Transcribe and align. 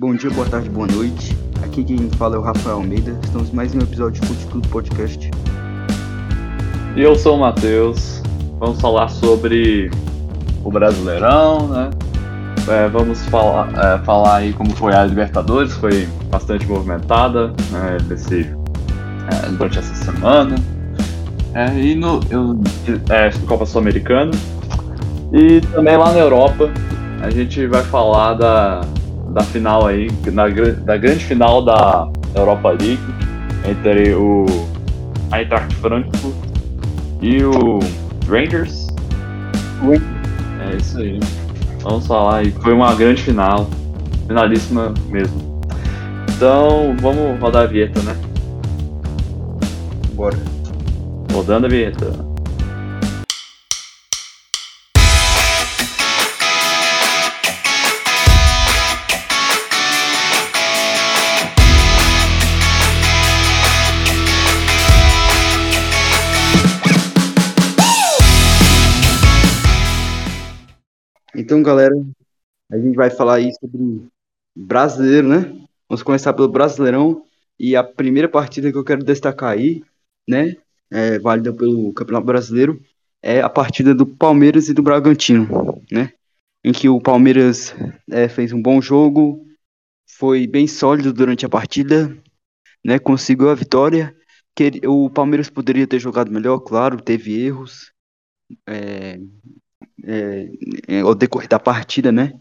Bom 0.00 0.14
dia, 0.14 0.30
boa 0.30 0.48
tarde, 0.48 0.70
boa 0.70 0.86
noite. 0.86 1.36
Aqui 1.62 1.84
quem 1.84 2.08
fala 2.12 2.34
é 2.34 2.38
o 2.38 2.40
Rafael 2.40 2.76
Almeida. 2.76 3.14
Estamos 3.22 3.50
mais 3.50 3.74
em 3.74 3.78
um 3.80 3.82
episódio 3.82 4.18
de 4.18 4.26
Fute 4.26 4.46
Clube 4.46 4.68
Podcast. 4.68 5.30
E 6.96 7.02
eu 7.02 7.14
sou 7.16 7.36
o 7.36 7.40
Matheus. 7.40 8.22
Vamos 8.58 8.80
falar 8.80 9.08
sobre 9.08 9.90
o 10.64 10.70
Brasileirão, 10.70 11.68
né? 11.68 11.90
É, 12.66 12.88
vamos 12.88 13.22
falar, 13.26 13.68
é, 13.76 13.98
falar 13.98 14.36
aí 14.36 14.54
como 14.54 14.74
foi 14.74 14.94
a 14.94 15.04
Libertadores, 15.04 15.74
foi 15.74 16.08
bastante 16.30 16.66
movimentada 16.66 17.48
né, 17.70 17.98
desse, 18.08 18.40
é, 18.40 19.50
durante 19.50 19.80
essa 19.80 19.94
semana. 19.96 20.54
É, 21.52 21.78
e 21.78 21.94
no 21.94 22.20
eu, 22.30 22.58
é, 23.10 23.28
Copa 23.46 23.66
Sul-Americana. 23.66 24.30
E 25.30 25.60
também 25.60 25.98
lá 25.98 26.10
na 26.10 26.20
Europa, 26.20 26.70
a 27.20 27.28
gente 27.28 27.66
vai 27.66 27.82
falar 27.82 28.32
da, 28.32 28.80
da 29.30 29.42
final 29.42 29.86
aí, 29.86 30.08
na, 30.32 30.48
da 30.48 30.96
grande 30.96 31.24
final 31.24 31.64
da 31.64 32.10
Europa 32.34 32.70
League, 32.70 33.00
entre 33.68 34.14
o 34.14 34.46
Eintracht 35.32 35.74
Frankfurt 35.76 36.34
e 37.20 37.44
o 37.44 37.78
Rangers. 38.28 38.86
É 40.70 40.76
isso 40.76 40.98
aí. 40.98 41.20
Vamos 41.82 42.06
falar 42.06 42.38
aí. 42.38 42.50
Foi 42.50 42.72
uma 42.72 42.94
grande 42.94 43.22
final. 43.22 43.68
Finalíssima 44.26 44.92
mesmo. 45.08 45.60
Então, 46.36 46.94
vamos 47.00 47.40
rodar 47.40 47.64
a 47.64 47.66
vinheta, 47.66 48.00
né? 48.02 48.16
Bora. 50.14 50.36
Rodando 51.32 51.66
a 51.66 51.68
vinheta. 51.68 52.29
Então, 71.50 71.64
galera, 71.64 71.96
a 72.70 72.78
gente 72.78 72.94
vai 72.94 73.10
falar 73.10 73.34
aí 73.34 73.52
sobre 73.54 74.06
brasileiro, 74.54 75.26
né? 75.26 75.52
Vamos 75.88 76.00
começar 76.00 76.32
pelo 76.32 76.46
Brasileirão. 76.46 77.26
E 77.58 77.74
a 77.74 77.82
primeira 77.82 78.28
partida 78.28 78.70
que 78.70 78.78
eu 78.78 78.84
quero 78.84 79.02
destacar 79.02 79.50
aí, 79.50 79.82
né? 80.28 80.56
É, 80.92 81.18
válida 81.18 81.52
pelo 81.52 81.92
Campeonato 81.92 82.24
Brasileiro, 82.24 82.80
é 83.20 83.40
a 83.40 83.48
partida 83.48 83.92
do 83.92 84.06
Palmeiras 84.06 84.68
e 84.68 84.72
do 84.72 84.80
Bragantino, 84.80 85.82
né? 85.90 86.12
Em 86.62 86.70
que 86.70 86.88
o 86.88 87.00
Palmeiras 87.00 87.74
é, 88.08 88.28
fez 88.28 88.52
um 88.52 88.62
bom 88.62 88.80
jogo, 88.80 89.44
foi 90.08 90.46
bem 90.46 90.68
sólido 90.68 91.12
durante 91.12 91.44
a 91.44 91.48
partida, 91.48 92.16
né? 92.86 93.00
Conseguiu 93.00 93.50
a 93.50 93.56
vitória. 93.56 94.14
Que 94.54 94.86
o 94.86 95.10
Palmeiras 95.10 95.50
poderia 95.50 95.84
ter 95.84 95.98
jogado 95.98 96.30
melhor, 96.30 96.60
claro, 96.60 97.02
teve 97.02 97.44
erros. 97.44 97.90
É, 98.68 99.18
é, 100.04 100.48
é, 100.88 101.00
ao 101.00 101.14
decorrer 101.14 101.48
da 101.48 101.58
partida, 101.58 102.10
né? 102.10 102.32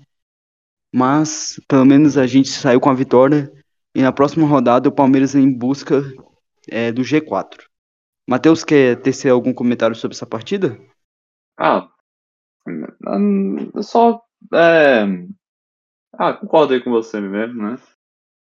Mas 0.93 1.59
pelo 1.67 1.85
menos 1.85 2.17
a 2.17 2.25
gente 2.25 2.49
saiu 2.49 2.79
com 2.79 2.89
a 2.89 2.93
vitória 2.93 3.51
e 3.93 4.01
na 4.01 4.11
próxima 4.11 4.47
rodada 4.47 4.89
o 4.89 4.95
Palmeiras 4.95 5.35
em 5.35 5.51
busca 5.51 6.01
é, 6.69 6.91
do 6.91 7.01
G4. 7.01 7.69
Matheus, 8.27 8.63
quer 8.63 9.01
tecer 9.01 9.31
algum 9.31 9.53
comentário 9.53 9.95
sobre 9.95 10.15
essa 10.15 10.25
partida? 10.25 10.79
Ah, 11.57 11.89
só. 13.81 14.21
É... 14.53 15.05
Ah, 16.13 16.33
concordo 16.33 16.73
aí 16.73 16.81
com 16.81 16.91
você 16.91 17.19
mesmo, 17.19 17.61
né? 17.61 17.77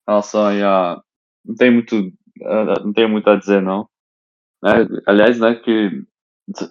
Relação 0.08 0.45
aí 0.45 0.63
a. 0.63 1.02
Não 1.43 1.55
tem 1.55 1.71
muito. 1.71 2.11
Não 2.83 2.93
tenho 2.93 3.09
muito 3.09 3.30
a 3.30 3.36
dizer, 3.36 3.61
não. 3.61 3.88
É, 4.63 4.88
aliás, 5.05 5.39
né, 5.39 5.55
que 5.55 6.03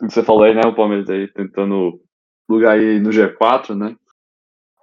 você 0.02 0.22
falou 0.22 0.42
aí, 0.42 0.54
né, 0.54 0.62
o 0.66 0.74
Palmeiras 0.74 1.08
aí 1.08 1.28
tentando 1.28 2.00
lugar 2.48 2.78
aí 2.78 3.00
no 3.00 3.10
G4, 3.10 3.74
né? 3.74 3.96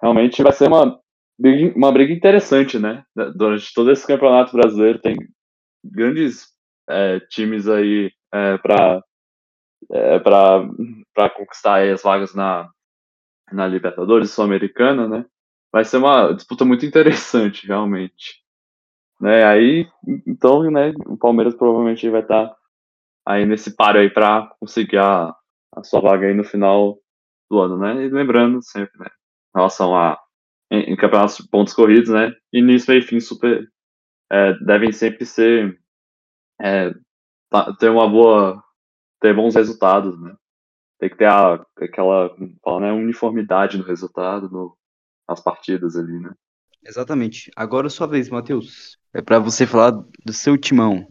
Realmente 0.02 0.42
vai 0.42 0.52
ser 0.52 0.68
uma 0.68 1.00
briga, 1.38 1.78
uma 1.78 1.92
briga 1.92 2.14
interessante, 2.14 2.80
né? 2.80 3.04
Durante 3.36 3.74
todo 3.74 3.92
esse 3.92 4.06
campeonato 4.06 4.52
brasileiro 4.54 5.00
tem 5.00 5.16
grandes 5.84 6.48
é, 6.90 7.20
times 7.20 7.68
aí 7.68 8.12
é, 8.34 8.58
para 8.58 9.04
é, 9.92 10.20
para 10.20 11.30
conquistar 11.36 11.82
as 11.82 12.04
vagas 12.04 12.34
na, 12.34 12.70
na 13.52 13.68
Libertadores 13.68 14.32
Sul-Americana, 14.32 15.08
né? 15.08 15.26
Vai 15.72 15.84
ser 15.86 15.98
uma 15.98 16.34
disputa 16.34 16.66
muito 16.66 16.86
interessante, 16.86 17.68
realmente. 17.68 18.42
Né? 19.20 19.44
Aí, 19.46 19.88
então, 20.28 20.64
né, 20.70 20.94
o 21.06 21.18
Palmeiras 21.18 21.56
provavelmente 21.56 22.10
vai 22.10 22.22
estar 22.22 22.56
aí 23.26 23.46
nesse 23.46 23.76
páreo 23.76 24.02
aí 24.02 24.10
para 24.10 24.48
conseguir 24.60 24.98
a, 24.98 25.36
a 25.74 25.84
sua 25.84 26.02
vaga 26.02 26.28
aí 26.28 26.34
no 26.34 26.44
final 26.44 26.98
do 27.52 27.60
ano, 27.60 27.78
né? 27.78 28.06
E 28.06 28.10
lembrando 28.10 28.64
sempre, 28.64 28.98
né? 28.98 29.08
Em 29.54 29.60
relação 29.60 29.96
a 29.96 30.18
em, 30.72 30.94
em 30.94 30.96
campeonatos 30.96 31.38
de 31.38 31.50
pontos 31.50 31.74
corridos, 31.74 32.10
né? 32.10 32.34
Início 32.52 32.94
e 32.94 33.02
fim 33.02 33.20
super 33.20 33.68
é, 34.32 34.54
devem 34.60 34.92
sempre 34.94 35.26
ser 35.26 35.78
é, 36.60 36.94
tá, 37.50 37.76
ter 37.76 37.90
uma 37.90 38.10
boa 38.10 38.64
ter 39.20 39.36
bons 39.36 39.54
resultados, 39.54 40.20
né? 40.22 40.34
Tem 40.98 41.10
que 41.10 41.18
ter 41.18 41.26
a, 41.26 41.56
aquela 41.78 42.34
fala, 42.64 42.80
né, 42.80 42.92
uniformidade 42.92 43.78
no 43.78 43.84
resultado, 43.84 44.50
no, 44.50 44.78
nas 45.28 45.44
partidas 45.44 45.96
ali, 45.98 46.20
né? 46.20 46.34
Exatamente. 46.84 47.52
Agora 47.56 47.88
é 47.88 47.90
sua 47.90 48.08
vez, 48.08 48.30
Matheus. 48.30 48.98
É 49.14 49.22
para 49.22 49.40
você 49.40 49.68
falar 49.68 49.92
do 49.92 50.34
seu 50.34 50.58
timão. 50.58 51.06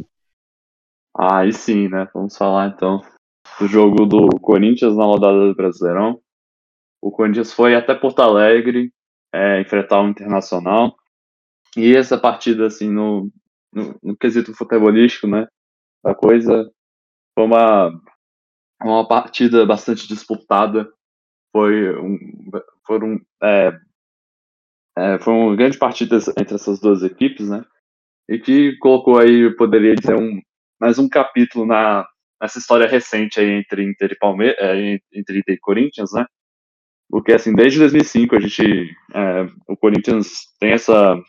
Ah, 1.14 1.40
aí 1.40 1.52
sim, 1.52 1.88
né? 1.88 2.08
Vamos 2.14 2.36
falar 2.36 2.68
então 2.68 3.02
do 3.58 3.66
jogo 3.66 4.06
do 4.06 4.28
Corinthians 4.40 4.96
na 4.96 5.04
rodada 5.04 5.48
do 5.48 5.54
Brasileirão. 5.54 6.20
O 7.02 7.10
Corinthians 7.10 7.52
foi 7.52 7.74
até 7.74 7.94
Porto 7.94 8.20
Alegre 8.20 8.92
é, 9.32 9.60
enfrentar 9.60 10.02
o 10.02 10.08
Internacional. 10.08 10.96
E 11.76 11.96
essa 11.96 12.18
partida, 12.18 12.66
assim, 12.66 12.90
no, 12.90 13.30
no, 13.72 13.98
no 14.02 14.16
quesito 14.16 14.54
futebolístico, 14.54 15.26
né, 15.26 15.46
da 16.04 16.14
coisa, 16.14 16.70
foi 17.34 17.44
uma, 17.44 18.00
uma 18.82 19.06
partida 19.06 19.64
bastante 19.64 20.08
disputada. 20.08 20.92
Foi 21.52 21.96
um, 21.98 22.18
foram, 22.86 23.20
é, 23.42 23.78
é, 24.98 25.18
foi 25.20 25.32
uma 25.32 25.56
grande 25.56 25.78
partida 25.78 26.18
entre 26.38 26.54
essas 26.54 26.80
duas 26.80 27.02
equipes, 27.02 27.48
né? 27.48 27.64
E 28.28 28.38
que 28.38 28.76
colocou 28.78 29.18
aí, 29.18 29.54
poderia 29.56 29.94
dizer, 29.94 30.16
um, 30.16 30.40
mais 30.80 30.98
um 30.98 31.08
capítulo 31.08 31.66
na, 31.66 32.06
nessa 32.40 32.58
história 32.58 32.86
recente 32.86 33.40
aí 33.40 33.50
entre 33.50 33.84
Inter 33.84 34.12
e 34.12 34.18
Palmeiras, 34.18 34.56
é, 34.58 35.00
entre 35.12 35.38
Inter 35.38 35.54
e 35.54 35.58
Corinthians, 35.58 36.12
né? 36.12 36.24
Porque, 37.10 37.32
assim, 37.32 37.52
desde 37.52 37.80
2005 37.80 38.36
a 38.36 38.40
gente, 38.40 38.62
é, 39.12 39.46
o 39.68 39.76
Corinthians 39.76 40.46
tem 40.60 40.72
essa, 40.72 41.20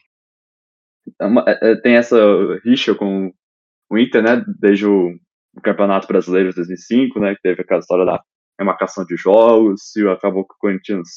é 1.19 1.71
é, 1.71 1.75
tem 1.77 1.95
essa 1.95 2.17
rixa 2.63 2.93
com 2.93 3.33
o 3.89 3.97
Inter, 3.97 4.21
né, 4.21 4.45
desde 4.59 4.85
o, 4.85 5.13
Campeonato 5.61 6.07
Brasileiro 6.07 6.49
de 6.49 6.55
2005, 6.55 7.19
né, 7.19 7.35
que 7.35 7.41
teve 7.41 7.61
aquela 7.61 7.81
história 7.81 8.05
da 8.05 8.23
remarcação 8.57 9.03
de 9.03 9.17
jogos, 9.17 9.93
e 9.97 10.07
acabou 10.07 10.47
que 10.47 10.53
o 10.53 10.57
Corinthians 10.59 11.09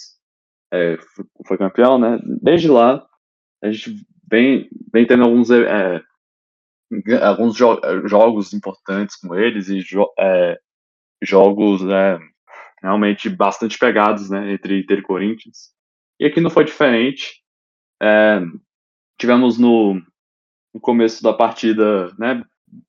é, 0.73 0.99
foi 1.47 1.57
campeão, 1.57 1.99
né, 1.99 2.19
desde 2.43 2.69
lá 2.69 3.07
a 3.63 3.71
gente 3.71 4.05
vem, 4.29 4.69
vem 4.93 5.07
tendo 5.07 5.23
alguns, 5.23 5.51
é, 5.51 6.03
alguns 7.23 7.55
jo 7.55 7.81
jogos 8.07 8.53
importantes 8.53 9.17
com 9.17 9.35
eles 9.37 9.69
e 9.69 9.81
jo 9.81 10.07
é, 10.19 10.59
jogos, 11.23 11.83
né, 11.83 12.19
realmente 12.85 13.31
bastante 13.31 13.79
pegados, 13.79 14.29
né, 14.29 14.53
entre 14.53 14.81
Inter 14.81 14.99
e 14.99 15.03
Corinthians. 15.03 15.73
E 16.21 16.27
aqui 16.27 16.41
não 16.41 16.51
foi 16.51 16.65
diferente. 16.65 17.43
É, 18.03 18.41
tivemos 19.19 19.59
no, 19.59 19.95
no, 20.75 20.81
começo 20.81 21.23
da 21.23 21.33
partida, 21.33 22.13
né, 22.19 22.45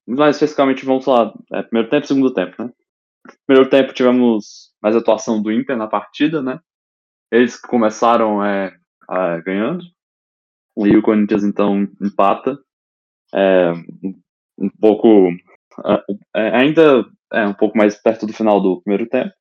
mais 0.06 0.36
especificamente 0.36 0.84
vamos 0.84 1.04
falar, 1.04 1.32
é, 1.52 1.62
primeiro 1.62 1.88
tempo 1.88 2.04
e 2.04 2.08
segundo 2.08 2.34
tempo, 2.34 2.62
né. 2.62 2.70
Primeiro 3.46 3.70
tempo 3.70 3.94
tivemos 3.94 4.70
mais 4.82 4.94
atuação 4.94 5.42
do 5.42 5.50
Inter 5.50 5.76
na 5.76 5.86
partida, 5.86 6.42
né. 6.42 6.60
Eles 7.32 7.58
começaram 7.58 8.44
é, 8.44 8.76
ganhando 9.44 9.82
e 10.76 10.94
o 10.94 11.02
Corinthians 11.02 11.42
então 11.42 11.88
empata. 12.00 12.58
É, 13.34 13.72
um 14.58 14.68
pouco 14.78 15.30
é, 16.34 16.56
ainda 16.56 17.04
é 17.32 17.46
um 17.46 17.54
pouco 17.54 17.76
mais 17.76 18.00
perto 18.00 18.26
do 18.26 18.32
final 18.32 18.60
do 18.60 18.80
primeiro 18.82 19.08
tempo. 19.08 19.32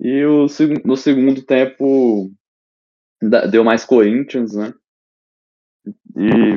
E 0.00 0.24
o, 0.24 0.46
no 0.84 0.96
segundo 0.96 1.42
tempo 1.42 2.30
deu 3.50 3.64
mais 3.64 3.84
Corinthians, 3.84 4.54
né? 4.54 4.72
E 6.16 6.56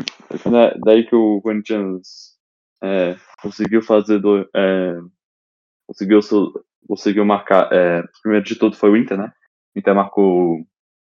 daí 0.83 1.05
que 1.05 1.15
o 1.15 1.41
Corinthians 1.41 2.37
é, 2.83 3.15
conseguiu 3.41 3.81
fazer 3.81 4.19
do, 4.19 4.47
é, 4.55 4.97
conseguiu, 5.87 6.19
conseguiu 6.87 7.25
marcar. 7.25 7.71
É, 7.71 8.03
primeiro 8.21 8.45
de 8.45 8.55
tudo 8.55 8.75
foi 8.75 8.89
o 8.89 8.97
Inter, 8.97 9.17
né? 9.17 9.31
O 9.75 9.79
Inter 9.79 9.95
marcou 9.95 10.65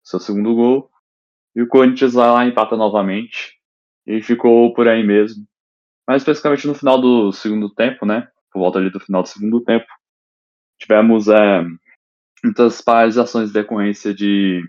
seu 0.04 0.20
segundo 0.20 0.54
gol. 0.54 0.90
E 1.54 1.62
o 1.62 1.68
Corinthians 1.68 2.14
vai 2.14 2.30
lá 2.30 2.46
empata 2.46 2.76
novamente. 2.76 3.58
E 4.06 4.20
ficou 4.22 4.72
por 4.74 4.88
aí 4.88 5.04
mesmo. 5.04 5.46
Mas 6.08 6.22
especificamente 6.22 6.66
no 6.66 6.74
final 6.74 7.00
do 7.00 7.32
segundo 7.32 7.72
tempo, 7.72 8.04
né? 8.04 8.28
Por 8.52 8.60
volta 8.60 8.78
ali 8.78 8.90
do 8.90 9.00
final 9.00 9.22
do 9.22 9.28
segundo 9.28 9.62
tempo, 9.62 9.86
tivemos 10.78 11.28
é, 11.28 11.64
muitas 12.42 12.80
paralisações 12.80 13.50
em 13.50 13.52
decorrência 13.52 14.12
de 14.14 14.62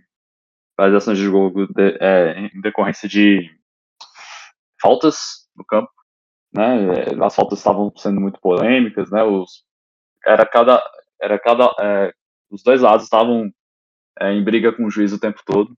paralisações 0.75 1.17
de 1.17 1.23
jogo 1.23 1.67
de, 1.67 1.97
é, 1.99 2.39
em 2.39 2.61
decorrência 2.61 3.07
de 3.07 3.49
faltas 4.81 5.47
no 5.55 5.63
campo, 5.65 5.91
né? 6.53 7.05
As 7.23 7.35
faltas 7.35 7.59
estavam 7.59 7.91
sendo 7.95 8.19
muito 8.19 8.39
polêmicas, 8.39 9.09
né? 9.11 9.23
Os, 9.23 9.63
era 10.25 10.45
cada 10.45 10.81
era 11.21 11.39
cada 11.39 11.73
é, 11.79 12.13
os 12.49 12.61
dois 12.63 12.81
lados 12.81 13.05
estavam 13.05 13.51
é, 14.19 14.31
em 14.31 14.43
briga 14.43 14.73
com 14.73 14.85
o 14.85 14.91
juiz 14.91 15.13
o 15.13 15.19
tempo 15.19 15.41
todo, 15.45 15.75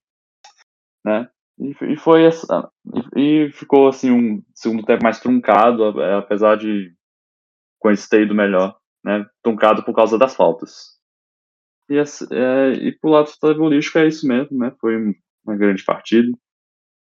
né? 1.04 1.30
E, 1.58 1.74
foi 1.98 2.24
e, 2.24 3.46
e, 3.46 3.52
ficou 3.52 3.88
assim 3.88 4.12
um 4.12 4.44
segundo 4.54 4.84
tempo 4.84 5.04
mais 5.04 5.22
truncado, 5.22 6.02
é, 6.02 6.16
apesar 6.16 6.58
de 6.58 6.94
com 7.80 7.90
esse 7.92 8.10
ter 8.10 8.24
ido 8.24 8.36
melhor, 8.36 8.78
né? 9.04 9.26
Truncado 9.42 9.84
por 9.84 9.96
causa 9.96 10.18
das 10.18 10.36
faltas. 10.36 10.95
E, 11.90 11.98
é, 11.98 12.72
e 12.74 12.92
pro 12.94 13.12
lado 13.12 13.28
futebolístico 13.28 14.00
é 14.00 14.08
isso 14.08 14.28
mesmo, 14.28 14.58
né? 14.58 14.74
Foi 14.80 14.96
uma 15.46 15.56
grande 15.56 15.84
partida. 15.84 16.32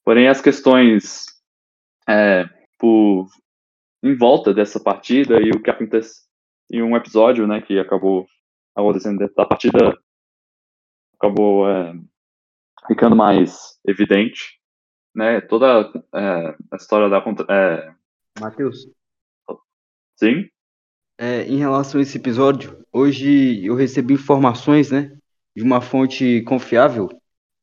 Porém, 0.05 0.29
as 0.29 0.41
questões 0.41 1.25
é, 2.09 2.49
por, 2.79 3.29
em 4.03 4.17
volta 4.17 4.53
dessa 4.53 4.81
partida 4.81 5.41
e 5.41 5.51
o 5.51 5.63
que 5.63 5.71
acontece 5.71 6.23
em 6.71 6.83
um 6.83 6.97
episódio, 6.97 7.47
né, 7.47 7.61
que 7.61 7.79
acabou 7.79 8.27
acontecendo 8.75 9.19
dentro 9.19 9.35
da 9.37 9.47
partida, 9.47 9.97
acabou 11.15 11.69
é, 11.69 11.95
ficando 12.87 13.15
mais 13.15 13.79
evidente, 13.87 14.59
né? 15.15 15.41
Toda 15.43 15.93
é, 16.15 16.57
a 16.71 16.77
história 16.77 17.09
da 17.09 17.23
é... 17.51 17.95
Matheus. 18.41 18.89
Sim. 20.17 20.49
É, 21.19 21.45
em 21.45 21.59
relação 21.59 22.01
a 22.01 22.03
esse 22.03 22.17
episódio, 22.17 22.85
hoje 22.93 23.65
eu 23.65 23.75
recebi 23.75 24.15
informações, 24.15 24.91
né, 24.91 25.13
de 25.55 25.63
uma 25.63 25.81
fonte 25.81 26.43
confiável, 26.43 27.09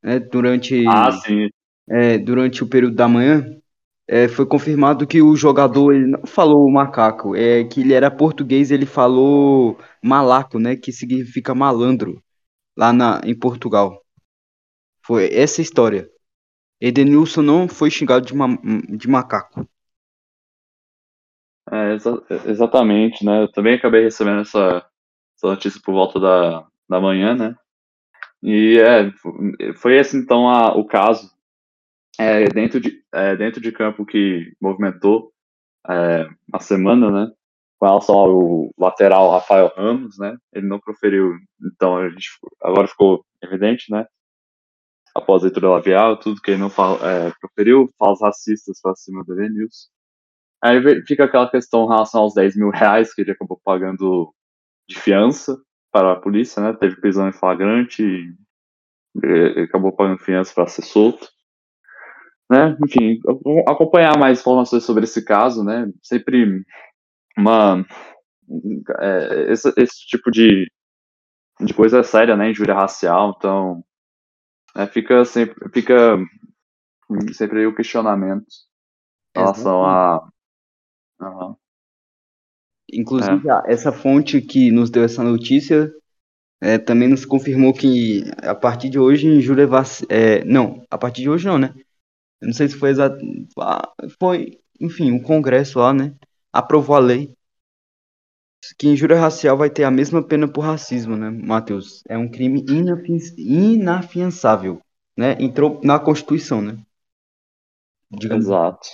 né, 0.02 0.20
durante 0.20 0.86
ah, 0.88 1.12
sim. 1.12 1.50
É, 1.90 2.18
durante 2.18 2.64
o 2.64 2.68
período 2.68 2.96
da 2.96 3.08
manhã, 3.08 3.44
é, 4.08 4.28
foi 4.28 4.46
confirmado 4.46 5.06
que 5.06 5.22
o 5.22 5.36
jogador 5.36 5.94
ele 5.94 6.08
não 6.08 6.26
falou 6.26 6.70
macaco, 6.72 7.36
é 7.36 7.64
que 7.64 7.82
ele 7.82 7.94
era 7.94 8.10
português, 8.10 8.72
ele 8.72 8.86
falou 8.86 9.78
malaco, 10.04 10.60
né, 10.60 10.76
que 10.76 10.92
significa 10.92 11.54
malandro, 11.54 12.22
lá 12.78 12.94
na, 12.94 13.22
em 13.24 13.38
Portugal. 13.38 14.04
Foi 15.02 15.34
essa 15.34 15.62
história. 15.62 16.10
Edenilson 16.80 17.42
não 17.42 17.68
foi 17.68 17.92
xingado 17.92 18.26
de, 18.26 18.34
ma 18.34 18.48
de 18.90 19.08
macaco. 19.08 19.68
É, 21.72 21.94
exa 21.94 22.24
exatamente, 22.46 23.26
né? 23.26 23.44
Eu 23.44 23.52
também 23.52 23.76
acabei 23.76 24.04
recebendo 24.04 24.42
essa, 24.42 24.86
essa 25.36 25.48
notícia 25.48 25.82
por 25.84 25.94
volta 25.94 26.20
da, 26.20 26.68
da 26.90 27.00
manhã, 27.00 27.36
né? 27.36 27.56
E 28.42 28.80
é, 28.80 29.12
foi 29.76 29.98
esse 29.98 30.18
então 30.18 30.50
a, 30.50 30.76
o 30.76 30.86
caso 30.86 31.30
é, 32.20 32.46
dentro, 32.50 32.80
de, 32.80 33.04
é, 33.14 33.36
dentro 33.36 33.62
de 33.62 33.72
campo 33.72 34.06
que 34.06 34.54
movimentou 34.62 35.32
é, 35.90 36.28
a 36.54 36.60
semana, 36.60 37.12
né? 37.12 37.32
Com 37.78 37.86
relação 37.86 38.16
ao 38.16 38.72
lateral 38.78 39.32
Rafael 39.32 39.72
Ramos, 39.76 40.18
né? 40.18 40.38
Ele 40.54 40.68
não 40.68 40.80
proferiu, 40.80 41.34
então 41.62 41.98
a 41.98 42.10
gente, 42.10 42.30
agora 42.62 42.88
ficou 42.88 43.24
evidente, 43.42 43.92
né? 43.92 44.06
após 45.16 45.42
a 45.42 45.46
leitura 45.46 45.70
labial, 45.70 46.18
tudo 46.18 46.42
que 46.42 46.52
ele 46.52 46.62
não 46.62 46.70
fala, 46.70 46.98
é, 47.10 47.32
proferiu, 47.40 47.90
falas 47.98 48.22
racistas 48.22 48.80
para 48.82 48.96
cima 48.96 49.24
do 49.24 49.34
Edenilson. 49.34 49.90
Aí 50.62 50.82
fica 51.06 51.26
aquela 51.26 51.50
questão 51.50 51.86
em 51.86 51.90
relação 51.90 52.22
aos 52.22 52.34
10 52.34 52.58
mil 52.58 52.70
reais 52.70 53.14
que 53.14 53.22
ele 53.22 53.32
acabou 53.32 53.60
pagando 53.64 54.34
de 54.88 55.00
fiança 55.00 55.58
para 55.92 56.14
a 56.14 56.20
polícia, 56.20 56.62
né? 56.62 56.74
Teve 56.74 57.00
prisão 57.00 57.28
em 57.28 57.34
flagrante 57.34 58.34
acabou 59.64 59.92
pagando 59.92 60.20
fiança 60.20 60.54
para 60.54 60.68
ser 60.68 60.84
solto. 60.84 61.28
Né? 62.50 62.76
Enfim, 62.84 63.20
acompanhar 63.68 64.18
mais 64.18 64.40
informações 64.40 64.84
sobre 64.84 65.04
esse 65.04 65.24
caso, 65.24 65.64
né? 65.64 65.88
Sempre 66.02 66.64
uma 67.38 67.86
é, 69.00 69.52
esse, 69.52 69.72
esse, 69.78 70.08
tipo 70.08 70.32
de, 70.32 70.68
de 71.62 71.74
coisa 71.74 72.00
é 72.00 72.04
séria, 72.04 72.36
né? 72.36 72.50
Injúria 72.50 72.74
racial, 72.74 73.36
então 73.38 73.84
é, 74.76 74.88
fica 74.88 75.24
sempre, 75.26 75.70
fica 75.72 76.18
sempre 77.34 77.68
o 77.68 77.76
questionamento 77.76 78.48
em 79.36 79.40
relação 79.40 79.86
a. 79.86 80.28
Uhum. 81.22 81.56
Inclusive, 82.92 83.50
é. 83.50 83.72
essa 83.72 83.92
fonte 83.92 84.42
que 84.42 84.72
nos 84.72 84.90
deu 84.90 85.04
essa 85.04 85.24
notícia 85.24 85.94
é, 86.62 86.78
também 86.78 87.08
nos 87.08 87.26
confirmou 87.26 87.74
que 87.74 88.24
a 88.38 88.56
partir 88.56 88.90
de 88.90 89.00
hoje 89.00 89.28
injúria 89.28 89.68
é, 90.10 90.44
não, 90.44 90.86
a 90.90 90.98
partir 90.98 91.22
de 91.22 91.30
hoje 91.30 91.46
não, 91.48 91.58
né? 91.58 91.74
Eu 92.42 92.48
não 92.48 92.54
sei 92.54 92.68
se 92.68 92.76
foi 92.76 92.90
exato, 92.90 93.18
foi, 94.20 94.60
enfim, 94.80 95.12
o 95.12 95.22
Congresso 95.22 95.80
lá, 95.80 95.94
né? 95.94 96.16
Aprovou 96.52 96.96
a 96.96 97.00
lei 97.00 97.34
que 98.78 98.88
injúria 98.88 99.20
racial 99.20 99.58
vai 99.58 99.70
ter 99.70 99.84
a 99.84 99.92
mesma 99.92 100.22
pena 100.22 100.48
por 100.48 100.62
racismo, 100.62 101.16
né, 101.16 101.30
Matheus? 101.30 102.04
É 102.08 102.18
um 102.18 102.30
crime 102.30 102.64
inafiançável, 103.38 104.82
né? 105.18 105.38
Entrou 105.40 105.80
na 105.84 106.00
Constituição, 106.00 106.62
né? 106.62 106.78
Digamos. 108.12 108.46
Exato. 108.46 108.88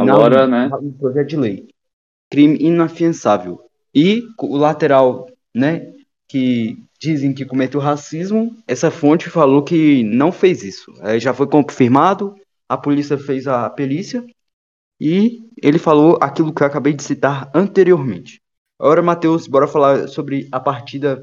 Agora, 0.00 0.46
na, 0.46 0.68
né? 0.68 0.76
No 0.80 0.92
projeto 0.92 1.28
de 1.28 1.36
lei. 1.36 1.68
Crime 2.30 2.56
inafiançável. 2.60 3.60
E 3.94 4.22
o 4.38 4.56
lateral, 4.56 5.26
né? 5.54 5.92
Que 6.28 6.78
dizem 7.00 7.32
que 7.32 7.46
cometeu 7.46 7.80
racismo, 7.80 8.54
essa 8.68 8.90
fonte 8.90 9.30
falou 9.30 9.64
que 9.64 10.04
não 10.04 10.30
fez 10.30 10.62
isso. 10.62 10.92
É, 11.00 11.18
já 11.18 11.32
foi 11.32 11.46
confirmado, 11.46 12.34
a 12.68 12.76
polícia 12.76 13.16
fez 13.16 13.48
a 13.48 13.68
perícia 13.70 14.24
e 15.00 15.40
ele 15.62 15.78
falou 15.78 16.18
aquilo 16.20 16.52
que 16.52 16.62
eu 16.62 16.66
acabei 16.66 16.92
de 16.92 17.02
citar 17.02 17.50
anteriormente. 17.54 18.42
Agora, 18.78 19.02
Matheus, 19.02 19.46
bora 19.46 19.66
falar 19.66 20.08
sobre 20.08 20.46
a 20.52 20.60
partida 20.60 21.22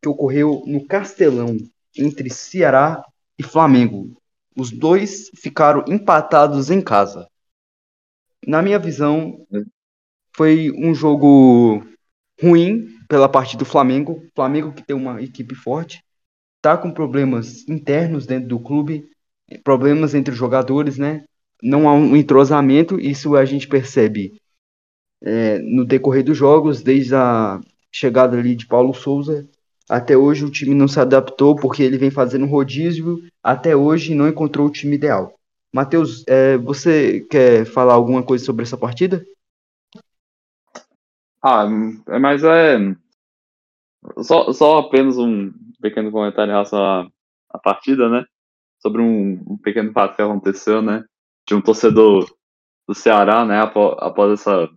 que 0.00 0.08
ocorreu 0.08 0.62
no 0.66 0.86
Castelão 0.86 1.56
entre 1.96 2.30
Ceará 2.30 3.02
e 3.36 3.42
Flamengo. 3.42 4.16
Os 4.56 4.70
dois 4.70 5.28
ficaram 5.34 5.84
empatados 5.88 6.70
em 6.70 6.80
casa. 6.80 7.28
Na 8.44 8.62
minha 8.62 8.78
visão, 8.78 9.46
foi 10.36 10.70
um 10.72 10.94
jogo 10.94 11.84
ruim 12.40 12.86
pela 13.08 13.28
parte 13.28 13.56
do 13.56 13.64
Flamengo. 13.64 14.22
Flamengo 14.34 14.72
que 14.72 14.82
tem 14.82 14.96
uma 14.96 15.22
equipe 15.22 15.54
forte, 15.54 16.02
tá 16.60 16.76
com 16.76 16.90
problemas 16.90 17.66
internos 17.68 18.26
dentro 18.26 18.48
do 18.48 18.60
clube, 18.60 19.08
problemas 19.62 20.14
entre 20.14 20.32
os 20.32 20.38
jogadores, 20.38 20.98
né? 20.98 21.24
Não 21.62 21.88
há 21.88 21.94
um 21.94 22.16
entrosamento, 22.16 23.00
isso 23.00 23.34
a 23.36 23.44
gente 23.44 23.66
percebe 23.66 24.40
é, 25.22 25.58
no 25.58 25.84
decorrer 25.84 26.24
dos 26.24 26.36
jogos, 26.36 26.82
desde 26.82 27.14
a 27.14 27.60
chegada 27.90 28.36
ali 28.36 28.54
de 28.54 28.66
Paulo 28.66 28.92
Souza, 28.92 29.48
até 29.88 30.16
hoje 30.16 30.44
o 30.44 30.50
time 30.50 30.74
não 30.74 30.88
se 30.88 31.00
adaptou 31.00 31.54
porque 31.54 31.82
ele 31.82 31.96
vem 31.96 32.10
fazendo 32.10 32.44
rodízio, 32.46 33.22
até 33.42 33.74
hoje 33.74 34.14
não 34.14 34.28
encontrou 34.28 34.66
o 34.66 34.70
time 34.70 34.96
ideal. 34.96 35.35
Matheus, 35.76 36.24
é, 36.26 36.56
você 36.56 37.20
quer 37.28 37.66
falar 37.66 37.92
alguma 37.92 38.22
coisa 38.22 38.42
sobre 38.42 38.62
essa 38.62 38.78
partida? 38.78 39.22
Ah, 41.44 41.66
é, 42.08 42.18
mas 42.18 42.42
é. 42.42 42.78
Só, 44.22 44.50
só 44.54 44.78
apenas 44.78 45.18
um 45.18 45.52
pequeno 45.78 46.10
comentário 46.10 46.48
em 46.48 46.54
relação 46.54 46.82
à, 46.82 47.06
à 47.50 47.58
partida, 47.58 48.08
né? 48.08 48.24
Sobre 48.80 49.02
um, 49.02 49.32
um, 49.46 49.58
pequeno 49.58 49.92
fato 49.92 50.16
que 50.16 50.22
aconteceu, 50.22 50.80
né? 50.80 51.04
De 51.46 51.54
um 51.54 51.60
torcedor 51.60 52.26
do 52.88 52.94
Ceará, 52.94 53.44
né? 53.44 53.60
Após, 53.60 53.96
após 53.98 54.40
essa 54.40 54.70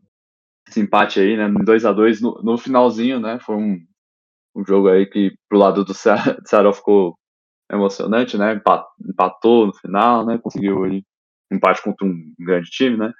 esse 0.67 0.81
empate 0.81 1.21
aí, 1.21 1.37
né? 1.37 1.47
2 1.63 1.85
a 1.85 1.93
2 1.93 2.19
no, 2.19 2.41
no, 2.43 2.57
finalzinho, 2.57 3.21
né? 3.21 3.39
Foi 3.39 3.55
um, 3.55 3.79
um 4.53 4.65
jogo 4.65 4.89
aí 4.89 5.05
que 5.05 5.33
pro 5.47 5.57
lado 5.57 5.85
do 5.85 5.93
Ceará 6.45 6.73
ficou 6.73 7.17
emocionante, 7.71 8.37
né? 8.37 8.59
Empatou 9.07 9.67
no 9.67 9.73
final, 9.73 10.25
né? 10.25 10.37
Conseguiu 10.37 10.83
aí 10.83 11.03
empate 11.51 11.81
contra 11.81 12.05
um 12.05 12.33
grande 12.39 12.69
time, 12.69 12.97
né? 12.97 13.13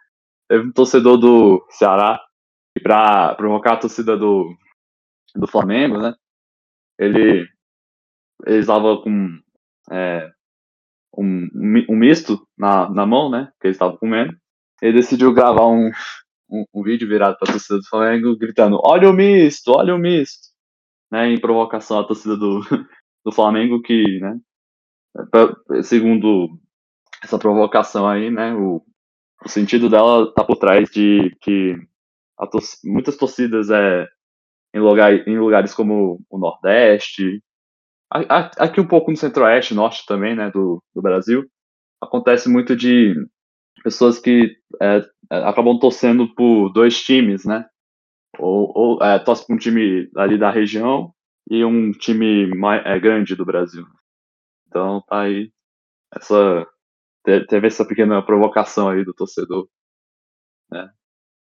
Teve 0.47 0.67
um 0.67 0.71
torcedor 0.71 1.17
do 1.17 1.65
Ceará 1.69 2.19
e 2.77 2.81
para 2.81 3.35
provocar 3.35 3.73
a 3.73 3.77
torcida 3.77 4.17
do, 4.17 4.55
do 5.35 5.47
Flamengo, 5.47 5.97
né? 5.97 6.13
Ele 6.97 7.47
ele 8.45 8.59
estava 8.59 9.01
com 9.01 9.37
é, 9.91 10.31
um, 11.17 11.47
um 11.89 11.95
misto 11.95 12.47
na, 12.57 12.89
na 12.89 13.05
mão, 13.05 13.29
né? 13.29 13.51
Que 13.59 13.67
ele 13.67 13.73
estava 13.73 13.97
comendo. 13.97 14.33
Ele 14.81 14.93
decidiu 14.93 15.33
gravar 15.33 15.67
um, 15.67 15.91
um, 16.49 16.65
um 16.73 16.83
vídeo 16.83 17.07
virado 17.07 17.37
para 17.37 17.49
a 17.49 17.51
torcida 17.53 17.79
do 17.79 17.87
Flamengo 17.87 18.37
gritando: 18.37 18.79
Olha 18.83 19.09
o 19.09 19.13
misto, 19.13 19.71
olha 19.75 19.93
o 19.93 19.97
misto, 19.99 20.49
né, 21.11 21.29
em 21.29 21.39
provocação 21.39 21.99
à 21.99 22.03
torcida 22.03 22.37
do, 22.37 22.61
do 23.29 23.35
Flamengo 23.35 23.81
que, 23.81 24.19
né, 24.19 24.39
segundo 25.83 26.59
essa 27.23 27.37
provocação 27.37 28.07
aí, 28.07 28.31
né, 28.31 28.53
o, 28.53 28.81
o 29.45 29.49
sentido 29.49 29.89
dela 29.89 30.33
tá 30.33 30.43
por 30.43 30.57
trás 30.57 30.89
de 30.89 31.35
que 31.41 31.75
tor 32.51 32.61
muitas 32.83 33.17
torcidas 33.17 33.69
é 33.69 34.07
em, 34.73 34.79
lugar, 34.79 35.13
em 35.27 35.37
lugares 35.37 35.73
como 35.73 36.21
o 36.29 36.37
Nordeste, 36.37 37.41
aqui 38.09 38.81
um 38.81 38.87
pouco 38.87 39.11
no 39.11 39.17
Centro-Oeste, 39.17 39.73
Norte 39.73 40.05
também, 40.07 40.35
né, 40.35 40.49
do, 40.49 40.81
do 40.95 41.01
Brasil, 41.01 41.45
acontece 42.01 42.49
muito 42.49 42.75
de 42.75 43.13
pessoas 43.83 44.19
que 44.19 44.55
é, 44.81 45.05
é 45.31 45.43
acabam 45.43 45.77
torcendo 45.79 46.33
por 46.33 46.69
dois 46.69 47.01
times, 47.01 47.45
né, 47.45 47.65
ou, 48.37 48.71
ou 48.75 49.03
é, 49.03 49.19
torce 49.19 49.45
para 49.45 49.55
um 49.55 49.59
time 49.59 50.09
ali 50.15 50.37
da 50.37 50.49
região 50.49 51.13
e 51.47 51.63
um 51.63 51.91
time 51.91 52.47
mais, 52.55 52.85
é, 52.85 52.99
grande 52.99 53.35
do 53.35 53.45
Brasil. 53.45 53.85
Então 54.67 55.01
tá 55.07 55.21
aí 55.21 55.51
essa 56.15 56.67
teve 57.23 57.67
essa 57.67 57.85
pequena 57.85 58.25
provocação 58.25 58.89
aí 58.89 59.03
do 59.03 59.13
torcedor, 59.13 59.69
né, 60.71 60.89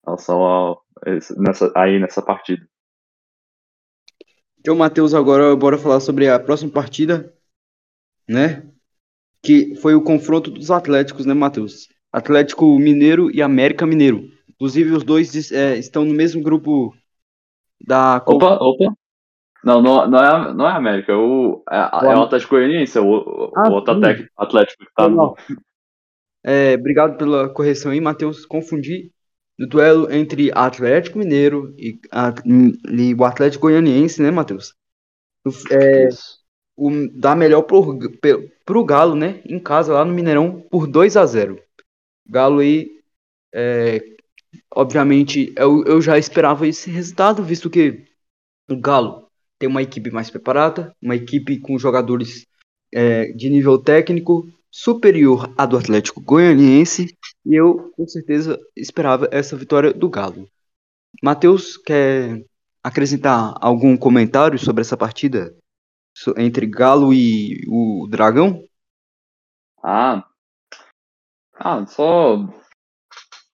em 0.01 0.05
relação 0.05 0.41
ao, 0.41 0.83
nessa, 1.37 1.71
aí 1.75 1.99
nessa 1.99 2.21
partida. 2.21 2.67
Então, 4.59 4.75
Matheus, 4.75 5.13
agora 5.13 5.55
bora 5.55 5.77
falar 5.77 5.99
sobre 5.99 6.27
a 6.27 6.39
próxima 6.39 6.71
partida, 6.71 7.33
né? 8.27 8.69
Que 9.41 9.75
foi 9.75 9.95
o 9.95 10.03
confronto 10.03 10.49
dos 10.51 10.71
Atléticos, 10.71 11.25
né, 11.25 11.33
Matheus? 11.33 11.87
Atlético 12.11 12.77
Mineiro 12.77 13.33
e 13.33 13.41
América 13.41 13.85
Mineiro. 13.85 14.29
Inclusive, 14.49 14.91
os 14.91 15.03
dois 15.03 15.51
é, 15.51 15.77
estão 15.77 16.03
no 16.03 16.13
mesmo 16.13 16.41
grupo 16.41 16.93
da. 17.79 18.17
Opa, 18.25 18.57
opa. 18.59 18.93
Não, 19.63 19.81
não, 19.81 20.07
não, 20.07 20.23
é, 20.23 20.53
não 20.53 20.69
é 20.69 20.71
América, 20.71 21.11
é 21.11 21.15
o, 21.15 21.63
é, 21.69 21.77
é 21.77 22.15
o 22.15 22.21
Atlético 22.21 22.55
Goianiense, 22.55 22.97
é 22.97 23.01
o, 23.01 23.51
ah, 23.55 23.69
o 23.69 23.73
outro 23.73 23.93
sim. 23.95 24.27
Atlético 24.37 24.85
que 24.85 24.93
tá 24.95 25.09
no. 25.09 25.35
É, 26.43 26.75
obrigado 26.75 27.17
pela 27.17 27.49
correção 27.49 27.91
aí, 27.91 27.99
Matheus. 27.99 28.45
Confundi 28.45 29.11
do 29.57 29.67
duelo 29.67 30.11
entre 30.11 30.51
Atlético 30.53 31.17
Mineiro 31.17 31.73
e, 31.77 31.99
a, 32.11 32.33
e 32.45 33.13
o 33.13 33.25
Atlético 33.25 33.63
Goianiense, 33.63 34.21
né, 34.21 34.31
Matheus? 34.31 34.75
É, 35.71 36.09
o, 36.75 36.89
dá 37.13 37.35
melhor 37.35 37.63
pro, 37.63 37.97
pro 38.63 38.85
Galo, 38.85 39.15
né? 39.15 39.41
Em 39.45 39.59
casa, 39.59 39.93
lá 39.93 40.05
no 40.05 40.13
Mineirão, 40.13 40.61
por 40.69 40.87
2 40.87 41.17
a 41.17 41.25
0 41.25 41.59
Galo 42.29 42.59
aí, 42.59 43.01
é, 43.53 43.99
obviamente, 44.73 45.53
eu, 45.57 45.83
eu 45.85 46.01
já 46.01 46.17
esperava 46.17 46.67
esse 46.67 46.89
resultado, 46.89 47.43
visto 47.43 47.69
que 47.69 48.05
o 48.69 48.79
Galo 48.79 49.26
tem 49.59 49.67
uma 49.67 49.81
equipe 49.81 50.11
mais 50.11 50.29
preparada, 50.29 50.95
uma 51.01 51.15
equipe 51.15 51.59
com 51.59 51.77
jogadores 51.77 52.45
é, 52.93 53.31
de 53.33 53.49
nível 53.49 53.77
técnico 53.77 54.47
superior 54.69 55.51
à 55.57 55.65
do 55.65 55.77
Atlético 55.77 56.21
Goianiense 56.21 57.17
e 57.45 57.55
eu 57.55 57.91
com 57.95 58.07
certeza 58.07 58.59
esperava 58.75 59.27
essa 59.31 59.55
vitória 59.55 59.93
do 59.93 60.09
Galo. 60.09 60.47
Matheus, 61.21 61.77
quer 61.77 62.45
acrescentar 62.83 63.55
algum 63.59 63.97
comentário 63.97 64.59
sobre 64.59 64.81
essa 64.81 64.95
partida 64.95 65.55
entre 66.37 66.65
Galo 66.67 67.13
e 67.13 67.63
o 67.67 68.07
Dragão? 68.07 68.63
Ah, 69.83 70.27
ah 71.55 71.85
só 71.87 72.37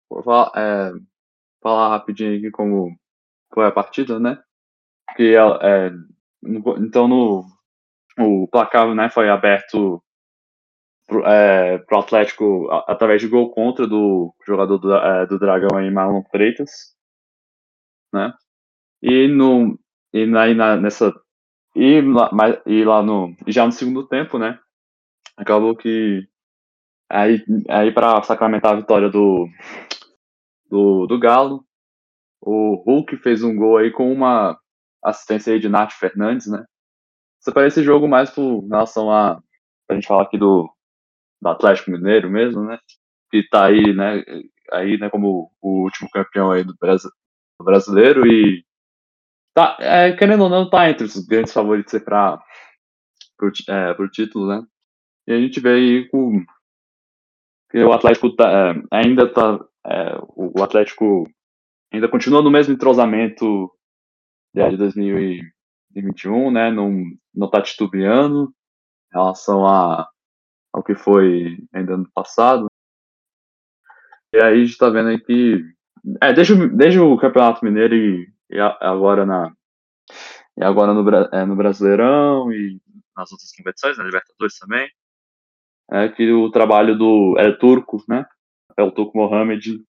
vou 0.09 0.23
falar, 0.23 0.52
é, 0.57 0.92
falar 1.62 1.88
rapidinho 1.90 2.38
aqui 2.38 2.50
como 2.50 2.97
foi 3.52 3.66
a 3.66 3.73
partida, 3.73 4.19
né? 4.19 4.42
Que 5.17 5.35
é, 5.35 5.40
é 5.40 5.93
então 6.79 7.09
no 7.09 7.45
o 8.19 8.49
placar 8.49 8.95
né, 8.95 9.09
foi 9.09 9.29
aberto 9.29 10.02
pro, 11.07 11.26
é, 11.26 11.79
pro 11.79 11.99
Atlético 11.99 12.69
através 12.87 13.21
de 13.21 13.29
gol 13.29 13.50
contra 13.50 13.87
do 13.87 14.35
jogador 14.47 14.79
do, 14.79 14.95
é, 14.95 15.26
do 15.26 15.38
Dragão 15.38 15.76
aí, 15.76 15.90
Marlon 15.90 16.23
Freitas, 16.31 16.71
né? 18.12 18.33
E 19.02 19.26
no 19.26 19.79
e 20.12 20.23
aí 20.37 20.55
na, 20.55 20.76
nessa 20.76 21.12
e 21.75 22.00
lá, 22.00 22.31
e 22.67 22.85
lá 22.85 23.02
no 23.02 23.35
já 23.47 23.67
no 23.67 23.73
segundo 23.73 24.07
tempo, 24.07 24.38
né? 24.38 24.59
Acabou 25.37 25.76
que 25.76 26.26
aí 27.09 27.43
aí 27.69 27.93
para 27.93 28.23
sacramentar 28.23 28.73
a 28.73 28.76
vitória 28.76 29.09
do 29.09 29.49
do, 30.69 31.07
do 31.07 31.19
Galo, 31.19 31.64
o 32.40 32.76
Hulk 32.87 33.17
fez 33.17 33.43
um 33.43 33.57
gol 33.57 33.79
aí 33.79 33.90
com 33.90 34.12
uma 34.12 34.60
assistência 35.02 35.52
aí 35.52 35.61
de 35.61 35.69
Nath 35.69 35.92
Fernandes, 35.92 36.47
né? 36.47 36.64
Você 37.40 37.52
parece 37.52 37.83
jogo 37.83 38.07
mais 38.09 38.30
por 38.30 38.66
relação 38.69 39.11
a 39.11 39.40
a 39.88 39.95
gente 39.95 40.07
falar 40.07 40.23
aqui 40.23 40.38
do 40.38 40.71
do 41.40 41.49
Atlético 41.49 41.90
Mineiro 41.90 42.30
mesmo, 42.30 42.64
né? 42.64 42.78
Que 43.30 43.42
tá 43.49 43.66
aí, 43.66 43.95
né? 43.95 44.23
Aí, 44.73 44.99
né, 44.99 45.11
como 45.11 45.50
o 45.61 45.83
último 45.83 46.09
campeão 46.11 46.52
aí 46.52 46.62
do, 46.62 46.75
do 46.75 47.64
brasileiro 47.64 48.26
e 48.26 48.64
tá, 49.54 49.76
é, 49.80 50.12
querendo 50.12 50.45
ou 50.45 50.49
não, 50.50 50.69
tá 50.69 50.88
entre 50.88 51.04
os 51.04 51.16
grandes 51.26 51.52
favoritos 51.52 51.99
para 52.02 52.40
pro, 53.37 53.50
é, 53.69 53.95
pro 53.95 54.11
título, 54.11 54.47
né? 54.47 54.64
E 55.26 55.33
a 55.33 55.40
gente 55.40 55.61
vê 55.61 55.71
aí 55.71 56.09
com 56.09 56.45
que 57.71 57.78
o 57.83 57.92
Atlético 57.92 58.35
tá, 58.35 58.50
é, 58.50 58.83
ainda 58.90 59.33
tá, 59.33 59.59
é, 59.87 60.19
o 60.37 60.62
Atlético 60.62 61.28
ainda 61.92 62.09
continua 62.09 62.42
no 62.42 62.50
mesmo 62.50 62.75
entrosamento 62.75 63.71
de 64.54 64.76
2021, 64.76 66.50
né? 66.50 66.71
Não, 66.71 67.04
não 67.35 67.50
tá 67.50 67.62
titubeando 67.62 68.52
em 69.12 69.16
relação 69.16 69.66
a 69.66 70.09
ao 70.73 70.83
que 70.83 70.95
foi 70.95 71.59
ainda 71.73 71.95
ano 71.95 72.09
passado. 72.14 72.66
E 74.33 74.38
aí 74.38 74.62
a 74.62 74.64
gente 74.64 74.78
tá 74.78 74.88
vendo 74.88 75.09
aí 75.09 75.21
que. 75.21 75.64
É, 76.23 76.33
desde, 76.33 76.69
desde 76.69 76.99
o 77.00 77.19
Campeonato 77.19 77.64
Mineiro 77.64 77.95
e, 77.95 78.33
e 78.50 78.59
agora 78.59 79.26
na. 79.26 79.52
E 80.57 80.64
agora 80.64 80.95
no, 80.95 81.09
é, 81.33 81.45
no 81.45 81.57
Brasileirão 81.57 82.52
e 82.52 82.80
nas 83.16 83.33
outras 83.33 83.52
competições, 83.52 83.99
na 83.99 84.04
Libertadores 84.04 84.59
também. 84.59 84.88
É 85.92 86.09
que 86.09 86.30
o 86.30 86.50
trabalho 86.50 86.97
do 86.97 87.35
El 87.37 87.59
Turco, 87.59 88.02
né? 88.09 88.25
El 88.76 88.92
Turco 88.92 89.19
Mohamed 89.19 89.83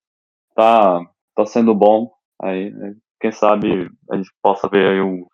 tá, 0.54 1.00
tá 1.34 1.46
sendo 1.46 1.74
bom. 1.74 2.12
Aí, 2.40 2.70
né? 2.70 2.96
Quem 3.22 3.30
sabe 3.30 3.88
a 4.10 4.16
gente 4.16 4.30
possa 4.42 4.68
ver 4.68 4.84
aí 4.84 5.00
um 5.00 5.24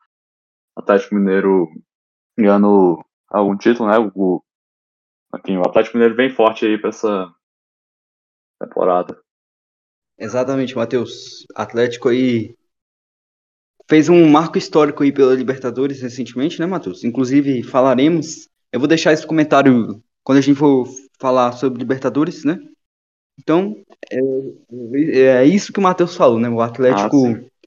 Atlético 0.76 1.14
Mineiro 1.14 1.66
ganhando 2.36 3.02
algum 3.30 3.56
título, 3.56 3.88
né? 3.88 3.96
O, 4.14 4.42
Aqui, 5.32 5.56
o 5.56 5.62
Atlético 5.62 5.96
Mineiro 5.96 6.14
vem 6.14 6.30
forte 6.30 6.66
aí 6.66 6.78
para 6.78 6.90
essa 6.90 7.32
temporada. 8.60 9.18
Exatamente, 10.18 10.76
Matheus. 10.76 11.46
Atlético 11.54 12.10
aí 12.10 12.54
fez 13.88 14.10
um 14.10 14.28
marco 14.28 14.58
histórico 14.58 15.02
aí 15.02 15.10
pela 15.10 15.34
Libertadores 15.34 16.02
recentemente, 16.02 16.60
né, 16.60 16.66
Matheus? 16.66 17.04
Inclusive 17.04 17.62
falaremos. 17.62 18.48
Eu 18.70 18.80
vou 18.80 18.88
deixar 18.88 19.14
esse 19.14 19.26
comentário 19.26 20.02
quando 20.22 20.38
a 20.38 20.42
gente 20.42 20.58
for 20.58 20.86
falar 21.18 21.52
sobre 21.52 21.78
Libertadores, 21.78 22.44
né? 22.44 22.58
Então, 23.38 23.82
é, 24.10 25.20
é 25.20 25.44
isso 25.44 25.72
que 25.72 25.78
o 25.78 25.82
Matheus 25.82 26.14
falou, 26.16 26.38
né? 26.38 26.50
O 26.50 26.60
Atlético. 26.60 27.28
Ah, 27.28 27.57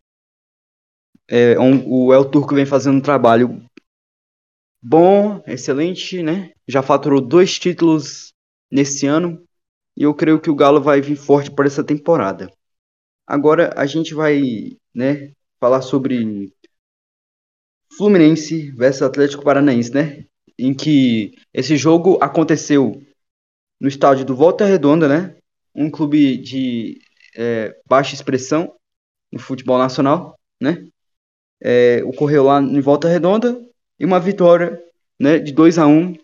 é, 1.31 1.57
um, 1.57 1.89
o 1.89 2.13
El 2.13 2.25
Turco 2.25 2.53
vem 2.53 2.65
fazendo 2.65 2.97
um 2.97 3.01
trabalho 3.01 3.63
bom, 4.81 5.41
excelente, 5.47 6.21
né? 6.21 6.51
Já 6.67 6.83
faturou 6.83 7.21
dois 7.21 7.57
títulos 7.57 8.33
nesse 8.69 9.07
ano 9.07 9.41
e 9.95 10.03
eu 10.03 10.13
creio 10.13 10.41
que 10.41 10.49
o 10.49 10.55
Galo 10.55 10.81
vai 10.81 10.99
vir 10.99 11.15
forte 11.15 11.49
para 11.49 11.67
essa 11.67 11.85
temporada. 11.85 12.51
Agora 13.25 13.73
a 13.77 13.85
gente 13.85 14.13
vai, 14.13 14.41
né, 14.93 15.31
falar 15.57 15.81
sobre 15.81 16.51
Fluminense 17.95 18.69
versus 18.71 19.01
Atlético 19.01 19.43
Paranaense, 19.43 19.93
né? 19.93 20.25
Em 20.59 20.73
que 20.73 21.33
esse 21.53 21.77
jogo 21.77 22.17
aconteceu 22.21 23.01
no 23.79 23.87
estádio 23.87 24.25
do 24.25 24.35
Volta 24.35 24.65
Redonda, 24.65 25.07
né? 25.07 25.37
Um 25.73 25.89
clube 25.89 26.35
de 26.37 26.99
é, 27.37 27.73
baixa 27.87 28.15
expressão 28.15 28.75
no 29.31 29.39
futebol 29.39 29.77
nacional, 29.77 30.37
né? 30.59 30.90
É, 31.61 32.01
ocorreu 32.03 32.43
lá 32.43 32.59
em 32.59 32.79
Volta 32.79 33.07
Redonda 33.07 33.61
e 33.99 34.05
uma 34.05 34.19
vitória 34.19 34.81
né, 35.19 35.37
de 35.37 35.51
2 35.51 35.77
a 35.77 35.85
1 35.85 35.91
um, 35.91 36.15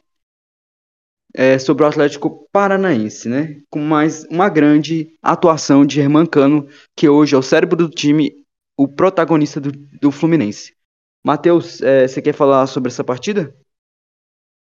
é, 1.33 1.59
sobre 1.59 1.83
o 1.83 1.87
Atlético 1.87 2.49
Paranaense, 2.51 3.29
né, 3.29 3.61
com 3.69 3.79
mais 3.79 4.23
uma 4.25 4.49
grande 4.49 5.15
atuação 5.21 5.85
de 5.85 6.01
Cano, 6.31 6.67
que 6.95 7.07
hoje 7.07 7.35
é 7.35 7.37
o 7.37 7.43
cérebro 7.43 7.77
do 7.77 7.89
time, 7.89 8.43
o 8.75 8.87
protagonista 8.87 9.61
do, 9.61 9.71
do 9.71 10.11
Fluminense. 10.11 10.75
Matheus, 11.23 11.81
é, 11.81 12.07
você 12.07 12.21
quer 12.21 12.33
falar 12.33 12.65
sobre 12.67 12.89
essa 12.89 13.03
partida? 13.03 13.55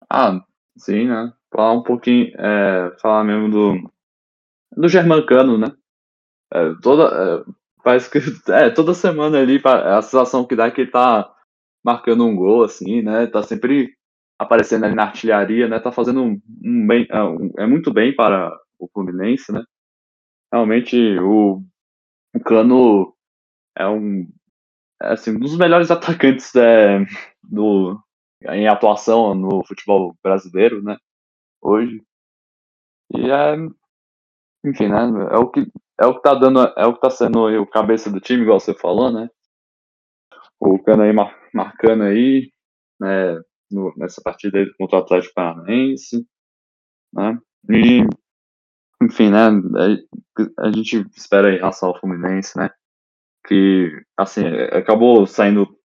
Ah, 0.08 0.42
sim, 0.76 1.08
né? 1.08 1.32
Falar 1.50 1.72
um 1.72 1.82
pouquinho, 1.82 2.32
é, 2.38 2.96
falar 3.00 3.24
mesmo 3.24 3.50
do, 3.50 3.92
do 4.76 4.88
Germancano, 4.88 5.58
né? 5.58 5.72
É, 6.54 6.74
toda, 6.80 7.04
é, 7.04 7.52
parece 7.82 8.10
que 8.10 8.18
é, 8.52 8.70
toda 8.70 8.94
semana 8.94 9.40
ali, 9.40 9.60
a 9.64 10.02
sensação 10.02 10.46
que 10.46 10.56
dá 10.56 10.66
é 10.66 10.70
que 10.70 10.82
ele 10.82 10.90
tá 10.90 11.32
marcando 11.84 12.24
um 12.24 12.34
gol, 12.36 12.64
assim, 12.64 13.02
né? 13.02 13.26
Tá 13.26 13.42
sempre 13.42 13.94
aparecendo 14.38 14.84
ali 14.84 14.94
na 14.94 15.04
artilharia, 15.04 15.68
né? 15.68 15.78
Tá 15.80 15.92
fazendo 15.92 16.22
um, 16.22 16.40
um 16.64 16.86
bem, 16.86 17.06
é, 17.10 17.22
um, 17.22 17.50
é 17.58 17.66
muito 17.66 17.92
bem 17.92 18.14
para 18.14 18.56
o 18.78 18.88
Fluminense, 18.92 19.52
né? 19.52 19.62
Realmente 20.52 20.96
o, 21.18 21.62
o 22.34 22.40
Cano 22.40 23.14
é 23.76 23.86
um 23.88 24.26
é, 25.02 25.12
assim, 25.12 25.32
um 25.32 25.40
dos 25.40 25.56
melhores 25.56 25.90
atacantes 25.92 26.54
é, 26.54 27.04
do, 27.42 27.98
em 28.50 28.68
atuação 28.68 29.34
no 29.34 29.64
futebol 29.64 30.16
brasileiro, 30.22 30.82
né? 30.82 30.96
Hoje. 31.60 32.02
E 33.14 33.30
é, 33.30 33.56
enfim, 34.64 34.88
né? 34.88 35.00
É 35.32 35.36
o 35.36 35.50
que 35.50 35.66
é 36.02 36.06
o 36.06 36.16
que 36.16 36.22
tá 36.22 36.34
dando, 36.34 36.60
é 36.76 36.84
o 36.84 36.94
que 36.94 37.00
tá 37.00 37.10
sendo 37.10 37.46
o 37.46 37.66
cabeça 37.66 38.10
do 38.10 38.20
time, 38.20 38.42
igual 38.42 38.58
você 38.58 38.74
falou, 38.74 39.12
né? 39.12 39.30
O 40.58 40.76
Cano 40.82 41.04
aí 41.04 41.12
mar, 41.12 41.32
marcando 41.54 42.02
aí, 42.02 42.50
né? 43.00 43.40
No, 43.70 43.94
nessa 43.96 44.20
partida 44.20 44.58
aí 44.58 44.72
contra 44.74 44.98
o 44.98 45.02
Atlético 45.02 45.34
Paranaense, 45.34 46.26
né? 47.12 47.38
E, 47.70 48.00
enfim, 49.00 49.30
né? 49.30 49.46
A, 49.46 50.66
a 50.66 50.72
gente 50.72 51.06
espera 51.16 51.48
aí 51.48 51.58
raça 51.58 51.86
ao 51.86 51.98
Fluminense, 51.98 52.58
né? 52.58 52.70
Que, 53.46 53.92
assim, 54.16 54.44
acabou 54.72 55.24
saindo 55.26 55.78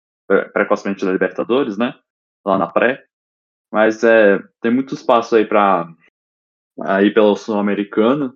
precocemente 0.51 1.05
da 1.05 1.11
Libertadores, 1.11 1.77
né? 1.77 1.93
Lá 2.43 2.57
na 2.57 2.67
pré. 2.67 3.05
Mas 3.71 4.03
é, 4.03 4.39
tem 4.61 4.73
muito 4.73 4.95
espaço 4.95 5.35
aí 5.35 5.45
para 5.45 5.87
aí 6.81 7.13
pelo 7.13 7.35
Sul-Americano. 7.35 8.33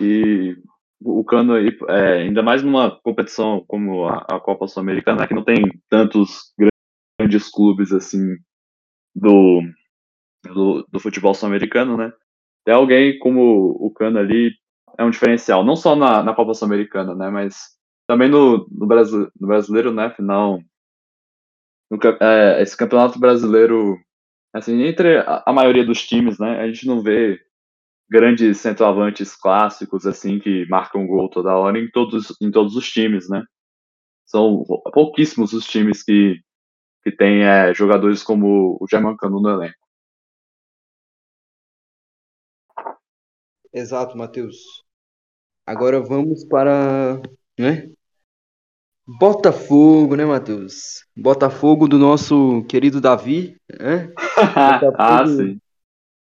E 0.00 0.56
o 1.04 1.24
Cano 1.24 1.54
aí, 1.54 1.76
é, 1.88 2.22
ainda 2.22 2.42
mais 2.42 2.62
numa 2.62 2.90
competição 3.02 3.64
como 3.66 4.06
a, 4.06 4.26
a 4.30 4.40
Copa 4.40 4.66
Sul-Americana, 4.66 5.26
que 5.26 5.34
não 5.34 5.44
tem 5.44 5.56
tantos 5.88 6.52
grandes 7.18 7.50
clubes 7.50 7.92
assim 7.92 8.36
do, 9.14 9.62
do, 10.44 10.86
do 10.90 11.00
futebol 11.00 11.34
sul-americano, 11.34 11.96
né? 11.96 12.12
Tem 12.64 12.74
alguém 12.74 13.18
como 13.18 13.76
o 13.80 13.90
Cano 13.92 14.18
ali 14.18 14.52
é 14.98 15.04
um 15.04 15.10
diferencial, 15.10 15.64
não 15.64 15.76
só 15.76 15.96
na, 15.96 16.22
na 16.22 16.34
Copa 16.34 16.54
Sul-Americana, 16.54 17.14
né? 17.14 17.30
Mas 17.30 17.76
também 18.06 18.28
no, 18.28 18.66
no, 18.70 18.86
Brasil, 18.86 19.30
no 19.40 19.48
brasileiro, 19.48 19.92
né? 19.92 20.10
Final, 20.10 20.60
no, 21.90 21.98
é, 22.20 22.62
esse 22.62 22.76
campeonato 22.76 23.18
brasileiro, 23.18 23.98
assim, 24.52 24.82
entre 24.82 25.18
a, 25.18 25.42
a 25.46 25.52
maioria 25.52 25.84
dos 25.84 26.06
times, 26.06 26.38
né? 26.38 26.60
A 26.60 26.66
gente 26.66 26.86
não 26.86 27.02
vê 27.02 27.40
grandes 28.12 28.58
centroavantes 28.60 29.34
clássicos 29.34 30.06
assim 30.06 30.38
que 30.38 30.66
marcam 30.68 31.06
gol 31.06 31.30
toda 31.30 31.56
hora 31.56 31.78
em 31.78 31.90
todos 31.90 32.36
em 32.42 32.50
todos 32.50 32.76
os 32.76 32.86
times, 32.86 33.26
né? 33.28 33.42
São 34.26 34.62
pouquíssimos 34.92 35.54
os 35.54 35.66
times 35.66 36.02
que 36.02 36.38
que 37.02 37.10
tem 37.10 37.42
é, 37.42 37.74
jogadores 37.74 38.22
como 38.22 38.76
o 38.80 38.86
Germancano 38.88 39.40
no 39.40 39.48
elenco. 39.48 39.74
Exato, 43.72 44.16
Matheus. 44.16 44.56
Agora 45.66 45.98
vamos 45.98 46.44
para, 46.44 47.20
né? 47.58 47.90
Botafogo, 49.04 50.14
né, 50.14 50.24
Matheus? 50.24 51.04
Botafogo 51.16 51.88
do 51.88 51.98
nosso 51.98 52.62
querido 52.68 53.00
Davi, 53.00 53.56
né? 53.80 54.12
ah, 54.96 55.26
sim. 55.26 55.58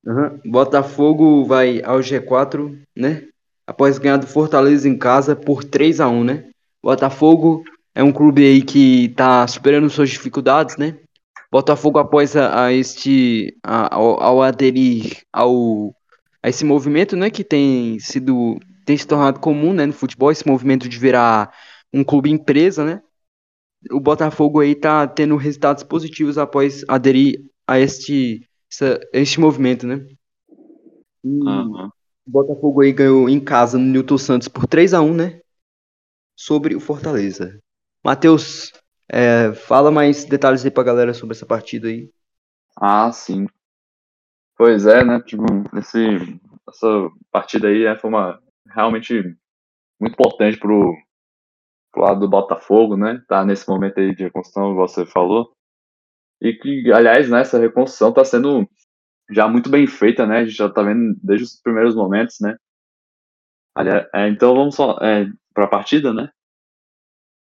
Uhum. 0.08 0.40
Botafogo 0.46 1.44
vai 1.44 1.82
ao 1.84 1.98
G4, 1.98 2.80
né? 2.96 3.24
Após 3.66 3.98
ganhar 3.98 4.16
do 4.16 4.26
Fortaleza 4.26 4.88
em 4.88 4.96
casa 4.96 5.36
por 5.36 5.62
3 5.62 6.00
a 6.00 6.08
1 6.08 6.24
né? 6.24 6.50
Botafogo 6.82 7.62
é 7.94 8.02
um 8.02 8.10
clube 8.10 8.42
aí 8.42 8.62
que 8.62 9.10
tá 9.10 9.46
superando 9.46 9.90
suas 9.90 10.08
dificuldades, 10.08 10.78
né? 10.78 10.96
Botafogo 11.52 11.98
após 11.98 12.34
a, 12.34 12.64
a 12.64 12.72
este 12.72 13.54
a, 13.62 13.94
ao, 13.94 14.22
ao, 14.22 14.42
aderir 14.42 15.22
ao 15.30 15.94
a 16.42 16.48
esse 16.48 16.64
movimento, 16.64 17.14
né, 17.14 17.28
que 17.28 17.44
tem 17.44 17.98
sido 17.98 18.58
tem 18.86 18.96
se 18.96 19.06
tornado 19.06 19.40
comum, 19.40 19.74
né, 19.74 19.84
no 19.84 19.92
futebol, 19.92 20.30
esse 20.30 20.46
movimento 20.46 20.88
de 20.88 20.98
virar 20.98 21.52
um 21.92 22.02
clube 22.02 22.30
empresa, 22.30 22.82
né? 22.82 23.02
O 23.90 24.00
Botafogo 24.00 24.60
aí 24.60 24.74
tá 24.74 25.06
tendo 25.06 25.36
resultados 25.36 25.82
positivos 25.82 26.38
após 26.38 26.82
aderir 26.88 27.44
a 27.66 27.78
este 27.78 28.47
essa, 28.70 29.00
este 29.12 29.40
movimento, 29.40 29.86
né? 29.86 30.06
E 31.24 31.28
uhum. 31.28 31.90
O 32.26 32.30
Botafogo 32.30 32.82
aí 32.82 32.92
ganhou 32.92 33.28
em 33.28 33.40
casa 33.40 33.78
no 33.78 33.84
Newton 33.84 34.18
Santos 34.18 34.48
por 34.48 34.66
3 34.66 34.92
a 34.92 35.00
1 35.00 35.14
né? 35.14 35.40
Sobre 36.36 36.76
o 36.76 36.80
Fortaleza. 36.80 37.58
Matheus, 38.04 38.72
é, 39.08 39.52
fala 39.54 39.90
mais 39.90 40.24
detalhes 40.26 40.64
aí 40.64 40.70
pra 40.70 40.82
galera 40.82 41.14
sobre 41.14 41.34
essa 41.34 41.46
partida 41.46 41.88
aí. 41.88 42.10
Ah, 42.76 43.10
sim. 43.10 43.46
Pois 44.56 44.86
é, 44.86 45.02
né? 45.04 45.20
Tipo, 45.22 45.44
esse, 45.78 45.98
essa 46.68 47.10
partida 47.32 47.68
aí 47.68 47.84
é, 47.84 47.96
foi 47.96 48.10
uma 48.10 48.38
realmente 48.66 49.14
muito 49.98 50.12
importante 50.12 50.58
pro, 50.58 50.94
pro 51.90 52.02
lado 52.02 52.20
do 52.20 52.28
Botafogo, 52.28 52.96
né? 52.96 53.22
Tá 53.26 53.44
nesse 53.44 53.68
momento 53.68 53.98
aí 53.98 54.14
de 54.14 54.24
reconstrução, 54.24 54.74
você 54.74 55.06
falou. 55.06 55.56
E 56.40 56.52
que, 56.52 56.92
aliás, 56.92 57.28
né, 57.28 57.40
essa 57.40 57.58
reconstrução 57.58 58.10
está 58.10 58.24
sendo 58.24 58.68
já 59.30 59.48
muito 59.48 59.68
bem 59.70 59.86
feita, 59.86 60.26
né? 60.26 60.38
A 60.38 60.44
gente 60.44 60.56
já 60.56 60.66
está 60.66 60.82
vendo 60.82 61.14
desde 61.22 61.44
os 61.44 61.60
primeiros 61.60 61.94
momentos, 61.94 62.36
né? 62.40 62.56
Aliás, 63.74 64.08
é, 64.14 64.28
então 64.28 64.54
vamos 64.54 64.74
só 64.74 64.98
é, 65.02 65.26
para 65.52 65.64
a 65.64 65.68
partida, 65.68 66.12
né? 66.12 66.30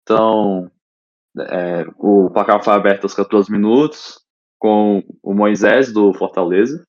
Então, 0.04 0.72
é, 1.40 1.86
o 1.98 2.30
placar 2.30 2.64
foi 2.64 2.74
aberto 2.74 3.04
aos 3.04 3.14
14 3.14 3.52
minutos 3.52 4.20
com 4.60 5.04
o 5.24 5.34
Moisés 5.34 5.92
do 5.92 6.14
Fortaleza. 6.14 6.86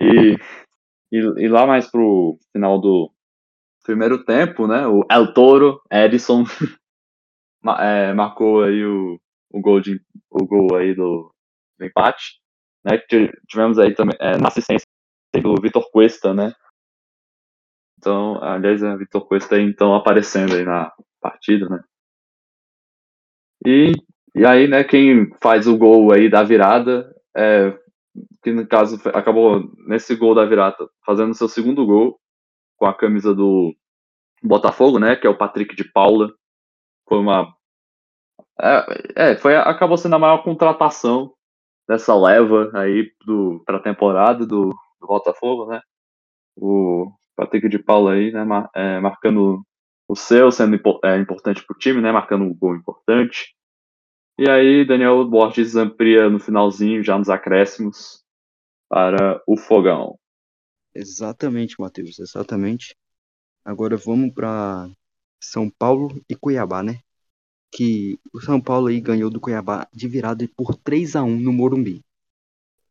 E, 0.00 0.36
e, 1.12 1.18
e 1.18 1.48
lá 1.48 1.66
mais 1.66 1.90
pro 1.90 2.38
final 2.52 2.80
do 2.80 3.10
primeiro 3.82 4.24
tempo, 4.24 4.66
né? 4.66 4.86
O 4.86 5.04
El 5.10 5.32
Toro, 5.32 5.82
Edson, 5.90 6.44
é, 7.80 8.12
marcou 8.12 8.62
aí 8.62 8.84
o, 8.84 9.20
o 9.52 9.60
gol, 9.60 9.80
de, 9.80 10.00
o 10.30 10.44
gol 10.46 10.74
aí 10.76 10.94
do, 10.94 11.32
do 11.78 11.84
empate, 11.84 12.40
né? 12.84 12.98
Tivemos 13.48 13.78
aí 13.78 13.94
também 13.94 14.16
é, 14.20 14.36
na 14.38 14.48
assistência 14.48 14.86
do 15.40 15.54
Vitor 15.60 15.90
Cuesta, 15.90 16.34
né? 16.34 16.52
Então, 17.98 18.42
aliás, 18.42 18.82
o 18.82 18.98
Vitor 18.98 19.26
Cuesta 19.26 19.56
aí, 19.56 19.62
então 19.62 19.94
aparecendo 19.94 20.54
aí 20.54 20.64
na 20.64 20.92
partida, 21.20 21.68
né? 21.68 21.84
E, 23.64 23.92
e 24.34 24.44
aí, 24.44 24.66
né, 24.66 24.82
quem 24.82 25.30
faz 25.40 25.68
o 25.68 25.76
gol 25.76 26.12
aí 26.12 26.28
da 26.28 26.42
virada, 26.42 27.14
é, 27.36 27.78
que 28.42 28.50
no 28.50 28.66
caso 28.66 29.00
acabou 29.10 29.72
nesse 29.86 30.16
gol 30.16 30.34
da 30.34 30.44
virada, 30.44 30.88
fazendo 31.06 31.34
seu 31.34 31.48
segundo 31.48 31.86
gol 31.86 32.18
com 32.76 32.86
a 32.86 32.94
camisa 32.94 33.32
do 33.32 33.72
Botafogo, 34.42 34.98
né, 34.98 35.14
que 35.14 35.26
é 35.26 35.30
o 35.30 35.38
Patrick 35.38 35.76
de 35.76 35.84
Paula. 35.84 36.28
Foi 37.08 37.18
uma 37.18 37.54
é, 38.60 39.32
é, 39.32 39.36
foi, 39.36 39.56
acabou 39.56 39.96
sendo 39.96 40.16
a 40.16 40.18
maior 40.18 40.42
contratação 40.42 41.32
dessa 41.88 42.14
leva 42.14 42.70
aí 42.74 43.12
para 43.64 43.78
a 43.78 43.82
temporada 43.82 44.46
do, 44.46 44.70
do 45.00 45.06
Botafogo, 45.06 45.66
né? 45.66 45.80
O 46.56 47.10
Patrick 47.36 47.68
de 47.68 47.78
Paula 47.78 48.12
aí, 48.12 48.30
né? 48.32 48.44
Mar, 48.44 48.70
é, 48.74 49.00
marcando 49.00 49.64
o 50.08 50.14
seu, 50.14 50.50
sendo 50.52 50.78
é, 51.04 51.18
importante 51.18 51.64
para 51.64 51.74
o 51.74 51.78
time, 51.78 52.00
né? 52.00 52.12
Marcando 52.12 52.44
um 52.44 52.54
gol 52.54 52.76
importante. 52.76 53.54
E 54.38 54.48
aí, 54.48 54.84
Daniel 54.84 55.24
Borges 55.24 55.76
amplia 55.76 56.28
no 56.28 56.38
finalzinho, 56.38 57.02
já 57.02 57.18
nos 57.18 57.28
acréscimos, 57.28 58.22
para 58.88 59.42
o 59.46 59.56
Fogão. 59.56 60.18
Exatamente, 60.94 61.80
Matheus, 61.80 62.18
exatamente. 62.18 62.94
Agora 63.64 63.96
vamos 63.96 64.34
para 64.34 64.90
São 65.40 65.70
Paulo 65.70 66.20
e 66.28 66.34
Cuiabá, 66.34 66.82
né? 66.82 67.00
Que 67.72 68.20
o 68.32 68.40
São 68.40 68.60
Paulo 68.60 68.88
aí 68.88 69.00
ganhou 69.00 69.30
do 69.30 69.40
Cuiabá 69.40 69.88
de 69.92 70.06
virada 70.06 70.46
por 70.56 70.76
3 70.76 71.16
a 71.16 71.22
1 71.24 71.40
no 71.40 71.52
Morumbi. 71.52 72.04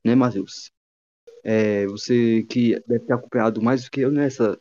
Né, 0.03 0.15
Matheus? 0.15 0.71
É, 1.43 1.85
você 1.87 2.43
que 2.43 2.79
deve 2.87 3.05
ter 3.05 3.13
acompanhado 3.13 3.61
mais 3.61 3.83
do 3.83 3.91
que 3.91 4.01
eu 4.01 4.11
nessa 4.11 4.59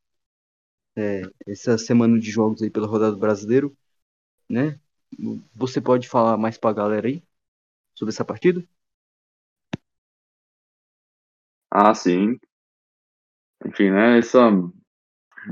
é, 0.96 1.22
essa 1.46 1.78
semana 1.78 2.18
de 2.18 2.30
jogos 2.30 2.62
aí 2.62 2.70
pela 2.70 2.87
rodada 2.87 3.12
do 3.12 3.18
brasileiro, 3.18 3.76
né? 4.48 4.78
Você 5.54 5.80
pode 5.80 6.09
falar 6.09 6.37
mais 6.37 6.59
pra 6.59 6.72
galera 6.72 7.09
aí 7.09 7.22
sobre 7.94 8.12
essa 8.12 8.24
partida? 8.24 8.62
Ah, 11.70 11.94
sim. 11.94 12.38
Enfim, 13.64 13.90
né? 13.90 14.18
Essa 14.18 14.38
é 14.38 14.50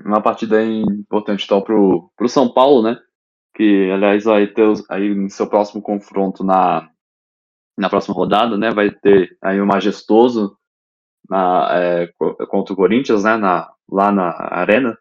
uma 0.04 0.22
partida 0.22 0.62
importante 0.64 1.44
então 1.44 1.62
pro, 1.62 2.10
pro 2.16 2.28
São 2.28 2.52
Paulo, 2.52 2.82
né? 2.82 3.00
Que 3.58 3.90
aliás 3.90 4.22
vai 4.22 4.46
ter 4.46 4.72
aí 4.88 5.12
no 5.12 5.28
seu 5.28 5.48
próximo 5.48 5.82
confronto 5.82 6.44
na, 6.44 6.88
na 7.76 7.90
próxima 7.90 8.14
rodada, 8.14 8.56
né, 8.56 8.70
vai 8.70 8.88
ter 8.88 9.36
aí 9.42 9.60
o 9.60 9.66
majestoso 9.66 10.56
na, 11.28 11.68
é, 11.72 12.06
contra 12.48 12.72
o 12.72 12.76
Corinthians, 12.76 13.24
né, 13.24 13.36
na, 13.36 13.68
lá 13.90 14.12
na 14.12 14.30
arena 14.30 14.96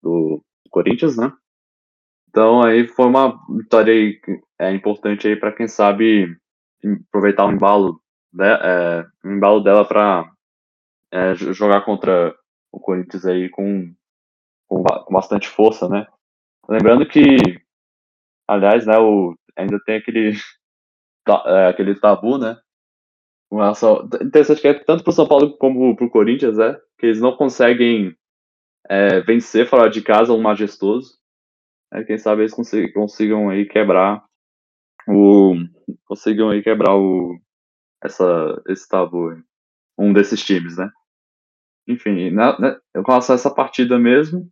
do 0.00 0.40
Corinthians, 0.70 1.16
né. 1.16 1.32
Então 2.28 2.62
aí 2.62 2.86
foi 2.86 3.06
uma 3.06 3.36
vitória 3.56 3.92
aí, 3.92 4.20
é 4.60 4.72
importante 4.72 5.26
aí 5.26 5.34
para 5.34 5.50
quem 5.50 5.66
sabe 5.66 6.28
aproveitar 7.08 7.44
o 7.44 7.50
embalo, 7.50 8.00
de, 8.32 8.44
é, 8.44 9.04
o 9.24 9.30
embalo 9.32 9.60
dela 9.60 9.84
para 9.84 10.30
é, 11.12 11.34
jogar 11.34 11.84
contra 11.84 12.32
o 12.70 12.78
Corinthians 12.78 13.26
aí 13.26 13.48
com, 13.48 13.92
com, 14.68 14.84
com, 14.84 15.12
bastante 15.12 15.48
força, 15.48 15.88
né? 15.88 16.06
Lembrando 16.68 17.06
que, 17.06 17.63
aliás, 18.48 18.86
né, 18.86 18.98
o, 18.98 19.34
ainda 19.56 19.78
tem 19.84 19.96
aquele, 19.96 20.32
é, 21.46 21.66
aquele 21.68 21.94
tabu, 21.98 22.38
né? 22.38 22.56
Com 23.50 23.56
relação, 23.56 24.08
interessante 24.22 24.60
que 24.60 24.68
é 24.68 24.74
tanto 24.74 25.04
para 25.04 25.10
o 25.10 25.14
São 25.14 25.28
Paulo 25.28 25.56
como 25.58 25.94
para 25.94 26.06
o 26.06 26.10
Corinthians, 26.10 26.56
né? 26.56 26.76
Que 26.98 27.06
eles 27.06 27.20
não 27.20 27.36
conseguem 27.36 28.16
é, 28.88 29.20
vencer 29.20 29.68
fora 29.68 29.88
de 29.88 30.02
casa 30.02 30.32
um 30.32 30.40
majestoso. 30.40 31.18
Né, 31.92 32.04
quem 32.04 32.18
sabe 32.18 32.42
eles 32.42 32.54
consigam, 32.54 32.92
consigam 32.92 33.50
aí 33.50 33.66
quebrar 33.66 34.24
o 35.06 35.54
consigam 36.06 36.50
aí 36.50 36.62
quebrar 36.62 36.96
o 36.96 37.38
essa 38.02 38.62
esse 38.68 38.88
tabu 38.88 39.30
aí. 39.30 39.42
um 39.98 40.12
desses 40.12 40.44
times, 40.44 40.76
né? 40.76 40.90
Enfim, 41.86 42.30
na, 42.30 42.58
né, 42.58 42.80
com 42.94 43.10
relação 43.10 43.34
a 43.34 43.38
essa 43.38 43.54
partida 43.54 43.98
mesmo, 43.98 44.50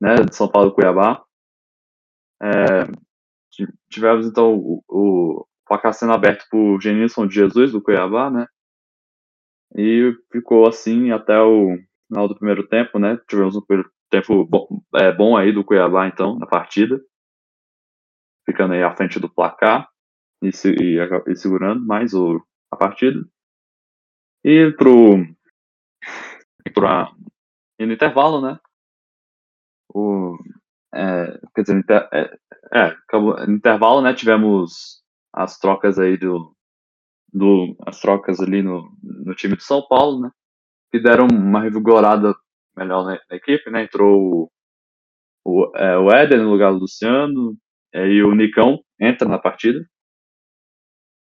né, 0.00 0.16
de 0.16 0.34
São 0.34 0.48
Paulo 0.48 0.70
e 0.70 0.74
Cuiabá, 0.74 1.24
é, 2.42 2.84
tivemos 3.90 4.26
então 4.26 4.54
o, 4.56 4.82
o 4.88 5.46
placar 5.66 5.92
sendo 5.92 6.12
aberto 6.12 6.46
por 6.50 6.80
Genilson 6.80 7.26
de 7.26 7.34
Jesus 7.34 7.72
do 7.72 7.82
Cuiabá, 7.82 8.30
né? 8.30 8.46
E 9.76 10.14
ficou 10.32 10.66
assim 10.66 11.10
até 11.10 11.38
o 11.40 11.76
final 12.06 12.26
do 12.26 12.34
primeiro 12.34 12.66
tempo, 12.66 12.98
né? 12.98 13.18
Tivemos 13.28 13.54
um 13.56 13.60
primeiro 13.60 13.90
tempo 14.10 14.44
bom, 14.44 14.82
é, 14.94 15.12
bom 15.12 15.36
aí 15.36 15.52
do 15.52 15.64
Cuiabá, 15.64 16.06
então, 16.06 16.38
na 16.38 16.46
partida. 16.46 17.00
Ficando 18.46 18.74
aí 18.74 18.82
à 18.82 18.94
frente 18.96 19.20
do 19.20 19.28
placar 19.28 19.88
e, 20.42 20.48
e, 20.48 20.98
e 21.26 21.36
segurando 21.36 21.84
mais 21.84 22.14
o, 22.14 22.42
a 22.70 22.76
partida. 22.76 23.20
E 24.42 24.72
pro. 24.72 25.16
Pro, 26.72 27.16
e 27.78 27.86
no 27.86 27.92
intervalo, 27.92 28.40
né? 28.40 28.58
O, 29.94 30.36
é, 30.94 31.38
quer 31.54 31.62
dizer, 31.62 31.84
é, 32.12 32.38
é, 32.74 32.80
acabou, 32.80 33.36
no 33.46 33.54
intervalo, 33.54 34.00
né? 34.00 34.14
Tivemos 34.14 35.02
as 35.32 35.58
trocas 35.58 35.98
aí 35.98 36.16
do, 36.16 36.54
do 37.32 37.76
as 37.86 38.00
trocas 38.00 38.40
ali 38.40 38.62
no, 38.62 38.90
no 39.02 39.34
time 39.34 39.56
de 39.56 39.64
São 39.64 39.86
Paulo, 39.86 40.20
né? 40.22 40.30
Que 40.90 41.00
deram 41.00 41.26
uma 41.26 41.60
revigorada 41.60 42.34
melhor 42.76 43.04
na, 43.04 43.20
na 43.30 43.36
equipe, 43.36 43.70
né? 43.70 43.84
Entrou 43.84 44.20
o, 44.20 44.50
o, 45.44 45.76
é, 45.76 45.98
o 45.98 46.10
Éder 46.10 46.42
no 46.42 46.50
lugar 46.50 46.72
do 46.72 46.80
Luciano, 46.80 47.56
e 47.92 48.22
o 48.22 48.34
Nicão 48.34 48.82
entra 49.00 49.28
na 49.28 49.38
partida. 49.38 49.84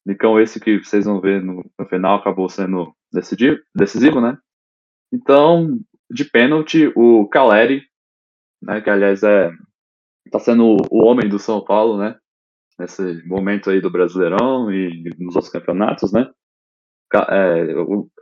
Nicão 0.05 0.41
esse 0.41 0.61
que 0.61 0.79
vocês 0.79 1.05
vão 1.05 1.21
ver 1.21 1.43
no, 1.43 1.69
no 1.79 1.89
final 1.89 2.17
acabou 2.19 2.49
sendo 2.49 2.95
decisivo, 3.13 3.59
decisivo, 3.75 4.21
né? 4.21 4.39
Então, 5.13 5.79
de 6.11 6.25
pênalti, 6.25 6.93
o 6.95 7.29
Caleri, 7.29 7.83
né, 8.63 8.81
que 8.81 8.91
aliás 8.91 9.23
é 9.23 9.51
tá 10.31 10.39
sendo 10.39 10.77
o 10.91 11.05
homem 11.05 11.29
do 11.29 11.39
São 11.39 11.65
Paulo, 11.65 11.99
né? 11.99 12.17
Nesse 12.79 13.27
momento 13.27 13.71
aí 13.71 13.81
do 13.81 13.91
Brasileirão 13.91 14.73
e 14.73 15.05
nos 15.19 15.37
outros 15.37 15.53
campeonatos, 15.53 16.13
né? 16.13 16.29
É, 17.31 17.71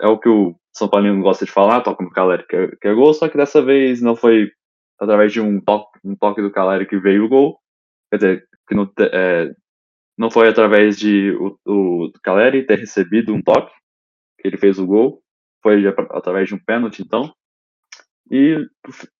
é 0.00 0.06
o 0.08 0.18
que 0.18 0.28
o 0.28 0.54
São 0.72 0.88
Paulino 0.88 1.22
gosta 1.22 1.44
de 1.44 1.50
falar, 1.50 1.80
toca 1.80 2.04
no 2.04 2.10
Caleri 2.10 2.46
que, 2.46 2.76
que 2.76 2.88
é 2.88 2.94
gol, 2.94 3.14
só 3.14 3.28
que 3.28 3.36
dessa 3.36 3.62
vez 3.62 4.02
não 4.02 4.14
foi 4.14 4.50
através 5.00 5.32
de 5.32 5.40
um 5.40 5.60
toque, 5.60 5.98
um 6.04 6.14
toque 6.14 6.42
do 6.42 6.52
Caleri 6.52 6.86
que 6.86 6.98
veio 6.98 7.24
o 7.24 7.28
gol, 7.28 7.58
quer 8.10 8.16
dizer, 8.16 8.48
que 8.68 8.74
não, 8.74 8.90
é, 9.00 9.52
não 10.16 10.30
foi 10.30 10.48
através 10.48 10.98
de 10.98 11.32
o, 11.32 11.58
o 11.66 12.12
Caleri 12.22 12.66
ter 12.66 12.78
recebido 12.78 13.34
um 13.34 13.42
toque, 13.42 13.72
que 14.38 14.48
ele 14.48 14.58
fez 14.58 14.78
o 14.78 14.86
gol, 14.86 15.22
foi 15.62 15.82
através 16.10 16.48
de 16.48 16.54
um 16.54 16.58
pênalti, 16.64 17.02
então. 17.02 17.34
E, 18.30 18.66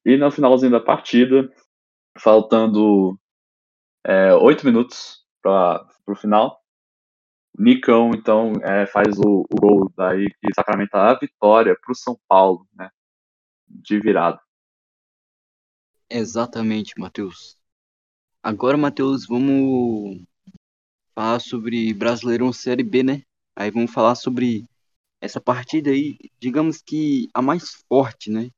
e 0.04 0.16
no 0.16 0.30
finalzinho 0.30 0.72
da 0.72 0.80
partida, 0.80 1.50
faltando 2.18 3.18
é, 4.04 4.34
oito 4.34 4.64
minutos 4.64 5.24
para 5.42 5.86
o 6.06 6.14
final, 6.14 6.64
Nicão, 7.56 8.10
então, 8.10 8.52
é, 8.62 8.84
faz 8.86 9.16
o, 9.18 9.46
o, 9.48 9.60
gol 9.60 9.92
daí 9.96 10.28
que 10.40 10.52
sacramenta 10.54 10.98
a 10.98 11.18
vitória 11.18 11.78
para 11.80 11.92
o 11.92 11.94
São 11.94 12.18
Paulo, 12.26 12.66
né? 12.74 12.90
De 13.68 14.00
virada. 14.00 14.40
Exatamente, 16.10 16.98
Matheus. 16.98 17.56
Agora, 18.42 18.76
Matheus, 18.76 19.26
vamos 19.26 20.20
falar 21.14 21.40
sobre 21.40 21.94
Brasileirão 21.94 22.52
Série 22.52 22.82
B, 22.82 23.02
né? 23.04 23.22
Aí 23.54 23.70
vamos 23.70 23.92
falar 23.92 24.16
sobre 24.16 24.66
essa 25.20 25.40
partida 25.40 25.90
aí, 25.90 26.18
digamos 26.40 26.82
que 26.82 27.28
a 27.32 27.40
mais 27.40 27.70
forte, 27.88 28.30
né? 28.30 28.50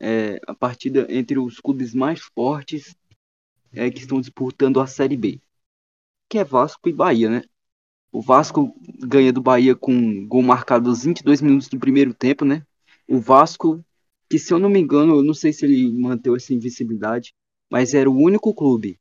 É 0.00 0.40
a 0.46 0.54
partida 0.54 1.06
entre 1.10 1.38
os 1.38 1.60
clubes 1.60 1.94
mais 1.94 2.20
fortes 2.20 2.96
é, 3.72 3.90
que 3.90 4.00
estão 4.00 4.20
disputando 4.20 4.80
a 4.80 4.86
Série 4.86 5.16
B, 5.16 5.40
que 6.28 6.38
é 6.38 6.44
Vasco 6.44 6.88
e 6.88 6.92
Bahia, 6.92 7.28
né? 7.28 7.42
O 8.12 8.20
Vasco 8.20 8.74
ganha 9.00 9.32
do 9.32 9.42
Bahia 9.42 9.76
com 9.76 10.26
gol 10.26 10.42
marcado 10.42 10.88
aos 10.90 11.04
22 11.04 11.40
minutos 11.40 11.68
do 11.68 11.78
primeiro 11.78 12.12
tempo, 12.14 12.44
né? 12.44 12.64
O 13.08 13.20
Vasco, 13.20 13.84
que 14.28 14.38
se 14.38 14.52
eu 14.52 14.58
não 14.58 14.68
me 14.68 14.80
engano, 14.80 15.16
eu 15.16 15.22
não 15.22 15.34
sei 15.34 15.52
se 15.52 15.64
ele 15.64 15.92
manteve 15.92 16.36
essa 16.36 16.54
invisibilidade, 16.54 17.34
mas 17.70 17.94
era 17.94 18.10
o 18.10 18.16
único 18.16 18.54
clube 18.54 18.98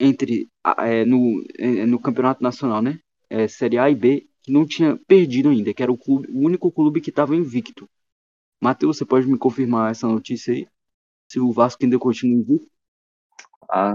entre 0.00 0.48
é, 0.78 1.04
no, 1.04 1.44
é, 1.58 1.86
no 1.86 1.98
campeonato 1.98 2.42
nacional, 2.42 2.80
né? 2.80 3.00
É, 3.28 3.48
Série 3.48 3.78
A 3.78 3.90
e 3.90 3.94
B, 3.94 4.26
que 4.42 4.52
não 4.52 4.66
tinha 4.66 4.96
perdido 5.06 5.50
ainda, 5.50 5.74
que 5.74 5.82
era 5.82 5.92
o, 5.92 5.98
clube, 5.98 6.28
o 6.30 6.40
único 6.40 6.70
clube 6.72 7.00
que 7.00 7.10
estava 7.10 7.36
invicto. 7.36 7.88
Matheus, 8.60 8.98
você 8.98 9.04
pode 9.04 9.26
me 9.26 9.38
confirmar 9.38 9.90
essa 9.90 10.06
notícia 10.06 10.52
aí? 10.52 10.66
Se 11.28 11.38
o 11.38 11.52
Vasco 11.52 11.84
ainda 11.84 11.98
continua 11.98 12.40
invicto? 12.40 12.70
Ah, 13.70 13.94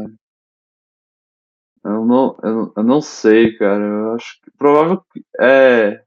eu 1.84 2.06
não, 2.06 2.38
eu, 2.41 2.73
eu 2.78 2.84
não 2.84 3.02
sei, 3.02 3.58
cara. 3.58 3.84
Eu 3.84 4.13
acho 4.13 4.39
que 4.41 4.52
provável 4.52 5.04
que 5.12 5.23
é 5.39 6.04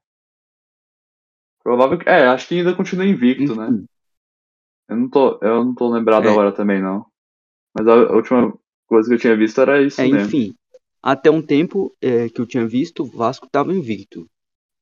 provável 1.63 1.99
que 1.99 2.09
é, 2.09 2.25
acho 2.27 2.47
que 2.47 2.55
ainda 2.55 2.73
continua 2.73 3.05
invicto, 3.05 3.55
né? 3.55 3.67
Enfim. 3.67 3.77
né? 3.81 3.85
Eu 4.89 4.95
não 4.95 5.09
tô, 5.09 5.39
eu 5.41 5.65
não 5.65 5.75
tô 5.75 5.89
lembrado 5.89 6.27
é. 6.27 6.31
agora 6.31 6.51
também 6.51 6.81
não. 6.81 7.05
Mas 7.77 7.87
a, 7.87 7.93
a 7.93 8.13
última 8.13 8.57
coisa 8.87 9.09
que 9.09 9.15
eu 9.15 9.19
tinha 9.19 9.35
visto 9.35 9.59
era 9.59 9.81
isso 9.81 9.99
é, 9.99 10.07
mesmo. 10.07 10.27
Enfim, 10.27 10.55
até 11.03 11.29
um 11.29 11.41
tempo 11.41 11.93
é, 12.01 12.29
que 12.29 12.39
eu 12.39 12.45
tinha 12.45 12.65
visto, 12.65 13.03
o 13.03 13.05
Vasco 13.05 13.45
estava 13.45 13.73
invicto, 13.73 14.25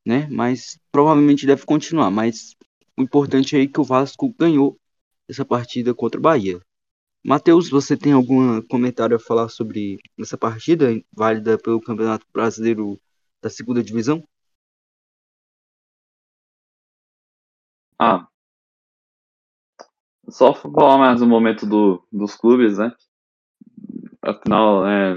né? 0.06 0.28
Mas 0.32 0.80
provavelmente 0.92 1.48
deve 1.48 1.66
continuar. 1.66 2.12
Mas 2.12 2.56
o 2.98 3.02
importante 3.02 3.58
é 3.58 3.68
que 3.68 3.80
o 3.80 3.84
Vasco 3.84 4.34
ganhou 4.38 4.80
essa 5.28 5.46
partida 5.46 5.94
contra 5.94 6.20
o 6.20 6.24
Bahia. 6.24 6.60
Matheus, 7.24 7.70
você 7.70 7.98
tem 7.98 8.14
algum 8.14 8.62
comentário 8.64 9.16
a 9.16 9.20
falar 9.20 9.50
sobre 9.50 9.98
essa 10.20 10.38
partida 10.38 10.88
válida 11.12 11.58
pelo 11.58 11.82
Campeonato 11.82 12.26
Brasileiro 12.32 13.00
da 13.42 13.50
Segunda 13.50 13.84
Divisão? 13.84 14.24
Ah, 17.98 18.28
só 20.30 20.54
falar 20.54 20.98
mais 20.98 21.22
um 21.22 21.28
momento 21.28 21.66
do, 21.66 22.06
dos 22.12 22.36
clubes, 22.36 22.78
né? 22.78 22.92
afinal, 24.26 24.86
é, 24.88 25.14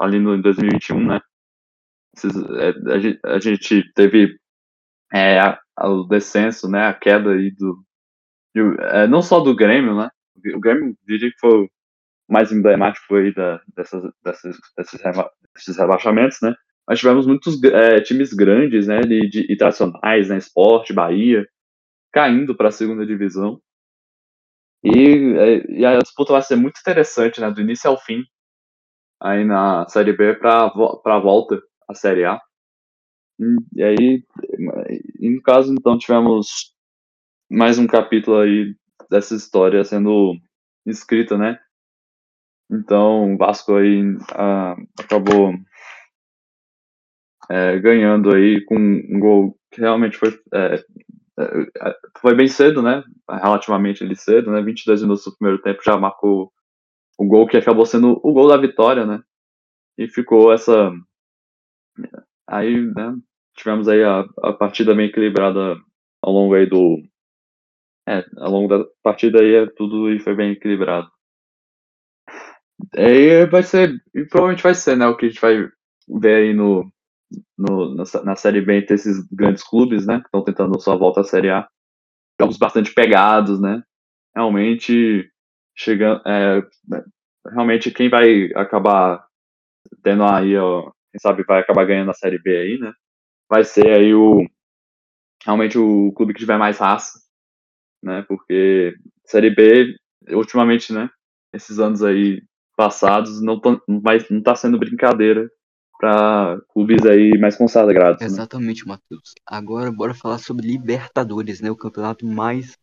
ali 0.00 0.18
no 0.18 0.40
2021, 0.40 1.06
né? 1.06 1.20
É, 2.58 3.28
a, 3.28 3.38
gente 3.38 3.90
teve 3.94 4.38
é, 5.12 5.38
o 5.80 6.04
descenso, 6.04 6.68
né? 6.68 6.86
A 6.86 6.94
queda 6.94 7.30
aí 7.32 7.50
do. 7.50 7.84
é, 8.80 9.06
não 9.06 9.22
só 9.22 9.40
do 9.40 9.54
Grêmio, 9.54 9.96
né? 9.96 10.10
O 10.54 10.60
Grêmio 10.60 10.96
diria 11.06 11.30
que 11.30 11.38
foi 11.38 11.64
o 11.64 11.70
mais 12.28 12.50
emblemático 12.50 13.14
aí 13.14 13.32
da, 13.34 13.60
dessas, 13.76 14.02
dessas, 14.24 14.56
desses, 14.76 15.00
desses 15.54 15.76
rebaixamentos, 15.76 16.38
né? 16.42 16.54
Mas 16.88 16.98
tivemos 16.98 17.26
muitos 17.26 17.62
é, 17.62 18.00
times 18.00 18.32
grandes, 18.32 18.86
né? 18.86 19.00
De, 19.00 19.28
de, 19.28 19.56
né? 20.28 20.38
Esporte, 20.38 20.92
Bahia, 20.92 21.46
caindo 22.12 22.56
para 22.56 22.68
a 22.68 22.72
segunda 22.72 23.06
divisão. 23.06 23.60
E, 24.84 25.34
é, 25.36 25.70
e, 25.70 25.84
a 25.84 25.98
disputa 25.98 26.32
vai 26.32 26.42
ser 26.42 26.56
muito 26.56 26.80
interessante, 26.80 27.40
né? 27.40 27.50
Do 27.50 27.60
início 27.60 27.88
ao 27.88 27.98
fim, 27.98 28.24
aí 29.20 29.44
na 29.44 29.86
Série 29.88 30.12
B 30.12 30.34
para 30.34 30.64
a 30.64 31.18
volta 31.18 31.62
à 31.88 31.94
Série 31.94 32.24
A. 32.24 32.40
E 33.74 33.82
aí, 33.82 34.24
e 35.18 35.30
no 35.30 35.42
caso, 35.42 35.72
então, 35.72 35.98
tivemos 35.98 36.74
mais 37.50 37.78
um 37.78 37.86
capítulo 37.86 38.38
aí 38.38 38.74
dessa 39.10 39.34
história 39.34 39.84
sendo 39.84 40.34
escrita, 40.86 41.36
né? 41.36 41.58
Então, 42.70 43.34
o 43.34 43.38
Vasco 43.38 43.76
aí 43.76 44.02
ah, 44.34 44.76
acabou 44.98 45.54
é, 47.50 47.78
ganhando 47.78 48.34
aí 48.34 48.64
com 48.64 48.76
um 48.76 49.20
gol 49.20 49.58
que 49.70 49.80
realmente 49.80 50.16
foi 50.16 50.30
é, 50.54 50.74
é, 51.38 51.96
foi 52.18 52.34
bem 52.34 52.48
cedo, 52.48 52.82
né? 52.82 53.02
Relativamente 53.28 54.02
ali 54.02 54.16
cedo, 54.16 54.50
né? 54.50 54.62
22 54.62 55.02
minutos 55.02 55.24
do 55.24 55.36
primeiro 55.36 55.62
tempo 55.62 55.82
já 55.84 55.96
marcou 55.96 56.52
o 57.18 57.26
gol 57.26 57.46
que 57.46 57.56
acabou 57.56 57.86
sendo 57.86 58.20
o 58.22 58.32
gol 58.32 58.48
da 58.48 58.56
vitória, 58.56 59.06
né? 59.06 59.22
E 59.98 60.08
ficou 60.08 60.52
essa 60.52 60.92
Aí, 62.48 62.80
né, 62.80 63.16
tivemos 63.56 63.88
aí 63.88 64.02
a, 64.02 64.24
a 64.42 64.52
partida 64.52 64.94
bem 64.94 65.06
equilibrada 65.06 65.76
ao 66.22 66.32
longo 66.32 66.54
aí 66.54 66.66
do. 66.66 67.02
É, 68.08 68.24
ao 68.38 68.50
longo 68.50 68.68
da 68.68 68.84
partida 69.02 69.40
aí 69.40 69.54
é 69.54 69.66
tudo 69.66 70.10
e 70.10 70.18
foi 70.18 70.34
bem 70.34 70.52
equilibrado. 70.52 71.08
Aí 72.96 73.46
vai 73.46 73.62
ser, 73.62 73.90
e 74.14 74.24
provavelmente 74.24 74.62
vai 74.62 74.74
ser, 74.74 74.96
né, 74.96 75.06
o 75.06 75.16
que 75.16 75.26
a 75.26 75.28
gente 75.28 75.40
vai 75.40 75.68
ver 76.20 76.34
aí 76.36 76.54
no, 76.54 76.90
no, 77.56 77.94
na, 77.94 78.04
na 78.24 78.36
Série 78.36 78.60
B 78.60 78.78
entre 78.78 78.94
esses 78.94 79.24
grandes 79.28 79.62
clubes, 79.62 80.06
né, 80.06 80.18
que 80.18 80.26
estão 80.26 80.42
tentando 80.42 80.80
sua 80.80 80.96
volta 80.96 81.20
à 81.20 81.24
Série 81.24 81.50
A. 81.50 81.68
Jogos 82.40 82.58
bastante 82.58 82.92
pegados, 82.92 83.60
né, 83.60 83.82
realmente 84.34 85.30
chegando, 85.76 86.22
é, 86.26 86.62
realmente 87.52 87.90
quem 87.90 88.08
vai 88.10 88.52
acabar 88.54 89.24
tendo 90.02 90.24
aí, 90.24 90.56
ó, 90.56 90.90
quem 91.12 91.20
sabe 91.20 91.44
vai 91.44 91.60
acabar 91.60 91.84
ganhando 91.84 92.10
a 92.10 92.14
Série 92.14 92.38
B 92.38 92.56
aí, 92.56 92.78
né, 92.78 92.92
vai 93.52 93.64
ser 93.64 93.86
aí 93.88 94.14
o, 94.14 94.46
realmente 95.44 95.76
o 95.76 96.10
clube 96.12 96.32
que 96.32 96.40
tiver 96.40 96.56
mais 96.56 96.78
raça, 96.78 97.20
né, 98.02 98.24
porque 98.26 98.94
Série 99.26 99.54
B, 99.54 99.94
ultimamente, 100.30 100.90
né, 100.90 101.10
esses 101.52 101.78
anos 101.78 102.02
aí 102.02 102.42
passados, 102.74 103.42
não, 103.42 103.60
tão, 103.60 103.78
não 103.86 104.42
tá 104.42 104.54
sendo 104.54 104.78
brincadeira 104.78 105.50
para 106.00 106.58
clubes 106.70 107.04
aí 107.04 107.38
mais 107.38 107.54
consagrados. 107.54 108.22
Né? 108.22 108.26
Exatamente, 108.26 108.88
Matheus. 108.88 109.34
Agora 109.46 109.92
bora 109.92 110.14
falar 110.14 110.38
sobre 110.38 110.66
Libertadores, 110.66 111.60
né? 111.60 111.70
O 111.70 111.76
campeonato 111.76 112.26
mais, 112.26 112.76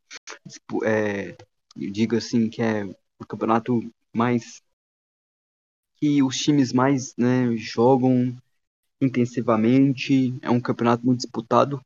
é, 0.85 1.35
eu 1.75 1.91
digo 1.91 2.15
assim, 2.15 2.47
que 2.47 2.61
é 2.61 2.85
o 3.19 3.25
campeonato 3.27 3.81
mais 4.15 4.61
que 5.97 6.21
os 6.21 6.37
times 6.37 6.71
mais 6.71 7.13
né, 7.17 7.57
jogam 7.57 8.37
intensivamente. 9.01 10.37
É 10.41 10.49
um 10.49 10.59
campeonato 10.59 11.05
muito 11.05 11.19
disputado. 11.19 11.81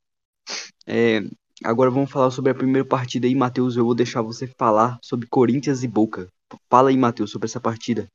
É, 0.88 1.22
agora 1.64 1.90
vamos 1.90 2.12
falar 2.12 2.32
sobre 2.32 2.52
a 2.52 2.56
primeira 2.56 2.88
partida 2.88 3.28
aí, 3.28 3.36
Matheus. 3.36 3.78
Eu 3.78 3.86
vou 3.86 3.96
deixar 3.96 4.22
você 4.22 4.48
falar 4.48 4.98
sobre 5.02 5.28
Corinthians 5.28 5.84
e 5.84 5.88
Boca. 5.88 6.28
Fala 6.70 6.90
aí, 6.90 6.98
Matheus, 6.98 7.32
sobre 7.32 7.48
essa 7.48 7.60
partida. 7.60 8.08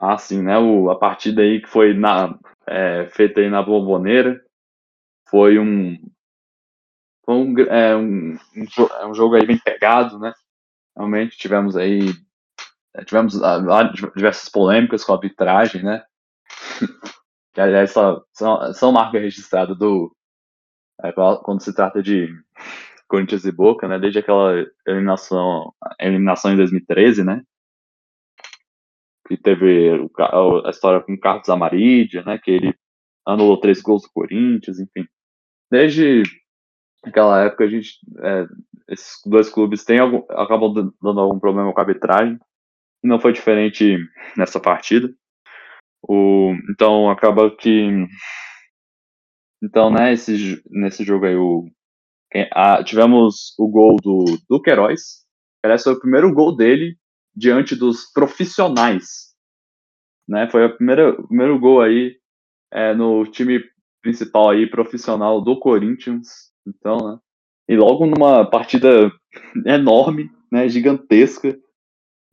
Ah, 0.00 0.18
sim, 0.18 0.42
né? 0.42 0.58
O, 0.58 0.90
a 0.90 0.98
partida 0.98 1.42
aí 1.42 1.60
que 1.62 1.68
foi 1.68 1.94
na, 1.94 2.38
é, 2.66 3.06
feita 3.10 3.40
aí 3.40 3.48
na 3.48 3.62
Bomboneira 3.62 4.44
foi 5.28 5.58
um, 5.58 5.96
foi 7.24 7.34
um, 7.34 7.58
é, 7.60 7.96
um, 7.96 8.32
um, 8.34 8.64
é 9.00 9.06
um 9.06 9.14
jogo 9.14 9.34
aí 9.34 9.46
bem 9.46 9.58
pegado, 9.58 10.18
né? 10.18 10.32
Realmente 10.96 11.36
tivemos 11.38 11.76
aí 11.76 12.12
tivemos 13.04 13.42
ah, 13.42 13.58
diversas 14.14 14.48
polêmicas 14.48 15.04
com 15.04 15.12
a 15.12 15.16
arbitragem, 15.16 15.82
né? 15.82 16.04
que 17.52 17.60
aliás 17.60 17.92
são, 17.92 18.24
são 18.72 18.92
marca 18.92 19.18
registrada 19.18 19.74
do 19.74 20.14
é, 21.02 21.12
quando 21.12 21.62
se 21.62 21.74
trata 21.74 22.02
de 22.02 22.28
Corinthians 23.08 23.44
e 23.44 23.52
Boca, 23.52 23.88
né? 23.88 23.98
Desde 23.98 24.18
aquela 24.18 24.64
eliminação, 24.86 25.72
eliminação 26.00 26.52
em 26.52 26.56
2013, 26.56 27.24
né? 27.24 27.42
Que 29.26 29.36
teve 29.36 29.90
a 30.64 30.70
história 30.70 31.00
com 31.00 31.14
o 31.14 31.20
Carlos 31.20 31.48
Amarídia, 31.48 32.22
né? 32.22 32.38
Que 32.38 32.50
ele 32.50 32.74
anulou 33.26 33.60
três 33.60 33.80
gols 33.80 34.02
do 34.02 34.10
Corinthians, 34.12 34.78
enfim. 34.78 35.06
Desde 35.70 36.22
aquela 37.02 37.44
época 37.44 37.64
a 37.64 37.68
gente, 37.68 37.98
é, 38.22 38.46
esses 38.88 39.20
dois 39.26 39.48
clubes 39.48 39.84
têm 39.84 39.98
algum, 39.98 40.24
acabam 40.30 40.92
dando 41.02 41.20
algum 41.20 41.38
problema 41.38 41.72
com 41.72 41.80
a 41.80 41.82
arbitragem. 41.82 42.38
Não 43.04 43.20
foi 43.20 43.32
diferente 43.32 43.98
nessa 44.36 44.58
partida. 44.58 45.12
O, 46.08 46.54
então 46.70 47.10
acaba 47.10 47.54
que 47.54 48.06
então, 49.64 49.90
né, 49.90 50.12
esse, 50.12 50.62
nesse 50.70 51.04
jogo 51.04 51.24
aí, 51.24 51.34
o, 51.34 51.64
a, 52.52 52.84
tivemos 52.84 53.54
o 53.58 53.66
gol 53.66 53.96
do, 53.96 54.24
do 54.46 54.60
Queiroz. 54.60 55.24
Aliás, 55.64 55.82
foi 55.82 55.94
o 55.94 56.00
primeiro 56.00 56.34
gol 56.34 56.54
dele 56.54 56.98
diante 57.34 57.74
dos 57.74 58.04
profissionais. 58.12 59.32
Né, 60.28 60.48
foi 60.50 60.66
o 60.66 60.76
primeiro 60.76 61.58
gol 61.58 61.80
aí 61.80 62.16
é, 62.70 62.94
no 62.94 63.24
time 63.24 63.62
principal 64.02 64.50
aí, 64.50 64.68
profissional 64.68 65.40
do 65.40 65.58
Corinthians. 65.58 66.52
Então, 66.66 66.98
né, 66.98 67.18
e 67.66 67.74
logo 67.74 68.04
numa 68.04 68.44
partida 68.44 69.10
enorme, 69.64 70.30
né, 70.52 70.68
gigantesca 70.68 71.58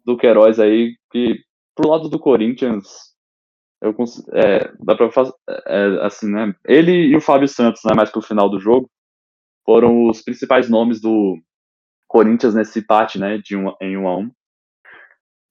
do 0.06 0.18
Queiroz 0.18 0.60
aí, 0.60 0.96
que 1.12 1.40
pro 1.76 1.90
lado 1.90 2.10
do 2.10 2.20
Corinthians 2.20 3.12
eu 3.82 3.96
é, 4.34 4.72
dá 4.80 4.96
pra 4.96 5.12
fazer 5.12 5.34
é, 5.68 6.06
assim, 6.06 6.32
né? 6.32 6.54
Ele 6.66 6.92
e 6.92 7.16
o 7.16 7.22
Fábio 7.22 7.48
Santos, 7.48 7.82
né, 7.84 7.94
mais 7.96 8.12
pro 8.12 8.22
final 8.22 8.48
do 8.48 8.60
jogo, 8.60 8.90
foram 9.66 10.08
os 10.08 10.22
principais 10.22 10.70
nomes 10.70 11.02
do 11.02 11.40
Corinthians 12.08 12.54
nesse 12.54 12.80
empate, 12.80 13.18
né, 13.18 13.40
de 13.40 13.56
um, 13.58 13.74
em 13.82 13.98
1 13.98 14.02
um 14.02 14.08
a 14.08 14.18
1 14.18 14.20
um. 14.20 14.32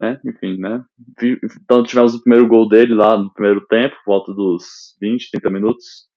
Né? 0.01 0.21
Enfim, 0.25 0.57
né? 0.59 0.83
Então 1.63 1.83
tivemos 1.83 2.15
o 2.15 2.23
primeiro 2.23 2.49
gol 2.49 2.69
dele 2.69 2.95
lá 2.95 3.19
no 3.19 3.33
primeiro 3.33 3.67
tempo, 3.67 3.97
volta 4.07 4.33
dos 4.33 4.97
20, 5.01 5.31
30 5.33 5.51
minutos. 5.51 6.09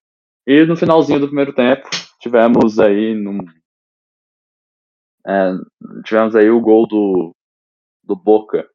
E 0.46 0.64
no 0.64 0.76
finalzinho 0.76 1.20
do 1.20 1.26
primeiro 1.26 1.52
tempo, 1.52 1.88
tivemos 2.20 2.78
aí 2.78 3.14
num, 3.14 3.38
é, 5.26 5.52
tivemos 6.04 6.36
aí 6.36 6.50
o 6.50 6.60
gol 6.60 6.86
do, 6.86 7.34
do 8.04 8.16
Boca, 8.16 8.68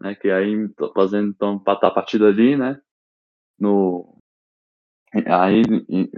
né? 0.00 0.14
Que 0.14 0.30
aí 0.30 0.68
fazendo 0.94 1.28
então 1.28 1.54
empatar 1.54 1.90
a 1.90 1.94
partida 1.94 2.26
ali, 2.26 2.56
né? 2.56 2.80
No 3.58 4.18
aí 5.14 5.62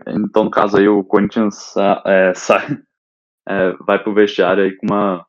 então 0.06 0.44
no 0.44 0.50
caso 0.50 0.76
aí 0.76 0.88
o 0.88 1.04
Corinthians 1.04 1.74
é, 2.06 2.32
sai 2.36 2.78
é, 3.48 3.72
vai 3.80 4.02
pro 4.02 4.14
vestiário 4.14 4.64
aí 4.64 4.76
com 4.76 4.86
uma 4.86 5.26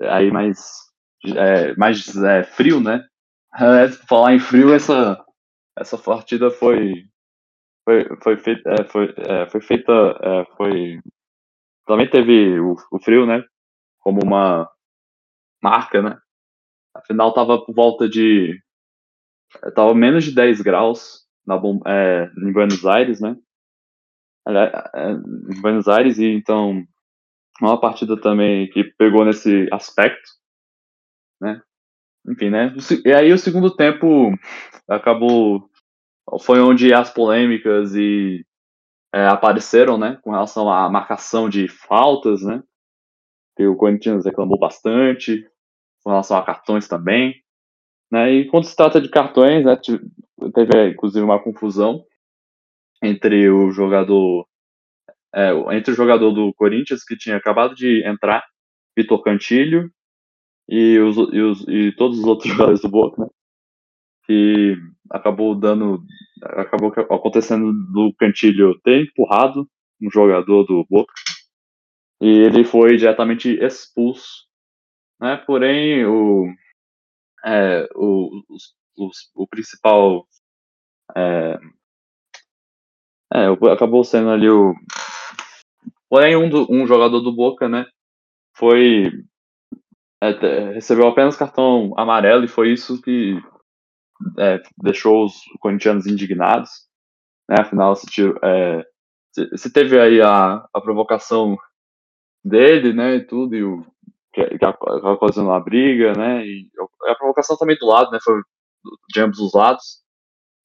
aí 0.00 0.30
mais 0.30 0.88
é, 1.24 1.74
mais 1.76 2.16
é, 2.16 2.44
frio, 2.44 2.80
né? 2.80 3.06
É, 3.54 3.88
falar 4.08 4.34
em 4.34 4.38
frio 4.38 4.74
essa 4.74 5.24
essa 5.76 5.96
partida 5.96 6.50
foi 6.50 7.04
foi 7.84 8.04
foi 8.22 8.36
feita 8.36 8.70
é, 8.70 8.84
foi, 8.84 9.14
é, 9.16 9.46
foi 9.48 9.60
feita 9.60 9.92
é, 10.20 10.44
foi 10.56 11.00
também 11.86 12.08
teve 12.08 12.60
o, 12.60 12.76
o 12.92 12.98
frio, 12.98 13.24
né? 13.24 13.42
Como 14.00 14.20
uma 14.22 14.70
marca, 15.62 16.02
né? 16.02 16.18
Afinal, 16.94 17.32
tava 17.32 17.64
por 17.64 17.74
volta 17.74 18.08
de. 18.08 18.60
Tava 19.74 19.94
menos 19.94 20.24
de 20.24 20.34
10 20.34 20.60
graus 20.60 21.26
na, 21.46 21.56
é, 21.86 22.30
em 22.38 22.52
Buenos 22.52 22.84
Aires, 22.84 23.20
né? 23.20 23.36
É, 24.46 25.10
em 25.12 25.60
Buenos 25.60 25.88
Aires, 25.88 26.18
e 26.18 26.26
então. 26.26 26.84
Uma 27.60 27.80
partida 27.80 28.16
também 28.20 28.70
que 28.70 28.84
pegou 28.84 29.24
nesse 29.24 29.68
aspecto, 29.72 30.30
né? 31.40 31.60
Enfim, 32.28 32.50
né? 32.50 32.72
E 33.04 33.12
aí 33.12 33.32
o 33.32 33.38
segundo 33.38 33.74
tempo 33.74 34.32
acabou. 34.88 35.68
Foi 36.40 36.60
onde 36.60 36.92
as 36.92 37.10
polêmicas 37.10 37.96
e 37.96 38.46
é, 39.12 39.26
apareceram, 39.26 39.98
né? 39.98 40.18
Com 40.22 40.30
relação 40.30 40.70
à 40.70 40.88
marcação 40.88 41.48
de 41.48 41.66
faltas, 41.66 42.42
né? 42.42 42.62
O 43.66 43.76
Corinthians 43.76 44.24
reclamou 44.24 44.58
bastante 44.58 45.46
com 46.02 46.10
relação 46.10 46.36
a 46.36 46.44
cartões 46.44 46.86
também. 46.86 47.34
Né? 48.10 48.32
E 48.32 48.46
quando 48.46 48.64
se 48.64 48.76
trata 48.76 49.00
de 49.00 49.08
cartões, 49.08 49.64
né, 49.64 49.76
teve 50.54 50.90
inclusive 50.90 51.24
uma 51.24 51.42
confusão 51.42 52.04
entre 53.02 53.48
o 53.50 53.70
jogador 53.70 54.46
é, 55.34 55.50
entre 55.76 55.92
o 55.92 55.96
jogador 55.96 56.32
do 56.32 56.54
Corinthians 56.54 57.04
que 57.04 57.16
tinha 57.16 57.36
acabado 57.36 57.74
de 57.74 58.02
entrar, 58.06 58.44
Vitor 58.96 59.22
Cantilho, 59.22 59.90
e, 60.68 60.98
os, 60.98 61.16
e, 61.16 61.40
os, 61.40 61.68
e 61.68 61.92
todos 61.92 62.18
os 62.18 62.24
outros 62.24 62.48
jogadores 62.52 62.80
do 62.80 62.88
Boca, 62.88 63.22
né? 63.22 63.28
Que 64.26 64.76
acabou 65.10 65.54
dando, 65.54 66.02
acabou 66.42 66.92
acontecendo 67.10 67.72
do 67.72 68.12
Cantilho 68.18 68.78
ter 68.80 69.02
empurrado 69.02 69.66
um 70.00 70.10
jogador 70.10 70.64
do 70.64 70.84
Boca 70.88 71.12
e 72.20 72.28
ele 72.28 72.64
foi 72.64 72.96
diretamente 72.96 73.50
expulso 73.62 74.48
né? 75.20 75.36
Porém, 75.36 76.04
o, 76.06 76.46
é, 77.44 77.88
o, 77.94 78.42
o, 78.96 79.10
o 79.34 79.46
principal 79.48 80.26
é, 81.16 81.58
é, 83.34 83.46
acabou 83.72 84.04
sendo 84.04 84.30
ali 84.30 84.48
o. 84.48 84.74
Porém, 86.08 86.36
um, 86.36 86.48
do, 86.48 86.66
um 86.70 86.86
jogador 86.86 87.20
do 87.20 87.34
Boca, 87.34 87.68
né? 87.68 87.86
Foi. 88.56 89.10
É, 90.20 90.72
recebeu 90.72 91.06
apenas 91.06 91.36
cartão 91.36 91.92
amarelo 91.96 92.44
e 92.44 92.48
foi 92.48 92.72
isso 92.72 93.00
que 93.00 93.40
é, 94.36 94.60
deixou 94.76 95.24
os 95.24 95.34
corintianos 95.60 96.06
indignados. 96.06 96.70
Né? 97.48 97.56
Afinal, 97.60 97.94
se, 97.94 98.06
é, 98.42 98.84
se, 99.32 99.56
se 99.56 99.72
teve 99.72 100.00
aí 100.00 100.20
a, 100.20 100.66
a 100.74 100.80
provocação 100.80 101.56
dele, 102.48 102.92
né? 102.92 103.16
E 103.16 103.24
tudo, 103.24 103.54
e 103.54 103.62
o, 103.62 103.84
que, 104.32 104.58
que 104.58 104.66
ocasionou 104.66 105.52
a 105.52 105.60
briga, 105.60 106.12
né? 106.14 106.46
E 106.46 106.70
a 107.06 107.14
provocação 107.14 107.56
também 107.56 107.76
do 107.78 107.86
lado, 107.86 108.10
né? 108.10 108.18
Foi 108.22 108.40
de 109.12 109.20
ambos 109.20 109.38
os 109.38 109.52
lados. 109.52 110.02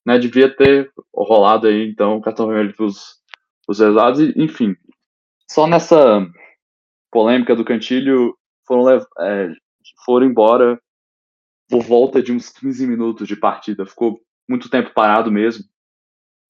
Né, 0.05 0.19
devia 0.19 0.53
ter 0.53 0.91
rolado 1.15 1.65
aí, 1.65 1.89
então, 1.89 2.17
o 2.17 2.21
cartão 2.21 2.47
vermelho 2.47 2.75
para 2.75 2.85
os 2.85 3.79
lados, 3.79 4.19
e, 4.19 4.33
enfim. 4.35 4.75
Só 5.49 5.65
nessa 5.65 6.27
polêmica 7.09 7.55
do 7.55 7.63
Cantilho 7.63 8.37
foram, 8.67 8.97
é, 9.19 9.53
foram 10.05 10.25
embora 10.25 10.81
por 11.69 11.81
volta 11.83 12.21
de 12.21 12.33
uns 12.33 12.49
15 12.49 12.85
minutos 12.85 13.27
de 13.27 13.35
partida. 13.35 13.85
Ficou 13.85 14.19
muito 14.49 14.69
tempo 14.69 14.93
parado 14.93 15.31
mesmo. 15.31 15.63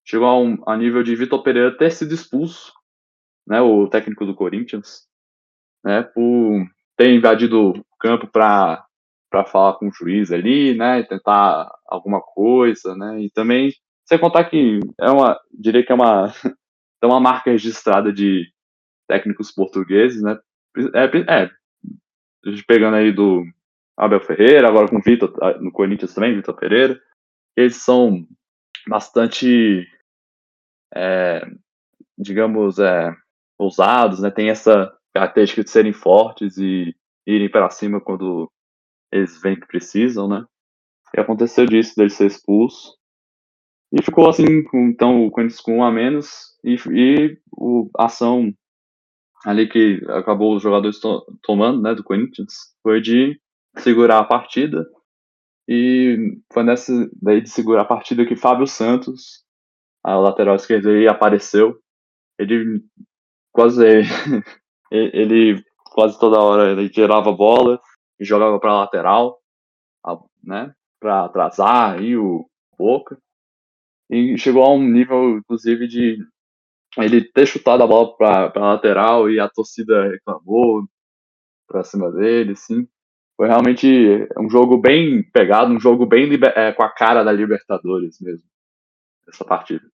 Chegou 0.05 0.27
a, 0.27 0.37
um, 0.39 0.57
a 0.67 0.75
nível 0.75 1.03
de 1.03 1.15
Vitor 1.15 1.43
Pereira 1.43 1.77
ter 1.77 1.91
sido 1.91 2.13
expulso, 2.13 2.73
né, 3.47 3.61
o 3.61 3.87
técnico 3.87 4.25
do 4.25 4.35
Corinthians, 4.35 5.07
né, 5.83 6.03
por 6.03 6.65
ter 6.97 7.13
invadido 7.13 7.71
o 7.71 7.97
campo 7.99 8.27
para 8.27 8.85
para 9.29 9.45
falar 9.45 9.73
com 9.73 9.87
o 9.87 9.91
juiz 9.91 10.31
ali, 10.31 10.77
né, 10.77 11.01
tentar 11.01 11.67
alguma 11.87 12.21
coisa, 12.21 12.95
né, 12.95 13.19
e 13.19 13.31
também 13.31 13.73
sem 14.05 14.19
contar 14.19 14.43
que 14.43 14.79
é 15.01 15.09
uma, 15.09 15.39
diria 15.51 15.83
que 15.83 15.91
é 15.91 15.95
uma, 15.95 16.31
é 17.01 17.05
uma 17.07 17.19
marca 17.19 17.49
registrada 17.49 18.13
de 18.13 18.47
técnicos 19.07 19.51
portugueses, 19.51 20.21
né, 20.21 20.37
é, 20.93 21.43
é 21.45 21.49
pegando 22.67 22.97
aí 22.97 23.11
do 23.11 23.43
Abel 23.97 24.21
Ferreira, 24.21 24.67
agora 24.67 24.87
com 24.87 24.97
o 24.97 25.01
Vitor, 25.01 25.33
no 25.59 25.71
Corinthians 25.71 26.13
também, 26.13 26.35
Vitor 26.35 26.55
Pereira, 26.55 27.01
eles 27.57 27.77
são 27.77 28.27
bastante, 28.87 29.87
é, 30.93 31.41
digamos, 32.15 32.77
é, 32.77 33.15
ousados, 33.57 34.19
né, 34.19 34.29
tem 34.29 34.49
essa 34.49 34.95
característica 35.13 35.63
de 35.63 35.69
serem 35.69 35.93
fortes 35.93 36.57
e 36.57 36.95
irem 37.25 37.49
para 37.49 37.69
cima 37.69 38.01
quando 38.01 38.51
eles 39.11 39.39
veem 39.41 39.59
que 39.59 39.67
precisam, 39.67 40.27
né? 40.27 40.45
E 41.15 41.19
aconteceu 41.19 41.65
disso, 41.65 41.95
dele 41.95 42.09
ser 42.09 42.27
expulso. 42.27 42.97
E 43.91 44.01
ficou 44.01 44.27
assim, 44.27 44.63
com, 44.63 44.87
então, 44.87 45.25
o 45.25 45.31
Corinthians 45.31 45.61
com 45.61 45.77
um 45.77 45.83
a 45.83 45.91
menos, 45.91 46.57
e, 46.63 46.75
e 46.91 47.37
o, 47.51 47.89
a 47.97 48.05
ação 48.05 48.51
ali 49.45 49.69
que 49.69 50.01
acabou 50.09 50.55
os 50.55 50.63
jogadores 50.63 50.99
to, 50.99 51.23
tomando, 51.43 51.81
né, 51.81 51.93
do 51.93 52.03
Corinthians, 52.03 52.53
foi 52.81 52.99
de 52.99 53.39
segurar 53.77 54.19
a 54.19 54.23
partida, 54.23 54.83
e 55.67 56.41
foi 56.51 56.63
nessa 56.63 56.91
daí 57.21 57.41
de 57.41 57.49
segurar 57.49 57.83
a 57.83 57.85
partida 57.85 58.25
que 58.25 58.35
Fábio 58.35 58.65
Santos, 58.67 59.43
a 60.03 60.15
lateral 60.15 60.55
esquerda, 60.55 60.89
aí 60.89 61.07
apareceu. 61.07 61.79
Ele 62.37 62.83
quase 63.53 64.01
ele 64.97 65.63
quase 65.85 66.19
toda 66.19 66.39
hora 66.39 66.71
ele 66.71 66.89
tirava 66.89 67.29
a 67.29 67.33
bola, 67.33 67.79
e 68.19 68.25
jogava 68.25 68.59
para 68.59 68.79
lateral, 68.79 69.39
né, 70.43 70.73
para 70.99 71.25
atrasar 71.25 71.93
aí 71.93 72.17
o 72.17 72.45
Boca. 72.77 73.17
E 74.09 74.37
chegou 74.37 74.63
a 74.63 74.73
um 74.73 74.81
nível, 74.81 75.37
inclusive, 75.37 75.87
de 75.87 76.17
ele 76.97 77.23
ter 77.23 77.45
chutado 77.45 77.83
a 77.83 77.87
bola 77.87 78.15
para 78.15 78.51
lateral 78.55 79.29
e 79.29 79.39
a 79.39 79.49
torcida 79.49 80.09
reclamou 80.09 80.83
para 81.67 81.83
cima 81.83 82.11
dele, 82.11 82.55
sim. 82.55 82.87
Foi 83.35 83.47
realmente 83.47 83.87
um 84.37 84.49
jogo 84.49 84.77
bem 84.77 85.23
pegado, 85.31 85.73
um 85.73 85.79
jogo 85.79 86.05
bem 86.05 86.29
é, 86.55 86.71
com 86.71 86.83
a 86.83 86.89
cara 86.89 87.23
da 87.23 87.31
Libertadores 87.31 88.19
mesmo, 88.19 88.47
essa 89.27 89.43
partida. 89.43 89.92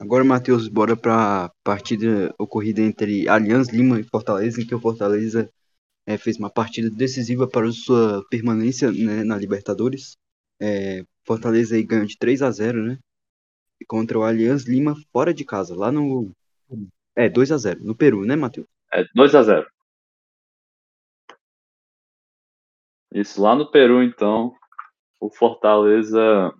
Agora, 0.00 0.24
Matheus, 0.24 0.66
bora 0.66 0.96
para 0.96 1.44
a 1.44 1.48
partida 1.62 2.34
ocorrida 2.38 2.80
entre 2.80 3.28
Allianz 3.28 3.68
Lima 3.68 4.00
e 4.00 4.02
Fortaleza, 4.02 4.58
em 4.58 4.66
que 4.66 4.74
o 4.74 4.80
Fortaleza 4.80 5.52
é, 6.06 6.16
fez 6.16 6.38
uma 6.38 6.48
partida 6.48 6.88
decisiva 6.88 7.46
para 7.46 7.70
sua 7.70 8.26
permanência 8.30 8.90
né, 8.90 9.22
na 9.22 9.36
Libertadores. 9.36 10.16
É, 10.58 11.04
Fortaleza 11.26 11.76
aí 11.76 11.82
ganhou 11.82 12.06
de 12.06 12.16
3 12.16 12.40
a 12.40 12.50
0 12.50 12.82
né? 12.82 12.98
Contra 13.86 14.18
o 14.18 14.22
Aliança 14.22 14.70
Lima 14.70 14.94
fora 15.12 15.34
de 15.34 15.44
casa, 15.44 15.76
lá 15.76 15.92
no. 15.92 16.32
É, 17.14 17.28
2 17.28 17.52
a 17.52 17.58
0 17.58 17.84
no 17.84 17.94
Peru, 17.94 18.24
né, 18.24 18.36
Matheus? 18.36 18.66
É, 18.90 19.04
2 19.14 19.34
a 19.34 19.42
0 19.42 19.70
Isso, 23.12 23.42
lá 23.42 23.54
no 23.54 23.70
Peru, 23.70 24.02
então, 24.02 24.56
o 25.20 25.28
Fortaleza 25.28 26.54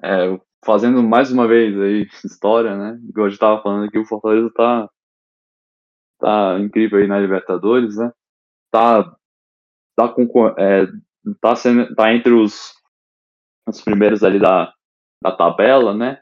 é, 0.00 0.40
fazendo 0.64 1.02
mais 1.02 1.30
uma 1.30 1.46
vez 1.46 1.78
aí 1.80 2.08
história, 2.24 2.76
né? 2.76 2.98
Eu 3.16 3.28
estava 3.28 3.62
falando 3.62 3.86
aqui, 3.86 3.98
o 3.98 4.06
Fortaleza 4.06 4.50
tá 4.54 4.88
tá 6.18 6.58
incrível 6.58 6.98
aí 6.98 7.06
na 7.06 7.18
Libertadores, 7.18 7.96
né? 7.96 8.10
Tá, 8.72 9.04
tá, 9.96 10.08
com, 10.08 10.48
é, 10.58 10.86
tá, 11.40 11.54
sendo, 11.54 11.94
tá 11.94 12.12
entre 12.14 12.32
os, 12.32 12.72
os 13.68 13.80
primeiros 13.82 14.24
ali 14.24 14.40
da, 14.40 14.72
da 15.22 15.32
tabela, 15.36 15.94
né? 15.94 16.20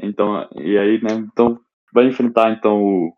Então, 0.00 0.48
e 0.56 0.78
aí, 0.78 1.02
né? 1.02 1.14
Então, 1.14 1.60
vai 1.92 2.06
enfrentar 2.06 2.50
então 2.52 2.82
o 2.82 3.16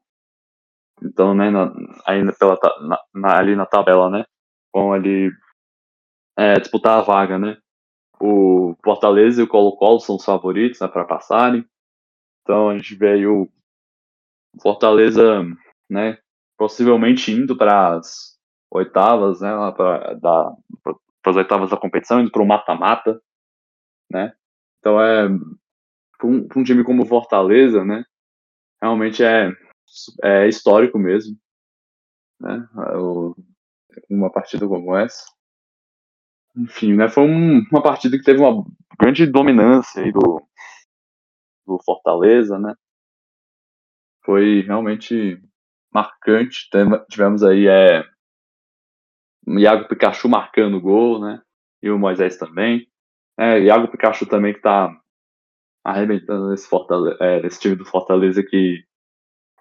então, 1.02 1.34
né, 1.34 1.50
na, 1.50 1.72
ainda 2.06 2.32
pela, 2.32 2.58
na, 2.80 2.98
na, 3.14 3.38
ali 3.38 3.54
na 3.56 3.66
tabela, 3.66 4.08
né? 4.08 4.24
Vão 4.72 4.92
ali 4.92 5.30
é, 6.37 6.58
disputar 6.58 6.98
a 6.98 7.02
vaga, 7.02 7.38
né? 7.38 7.58
O 8.20 8.77
Fortaleza 8.83 9.40
e 9.40 9.44
o 9.44 9.48
Colo-Colo 9.48 10.00
são 10.00 10.16
os 10.16 10.24
favoritos 10.24 10.81
né, 10.81 10.88
para 10.88 11.05
passarem. 11.05 11.64
Então 12.42 12.70
a 12.70 12.77
gente 12.77 12.94
vê 12.94 13.12
aí 13.12 13.27
o 13.27 13.48
Fortaleza, 14.62 15.42
né, 15.90 16.18
possivelmente 16.57 17.33
indo 17.33 17.57
para 17.57 17.96
as 17.96 18.38
oitavas, 18.70 19.40
né, 19.40 19.50
para 19.77 20.55
as 21.27 21.37
oitavas 21.37 21.70
da 21.70 21.77
competição, 21.77 22.20
indo 22.20 22.31
para 22.31 22.42
o 22.42 22.46
mata-mata, 22.46 23.20
né. 24.11 24.35
Então 24.79 25.00
é 25.00 25.29
para 26.18 26.29
um, 26.29 26.46
um, 26.57 26.64
time 26.64 26.85
como 26.85 27.03
o 27.03 27.07
Fortaleza, 27.07 27.85
né, 27.85 28.05
realmente 28.81 29.24
é, 29.24 29.50
é 30.22 30.48
histórico 30.48 30.98
mesmo, 30.98 31.37
né, 32.40 32.68
o, 32.96 33.35
uma 34.11 34.31
partida 34.31 34.66
como 34.68 34.96
essa. 34.96 35.34
Enfim, 36.57 36.95
né, 36.95 37.09
foi 37.09 37.25
um, 37.25 37.62
uma 37.71 37.83
partida 37.83 38.17
que 38.17 38.25
teve 38.25 38.40
uma 38.40 38.64
grande 38.99 39.27
dominância 39.27 40.03
aí 40.03 40.12
do, 40.12 40.43
do 41.67 41.79
Fortaleza, 41.85 42.59
né. 42.59 42.75
Foi 44.25 44.62
realmente 44.62 45.40
marcante. 45.93 46.69
Tivemos 47.11 47.43
aí 47.43 47.69
é, 47.69 48.05
Iago 49.47 49.88
Pikachu 49.88 50.29
marcando 50.29 50.77
o 50.77 50.81
gol, 50.81 51.21
né? 51.21 51.40
E 51.83 51.90
o 51.90 51.99
Moisés 51.99 52.37
também. 52.37 52.87
É, 53.38 53.61
Iago 53.61 53.88
Pikachu 53.88 54.27
também 54.27 54.55
que 54.55 54.61
tá 54.61 54.90
arrebentando 55.85 56.51
nesse, 56.51 56.67
Fortaleza, 56.67 57.17
é, 57.21 57.43
nesse 57.43 57.61
time 57.61 57.77
do 57.77 57.85
Fortaleza 57.85 58.43
que 58.43 58.83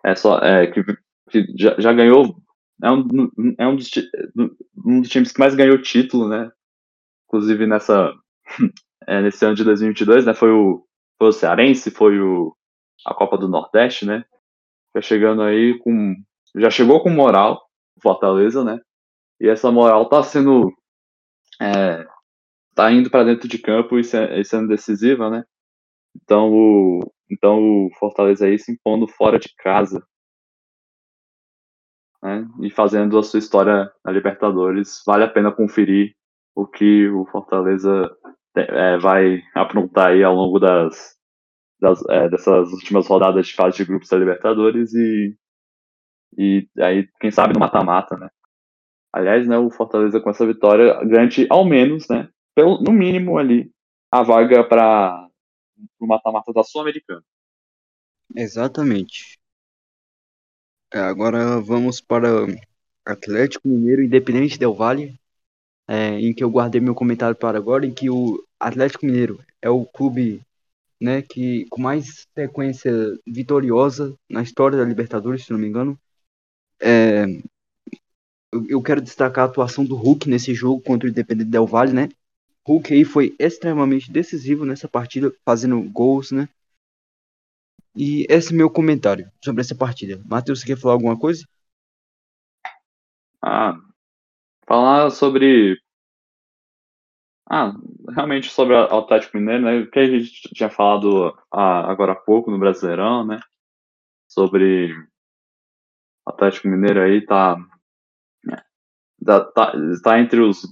é 0.06 0.16
só 0.16 0.40
é, 0.40 0.68
que, 0.68 0.84
que 1.30 1.46
já, 1.58 1.76
já, 1.80 1.92
ganhou 1.92 2.38
é 2.82 2.92
um, 2.92 3.06
é 3.58 3.68
um 3.68 3.76
dos, 3.76 3.92
um 4.86 5.02
dos 5.02 5.10
times 5.10 5.32
que 5.32 5.40
mais 5.40 5.56
ganhou 5.56 5.82
título, 5.82 6.30
né? 6.30 6.50
Inclusive 7.34 7.65
nessa 7.65 8.13
é, 9.08 9.19
nesse 9.24 9.43
ano 9.43 9.56
de 9.56 9.63
2022, 9.63 10.28
né? 10.28 10.36
Foi 10.36 10.52
o 10.52 10.86
foi 11.17 11.30
o 11.30 11.32
Cearense, 11.32 11.89
foi 11.89 12.19
o 12.19 12.56
a 13.04 13.12
Copa 13.12 13.39
do 13.39 13.48
Nordeste, 13.48 14.06
né? 14.06 14.24
Tá 14.93 15.02
chegando 15.02 15.41
aí 15.41 15.80
com. 15.80 16.13
Já 16.56 16.69
chegou 16.69 17.02
com 17.02 17.10
moral, 17.10 17.60
Fortaleza, 18.00 18.63
né? 18.63 18.80
E 19.41 19.50
essa 19.50 19.72
moral 19.72 20.08
tá 20.08 20.22
sendo. 20.22 20.72
É, 21.60 22.06
tá 22.76 22.91
indo 22.91 23.10
para 23.10 23.24
dentro 23.24 23.48
de 23.48 23.58
campo 23.58 23.98
e 23.98 24.04
sendo 24.04 24.67
decisiva, 24.67 25.28
né? 25.28 25.43
Então 26.15 26.52
o, 26.54 27.00
então 27.32 27.58
o 27.58 27.89
Fortaleza 27.98 28.46
aí 28.46 28.60
se 28.60 28.72
impondo 28.72 29.08
fora 29.08 29.39
de 29.39 29.52
casa. 29.58 30.06
Né? 32.22 32.48
E 32.62 32.69
fazendo 32.69 33.17
a 33.17 33.24
sua 33.24 33.39
história 33.39 33.91
na 34.06 34.12
Libertadores. 34.12 35.02
Vale 35.04 35.24
a 35.24 35.30
pena 35.30 35.52
conferir 35.52 36.16
o 36.56 36.68
que 36.68 37.08
o 37.10 37.26
Fortaleza 37.26 38.16
é, 38.56 38.97
vai 38.97 39.41
aprontar 39.56 40.10
aí 40.12 40.24
ao 40.24 40.36
longo 40.36 40.60
das, 40.60 41.18
das, 41.80 42.04
é, 42.10 42.30
dessas 42.30 42.72
últimas 42.72 43.08
rodadas 43.08 43.47
de 43.47 43.54
fase 43.54 43.78
de 43.78 43.86
grupos 43.86 44.10
da 44.10 44.18
Libertadores 44.18 44.93
e, 44.93 45.36
e 46.38 46.68
aí, 46.80 47.08
quem 47.20 47.32
sabe, 47.32 47.54
no 47.54 47.60
mata-mata, 47.60 48.16
né? 48.18 48.30
Aliás, 49.12 49.47
né, 49.47 49.58
o 49.58 49.70
Fortaleza 49.70 50.20
com 50.20 50.30
essa 50.30 50.45
vitória 50.45 50.93
garante 51.06 51.45
ao 51.49 51.64
menos, 51.64 52.08
né, 52.10 52.30
pelo, 52.56 52.82
no 52.82 52.91
mínimo 52.91 53.38
ali, 53.38 53.72
a 54.12 54.24
vaga 54.24 54.64
para 54.64 55.28
o 55.99 56.08
mata-mata 56.08 56.51
da 56.51 56.64
Sul-Americana. 56.64 57.24
Exatamente. 58.36 59.39
É, 60.91 60.99
agora 60.99 61.60
vamos 61.60 62.01
para 62.01 62.28
Atlético 63.06 63.68
Mineiro 63.68 64.04
Independente 64.04 64.58
Del 64.58 64.74
Valle, 64.74 65.20
é, 65.88 66.20
em 66.20 66.34
que 66.34 66.44
eu 66.44 66.50
guardei 66.50 66.82
meu 66.82 66.96
comentário 66.96 67.36
para 67.36 67.58
agora, 67.58 67.86
em 67.86 67.94
que 67.94 68.10
o 68.10 68.44
Atlético 68.60 69.06
Mineiro 69.06 69.40
é 69.62 69.70
o 69.70 69.86
clube 69.86 70.42
né, 71.02 71.22
que 71.22 71.66
com 71.70 71.82
mais 71.82 72.26
sequência 72.34 72.92
vitoriosa 73.28 74.18
na 74.30 74.42
história 74.42 74.78
da 74.78 74.86
Libertadores, 74.86 75.44
se 75.46 75.52
não 75.52 75.60
me 75.60 75.68
engano. 75.68 76.00
É, 76.82 77.26
eu, 78.70 78.82
quero 78.82 79.02
destacar 79.02 79.46
a 79.46 79.48
atuação 79.48 79.84
do 79.84 79.96
Hulk 79.96 80.30
nesse 80.30 80.54
jogo 80.54 80.82
contra 80.82 81.08
o 81.08 81.12
Independente 81.12 81.50
Del 81.50 81.68
Valle, 81.68 81.94
né? 81.94 82.10
Hulk 82.66 82.94
aí 82.94 83.04
foi 83.04 83.36
extremamente 83.40 84.12
decisivo 84.12 84.66
nessa 84.66 84.88
partida, 84.88 85.34
fazendo 85.46 85.82
gols, 85.90 86.32
né? 86.32 86.48
E 87.96 88.26
esse 88.30 88.54
é 88.54 88.56
meu 88.56 88.70
comentário 88.70 89.30
sobre 89.44 89.62
essa 89.62 89.76
partida. 89.76 90.22
Matheus, 90.26 90.62
você 90.62 90.68
quer 90.68 90.78
falar 90.78 90.94
alguma 90.94 91.18
coisa? 91.20 91.46
Ah, 93.42 93.78
falar 94.66 95.09
sobre. 95.11 95.78
Ah, 97.49 97.74
realmente 98.16 98.49
sobre 98.49 98.74
o 98.74 98.97
Atlético 98.97 99.38
Mineiro, 99.38 99.64
né? 99.64 99.80
O 99.80 99.91
que 99.91 99.99
a 99.99 100.07
gente 100.07 100.32
tinha 100.53 100.70
falado 100.70 101.38
ah, 101.51 101.91
agora 101.91 102.14
há 102.14 102.16
pouco 102.16 102.49
no 102.49 102.57
Brasileirão, 102.59 103.26
né? 103.26 103.39
Sobre 104.28 104.93
o 106.26 106.30
Atlético 106.30 106.68
Mineiro 106.68 107.01
aí 107.01 107.26
tá. 107.26 107.57
Tá, 109.26 109.39
tá, 109.51 109.74
tá 110.03 110.20
entre 110.20 110.41
os, 110.41 110.64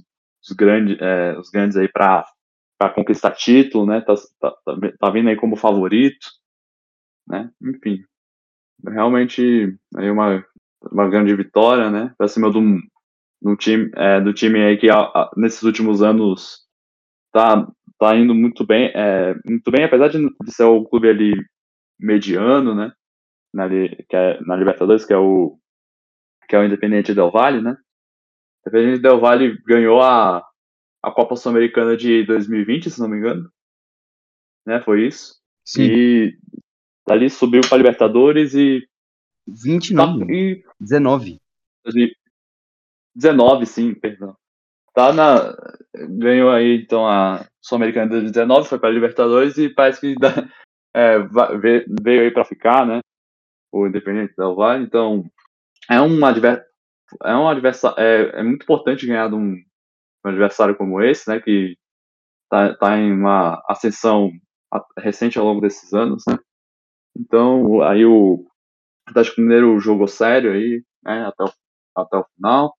os, 0.44 0.52
grandes, 0.52 1.00
é, 1.00 1.38
os 1.40 1.50
grandes 1.50 1.78
aí 1.78 1.88
para 1.88 2.26
conquistar 2.94 3.32
título, 3.32 3.86
né? 3.86 4.02
Tá, 4.02 4.14
tá, 4.40 4.52
tá, 4.66 4.76
tá 5.00 5.10
vindo 5.10 5.30
aí 5.30 5.38
como 5.38 5.56
favorito, 5.56 6.28
né? 7.28 7.50
Enfim, 7.62 8.04
realmente 8.86 9.78
aí 9.96 10.10
uma, 10.10 10.46
uma 10.92 11.10
grande 11.10 11.34
vitória, 11.36 11.90
né? 11.90 12.14
Pra 12.18 12.28
cima 12.28 12.52
do, 12.52 12.60
do 13.42 13.56
time, 13.56 13.92
é, 13.96 14.22
do 14.22 14.34
time 14.34 14.64
aí 14.64 14.78
que 14.78 14.90
a, 14.90 15.00
a, 15.00 15.32
nesses 15.36 15.64
últimos 15.64 16.02
anos 16.02 16.68
tá, 17.32 17.68
tá 17.98 18.16
indo 18.16 18.36
muito 18.36 18.66
bem, 18.66 18.92
é, 18.94 19.34
muito 19.46 19.72
bem, 19.72 19.84
apesar 19.84 20.10
de, 20.10 20.20
de 20.20 20.52
ser 20.52 20.64
o 20.64 20.86
clube 20.86 21.10
ali 21.10 21.34
mediano, 22.00 22.76
né? 22.76 22.92
Na, 23.54 23.68
que 23.68 24.16
é, 24.16 24.40
na 24.42 24.56
Libertadores, 24.56 25.06
que 25.06 25.14
é 25.14 25.18
o 25.18 25.58
que 26.48 26.56
é 26.56 26.60
o 26.60 26.66
Independente 26.66 27.14
Del 27.14 27.32
Valle, 27.32 27.62
né? 27.62 27.78
O 28.66 28.70
Independente 28.70 29.02
Del 29.02 29.20
Valle 29.20 29.58
ganhou 29.66 30.02
a, 30.02 30.46
a 31.02 31.12
Copa 31.12 31.36
Sul-Americana 31.36 31.96
de 31.96 32.26
2020, 32.26 32.90
se 32.90 33.00
não 33.00 33.08
me 33.08 33.18
engano. 33.18 33.50
Né? 34.66 34.82
Foi 34.82 35.08
isso. 35.08 35.36
Sim. 35.66 35.84
E 35.84 36.38
dali 37.08 37.30
subiu 37.30 37.62
para 37.62 37.78
Libertadores 37.78 38.54
e 38.54 38.86
20 39.48 39.94
não, 39.94 40.30
e 40.30 40.64
19. 40.80 41.40
19, 43.16 43.66
sim, 43.66 43.94
perdão. 43.94 44.36
Tá 44.94 45.14
na 45.14 45.56
ganhou 45.94 46.52
aí 46.52 46.82
então 46.82 47.08
a 47.08 47.46
Sul-Americana 47.62 48.08
de 48.08 48.12
2019, 48.12 48.68
foi 48.68 48.80
para 48.80 48.90
Libertadores 48.90 49.58
e 49.58 49.70
parece 49.70 50.02
que 50.02 50.16
dá, 50.16 50.30
é, 50.96 51.18
veio 52.02 52.22
aí 52.24 52.32
para 52.32 52.46
ficar, 52.46 52.86
né? 52.86 53.00
O 53.72 53.88
Independente 53.88 54.34
Del 54.38 54.56
Valle, 54.56 54.84
então 54.84 55.24
é 55.90 56.02
um 56.02 56.26
adversário 56.26 56.70
é 57.24 57.36
um 57.36 57.48
adversário 57.48 58.00
é, 58.00 58.40
é, 58.40 58.44
muito 58.44 58.64
importante 58.64 59.06
ganhar 59.06 59.28
de 59.28 59.36
um, 59.36 59.54
um, 59.54 60.30
adversário 60.30 60.76
como 60.78 61.02
esse, 61.02 61.30
né, 61.30 61.42
que 61.42 61.78
tá, 62.50 62.74
tá 62.76 62.98
em 62.98 63.12
uma 63.12 63.62
ascensão 63.68 64.32
recente 64.98 65.38
ao 65.38 65.46
longo 65.46 65.60
desses 65.60 65.94
anos, 65.94 66.24
né? 66.26 66.40
Então, 67.18 67.82
aí 67.82 68.06
o 68.06 68.46
Atlético 69.06 69.42
Mineiro 69.42 69.78
jogou 69.82 70.08
sério 70.08 70.54
aí, 70.54 70.82
né, 71.04 71.26
até 71.26 71.44
o, 71.44 71.52
até 71.98 72.18
o 72.18 72.26
final 72.36 72.74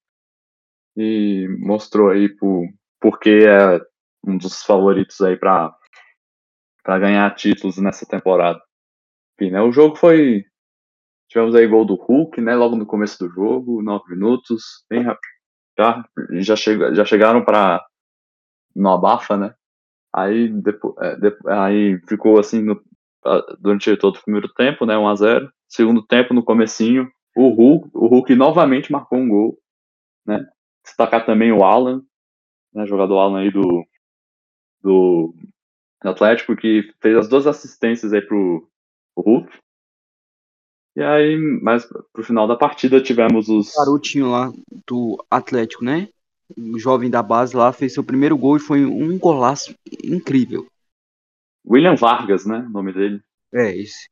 e 0.97 1.49
mostrou 1.59 2.11
aí 2.11 2.29
por 2.29 2.67
porque 3.01 3.31
é 3.31 3.81
um 4.25 4.37
dos 4.39 4.63
favoritos 4.63 5.21
aí 5.21 5.37
para 5.37 5.75
ganhar 6.87 7.35
títulos 7.35 7.79
nessa 7.79 8.07
temporada. 8.07 8.61
Enfim, 9.35 9.51
né, 9.51 9.61
o 9.61 9.73
jogo 9.73 9.97
foi 9.97 10.45
Tivemos 11.33 11.55
aí 11.55 11.67
gol 11.67 11.87
do 11.87 11.95
Hulk, 11.95 12.43
né? 12.43 12.55
Logo 12.55 12.77
no 12.77 12.85
começo 12.85 13.19
do 13.19 13.33
jogo, 13.33 13.83
nove 13.83 14.05
minutos, 14.11 14.85
bem 14.91 15.01
rápido. 15.01 15.23
Já, 15.79 16.05
já, 16.33 16.55
chega, 16.55 16.95
já 16.95 17.07
chegaram 17.07 17.43
para 17.43 17.83
no 18.77 18.91
abafa, 18.91 19.35
né? 19.39 19.55
Aí, 20.15 20.53
é, 21.07 21.53
aí 21.55 21.99
ficou 22.07 22.39
assim 22.39 22.61
no, 22.61 22.79
durante 23.59 23.97
todo 23.97 24.17
o 24.17 24.23
primeiro 24.23 24.53
tempo, 24.53 24.85
né? 24.85 24.99
1 24.99 25.09
a 25.09 25.15
0 25.15 25.53
Segundo 25.67 26.07
tempo, 26.07 26.35
no 26.35 26.45
comecinho, 26.45 27.11
o 27.35 27.49
Hulk, 27.49 27.89
o 27.95 28.09
Hulk 28.09 28.35
novamente 28.35 28.93
marcou 28.93 29.19
um 29.19 29.29
gol, 29.31 29.59
né? 30.27 30.47
Destacar 30.85 31.25
também 31.25 31.53
o 31.53 31.65
Alan, 31.65 32.05
né? 32.73 32.87
Jogador 32.87 33.19
Alan 33.19 33.41
aí 33.41 33.51
do, 33.51 33.87
do 34.83 35.35
Atlético, 36.01 36.57
que 36.57 36.93
fez 37.01 37.17
as 37.17 37.29
duas 37.29 37.47
assistências 37.47 38.13
aí 38.13 38.23
pro, 38.23 38.69
pro 39.15 39.25
Hulk. 39.25 39.59
E 40.95 41.03
aí, 41.03 41.37
mais 41.63 41.87
pro 42.13 42.25
final 42.25 42.47
da 42.47 42.57
partida, 42.57 43.03
tivemos 43.03 43.49
os. 43.49 43.75
O 43.75 43.79
garotinho 43.79 44.31
lá 44.31 44.53
do 44.87 45.25
Atlético, 45.31 45.85
né? 45.85 46.09
O 46.55 46.79
jovem 46.79 47.09
da 47.09 47.23
base 47.23 47.57
lá 47.57 47.73
fez 47.73 47.95
seu 47.95 48.05
primeiro 48.05 48.37
gol 48.37 48.57
e 48.57 48.61
foi 48.61 48.85
um 48.85 49.19
golaço 49.19 49.75
incrível. 50.05 50.67
William 51.67 51.95
Vargas, 51.95 52.45
né? 52.45 52.59
O 52.59 52.69
nome 52.69 52.93
dele. 52.93 53.23
É, 53.55 53.75
esse. 53.75 54.11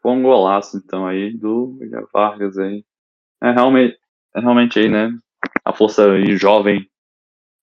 Foi 0.00 0.12
um 0.12 0.22
golaço, 0.22 0.76
então, 0.76 1.06
aí, 1.06 1.36
do 1.36 1.76
William 1.78 2.06
Vargas 2.12 2.58
aí. 2.58 2.84
É 3.40 3.52
realmente, 3.52 3.96
é 4.38 4.40
realmente 4.40 4.78
aí, 4.78 4.88
né? 4.88 5.16
A 5.64 5.72
força 5.72 6.04
jovem 6.36 6.88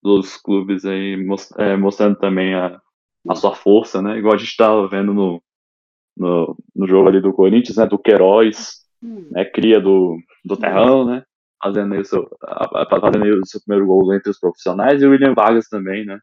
dos 0.01 0.37
clubes 0.37 0.85
aí, 0.85 1.17
é, 1.57 1.75
mostrando 1.75 2.17
também 2.17 2.53
a, 2.53 2.79
a 3.27 3.35
sua 3.35 3.55
força, 3.55 4.01
né? 4.01 4.17
Igual 4.17 4.35
a 4.35 4.37
gente 4.37 4.49
estava 4.49 4.87
vendo 4.87 5.13
no, 5.13 5.41
no, 6.15 6.57
no 6.75 6.87
jogo 6.87 7.09
ali 7.09 7.21
do 7.21 7.33
Corinthians, 7.33 7.77
né? 7.77 7.85
Do 7.85 7.97
Queiroz, 7.97 8.85
hum. 9.01 9.27
né? 9.31 9.45
Cria 9.45 9.79
do, 9.79 10.17
do 10.43 10.57
Terrão, 10.57 11.05
né? 11.05 11.23
Fazendo 11.61 11.95
aí, 11.95 12.01
o 12.01 12.05
seu, 12.05 12.29
fazendo 12.89 13.23
aí 13.23 13.31
o 13.31 13.45
seu 13.45 13.59
primeiro 13.61 13.87
gol 13.87 14.13
entre 14.13 14.29
os 14.29 14.39
profissionais, 14.39 15.01
e 15.01 15.05
o 15.05 15.09
William 15.09 15.33
Vargas 15.33 15.67
também, 15.67 16.05
né? 16.05 16.19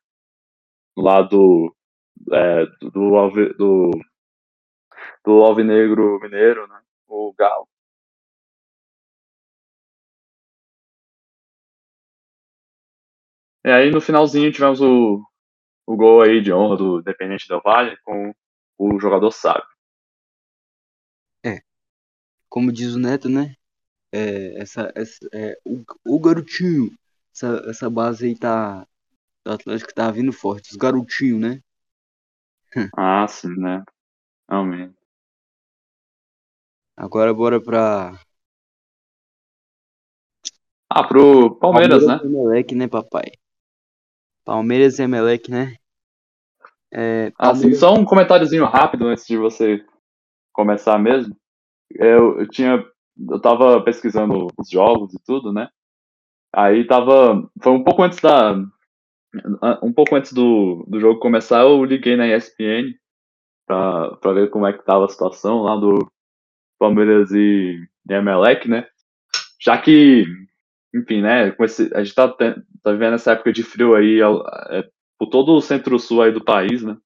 Do 0.97 1.03
lado 1.03 1.75
é, 2.31 2.67
do, 2.81 2.91
do, 2.91 3.55
do, 3.59 3.91
do 5.25 5.33
Alvinegro 5.43 6.21
Mineiro, 6.21 6.69
né? 6.69 6.79
O 7.09 7.35
Galo. 7.37 7.72
E 13.65 13.71
aí 13.71 13.91
no 13.91 14.01
finalzinho 14.01 14.53
tivemos 14.53 14.81
o, 14.81 15.23
o 15.87 15.97
gol 15.97 16.23
aí 16.23 16.41
de 16.41 16.53
honra 16.53 16.77
do 16.77 17.03
Dependente 17.03 17.49
Del 17.49 17.63
Valle 17.63 17.97
com 18.05 18.35
o 18.79 18.99
jogador 18.99 19.31
sábio 19.31 19.73
como 22.53 22.71
diz 22.71 22.95
o 22.95 22.99
Neto, 22.99 23.31
né? 23.31 23.57
É, 24.13 24.61
essa, 24.61 24.93
essa, 24.95 25.27
é, 25.33 25.59
o, 25.65 25.83
o 26.05 26.21
garotinho, 26.21 26.95
essa, 27.35 27.65
essa 27.67 27.89
base 27.89 28.27
aí 28.27 28.39
tá. 28.39 28.87
Do 29.43 29.53
Atlético 29.53 29.95
tá 29.95 30.11
vindo 30.11 30.33
forte, 30.33 30.71
os 30.71 30.77
garotinhos, 30.77 31.41
né? 31.41 31.61
ah, 32.95 33.27
sim, 33.27 33.57
né? 33.57 33.83
Realmente. 34.49 34.95
Agora 36.95 37.33
bora 37.33 37.59
pra. 37.59 38.21
Ah, 40.91 41.09
pro 41.09 41.57
Palmeiras, 41.57 42.05
Palmeiras 42.05 42.07
né? 42.07 42.21
E 42.23 42.27
Emelec, 42.27 42.75
né, 42.75 42.87
papai? 42.87 43.33
Palmeiras 44.45 44.99
e 44.99 45.03
Emelec, 45.03 45.51
né? 45.51 45.77
É, 46.93 47.31
Palmeiras... 47.31 47.37
Ah, 47.39 47.55
sim, 47.55 47.75
só 47.75 47.95
um 47.95 48.05
comentáriozinho 48.05 48.65
rápido 48.65 49.07
antes 49.07 49.27
de 49.27 49.37
você 49.37 49.85
começar 50.53 50.99
mesmo 50.99 51.35
eu, 51.95 52.41
eu 52.41 52.49
tinha. 52.49 52.85
Eu 53.31 53.41
tava 53.41 53.83
pesquisando 53.83 54.49
os 54.59 54.71
jogos 54.71 55.13
e 55.15 55.19
tudo, 55.25 55.53
né? 55.53 55.69
Aí 56.55 56.87
tava. 56.87 57.49
Foi 57.63 57.73
um 57.73 57.85
pouco 57.85 58.03
antes 58.03 58.21
da. 58.21 58.57
Um 59.83 59.93
pouco 59.93 60.15
antes 60.15 60.33
do, 60.33 60.85
do 60.87 61.01
jogo 61.01 61.19
começar, 61.19 61.61
eu 61.61 61.83
liguei 61.85 62.17
na 62.17 62.27
ESPN 62.29 62.95
pra, 63.67 64.15
pra 64.17 64.33
ver 64.33 64.51
como 64.51 64.67
é 64.67 64.75
que 64.75 64.85
tava 64.85 65.07
a 65.07 65.09
situação 65.09 65.63
lá 65.63 65.75
do 65.77 66.07
Palmeiras 66.79 67.31
e, 67.33 67.79
e 68.11 68.13
Emelec, 68.13 68.69
né? 68.69 68.87
Já 69.59 69.79
que, 69.79 70.27
enfim, 70.95 71.23
né? 71.23 71.55
Esse, 71.61 71.91
a 71.95 72.03
gente 72.03 72.15
tá, 72.15 72.29
tá 72.29 72.93
vivendo 72.93 73.15
essa 73.15 73.33
época 73.33 73.53
de 73.53 73.63
frio 73.63 73.95
aí 73.95 74.21
é, 74.21 74.89
por 75.19 75.29
todo 75.29 75.53
o 75.53 75.61
centro-sul 75.61 76.23
aí 76.23 76.33
do 76.33 76.45
país, 76.45 76.83
né? 76.83 76.97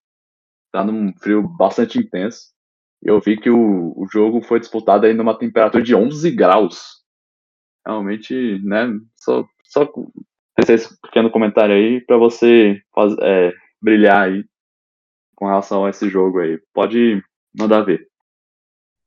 Tá 0.72 0.84
num 0.84 1.12
frio 1.18 1.42
bastante 1.42 1.98
intenso 1.98 2.56
eu 3.02 3.20
vi 3.20 3.36
que 3.36 3.50
o, 3.50 3.92
o 3.96 4.06
jogo 4.10 4.42
foi 4.42 4.60
disputado 4.60 5.06
aí 5.06 5.14
numa 5.14 5.38
temperatura 5.38 5.82
de 5.82 5.94
11 5.94 6.30
graus. 6.32 7.04
Realmente, 7.86 8.60
né? 8.64 8.88
Só, 9.16 9.44
só 9.64 9.88
esse 10.58 11.00
pequeno 11.00 11.30
comentário 11.30 11.74
aí 11.74 12.00
para 12.00 12.16
você 12.16 12.80
faz, 12.92 13.14
é, 13.20 13.52
brilhar 13.80 14.28
aí 14.28 14.44
com 15.36 15.46
relação 15.46 15.84
a 15.84 15.90
esse 15.90 16.08
jogo 16.08 16.40
aí. 16.40 16.60
Pode 16.72 17.22
mandar 17.56 17.82
ver. 17.82 18.08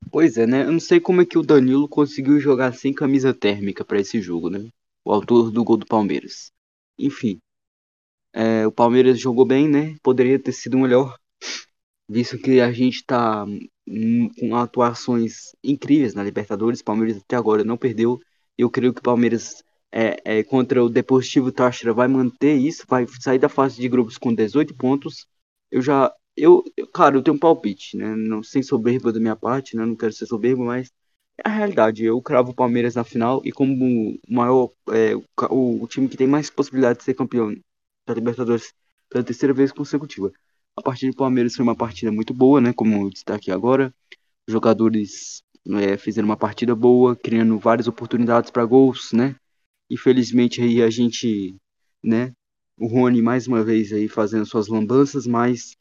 Pois 0.08 0.36
é, 0.36 0.46
né? 0.46 0.62
Eu 0.62 0.72
não 0.72 0.80
sei 0.80 1.00
como 1.00 1.20
é 1.20 1.26
que 1.26 1.38
o 1.38 1.42
Danilo 1.42 1.88
conseguiu 1.88 2.38
jogar 2.40 2.72
sem 2.74 2.92
camisa 2.92 3.34
térmica 3.34 3.84
para 3.84 4.00
esse 4.00 4.20
jogo, 4.20 4.48
né? 4.48 4.68
O 5.04 5.12
autor 5.12 5.50
do 5.50 5.64
gol 5.64 5.76
do 5.76 5.86
Palmeiras. 5.86 6.50
Enfim, 6.98 7.40
é, 8.32 8.66
o 8.66 8.72
Palmeiras 8.72 9.20
jogou 9.20 9.44
bem, 9.46 9.68
né? 9.68 9.96
Poderia 10.02 10.38
ter 10.38 10.52
sido 10.52 10.78
melhor, 10.78 11.16
visto 12.08 12.38
que 12.38 12.60
a 12.60 12.72
gente 12.72 13.04
tá 13.04 13.46
com 14.38 14.56
atuações 14.56 15.52
incríveis 15.64 16.14
na 16.14 16.22
Libertadores. 16.22 16.82
Palmeiras 16.82 17.18
até 17.18 17.36
agora 17.36 17.64
não 17.64 17.76
perdeu 17.76 18.18
Eu 18.56 18.70
creio 18.70 18.92
que 18.94 19.00
o 19.00 19.02
Palmeiras 19.02 19.62
é, 19.92 20.38
é, 20.40 20.44
contra 20.44 20.84
o 20.84 20.88
Deportivo 20.88 21.50
Táchira 21.52 21.92
vai 21.92 22.08
manter 22.08 22.54
isso, 22.56 22.84
vai 22.88 23.06
sair 23.20 23.38
da 23.38 23.48
fase 23.48 23.80
de 23.80 23.88
grupos 23.88 24.18
com 24.18 24.34
18 24.34 24.74
pontos. 24.76 25.26
Eu 25.70 25.82
já, 25.82 26.12
eu, 26.36 26.64
eu 26.76 26.86
claro, 26.86 27.18
eu 27.18 27.22
tenho 27.22 27.36
um 27.36 27.40
palpite, 27.40 27.96
né? 27.96 28.14
Não 28.16 28.42
sem 28.42 28.62
soberba 28.62 29.12
da 29.12 29.20
minha 29.20 29.36
parte, 29.36 29.76
né? 29.76 29.84
Não 29.84 29.96
quero 29.96 30.12
ser 30.12 30.26
soberbo, 30.26 30.64
mas 30.64 30.90
é 31.38 31.48
a 31.48 31.52
realidade. 31.52 32.04
Eu 32.04 32.20
cravo 32.22 32.50
o 32.50 32.54
Palmeiras 32.54 32.94
na 32.94 33.04
final 33.04 33.42
e 33.44 33.52
como 33.52 33.74
o 33.74 34.18
maior, 34.28 34.70
é, 34.90 35.14
o, 35.50 35.82
o 35.82 35.88
time 35.88 36.08
que 36.08 36.16
tem 36.16 36.26
mais 36.26 36.50
possibilidade 36.50 36.98
de 36.98 37.04
ser 37.04 37.14
campeão 37.14 37.54
da 38.06 38.14
Libertadores 38.14 38.72
pela 39.08 39.24
terceira 39.24 39.52
vez 39.54 39.72
consecutiva. 39.72 40.32
A 40.76 40.82
partida 40.82 41.12
do 41.12 41.16
Palmeiras 41.16 41.54
foi 41.54 41.62
uma 41.62 41.76
partida 41.76 42.12
muito 42.12 42.32
boa, 42.34 42.60
né? 42.60 42.72
Como 42.72 43.06
eu 43.06 43.10
destaquei 43.10 43.52
agora. 43.52 43.92
Os 44.46 44.52
jogadores 44.52 45.42
é, 45.68 45.96
fizeram 45.96 46.28
uma 46.28 46.36
partida 46.36 46.74
boa, 46.74 47.16
criando 47.16 47.58
várias 47.58 47.88
oportunidades 47.88 48.50
para 48.50 48.64
gols, 48.64 49.12
né? 49.12 49.36
Infelizmente 49.90 50.62
aí 50.62 50.82
a 50.82 50.90
gente, 50.90 51.56
né? 52.02 52.32
O 52.78 52.86
Rony 52.86 53.20
mais 53.20 53.46
uma 53.46 53.62
vez 53.62 53.92
aí 53.92 54.08
fazendo 54.08 54.46
suas 54.46 54.68
lambanças, 54.68 55.26
mas 55.26 55.76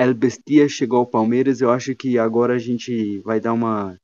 El 0.00 0.14
Bestia 0.14 0.66
chegou 0.66 1.00
ao 1.00 1.06
Palmeiras. 1.06 1.60
Eu 1.60 1.70
acho 1.70 1.94
que 1.94 2.18
agora 2.18 2.54
a 2.54 2.58
gente 2.58 3.18
vai 3.18 3.38
dar 3.38 3.52
uma 3.52 4.00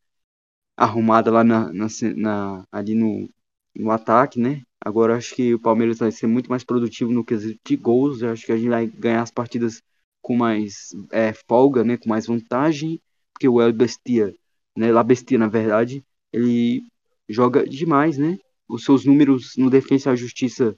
arrumada 0.76 1.30
lá 1.30 1.42
na, 1.42 1.72
na, 1.72 1.86
na 2.14 2.64
ali 2.70 2.94
no, 2.94 3.26
no 3.74 3.90
ataque, 3.90 4.38
né? 4.38 4.62
Agora 4.78 5.16
acho 5.16 5.34
que 5.34 5.54
o 5.54 5.58
Palmeiras 5.58 5.98
vai 5.98 6.12
ser 6.12 6.26
muito 6.26 6.50
mais 6.50 6.62
produtivo 6.62 7.10
no 7.10 7.24
quesito 7.24 7.58
de 7.64 7.76
gols. 7.76 8.20
Eu 8.20 8.30
acho 8.30 8.44
que 8.44 8.52
a 8.52 8.58
gente 8.58 8.68
vai 8.68 8.86
ganhar 8.86 9.22
as 9.22 9.30
partidas 9.30 9.82
com 10.20 10.36
mais 10.36 10.94
é, 11.10 11.32
folga, 11.48 11.82
né? 11.82 11.96
Com 11.96 12.10
mais 12.10 12.26
vantagem, 12.26 13.00
porque 13.32 13.48
o 13.48 13.58
El 13.62 13.72
Bestia, 13.72 14.34
né? 14.76 14.92
La 14.92 15.02
Bestia, 15.02 15.38
na 15.38 15.48
verdade, 15.48 16.04
ele 16.30 16.82
joga 17.26 17.66
demais, 17.66 18.18
né? 18.18 18.38
Os 18.68 18.84
seus 18.84 19.06
números 19.06 19.54
no 19.56 19.70
Defensa 19.70 20.12
e 20.12 20.16
Justiça 20.16 20.76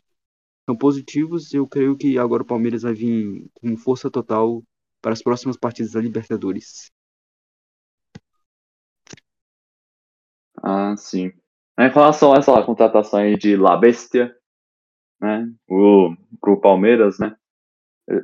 são 0.65 0.77
positivos. 0.77 1.53
Eu 1.53 1.67
creio 1.67 1.97
que 1.97 2.17
agora 2.19 2.45
o 2.45 2.47
Palmeiras 2.47 2.83
vai 2.83 2.95
vir 2.95 3.51
com 3.55 3.77
força 3.77 4.09
total 4.09 4.63
para 5.01 5.13
as 5.13 5.23
próximas 5.23 5.57
partidas 5.57 5.93
da 5.93 6.01
Libertadores. 6.01 6.91
Ah, 10.63 10.97
sim. 10.97 11.33
Em 11.79 11.89
relação 11.89 12.33
a 12.33 12.39
essa 12.39 12.63
contratação 12.63 13.21
aí 13.21 13.37
de 13.37 13.57
La 13.57 13.77
Bestia, 13.77 14.35
né, 15.21 15.49
o, 15.69 16.15
pro 16.41 16.61
Palmeiras, 16.61 17.19
né, 17.19 17.37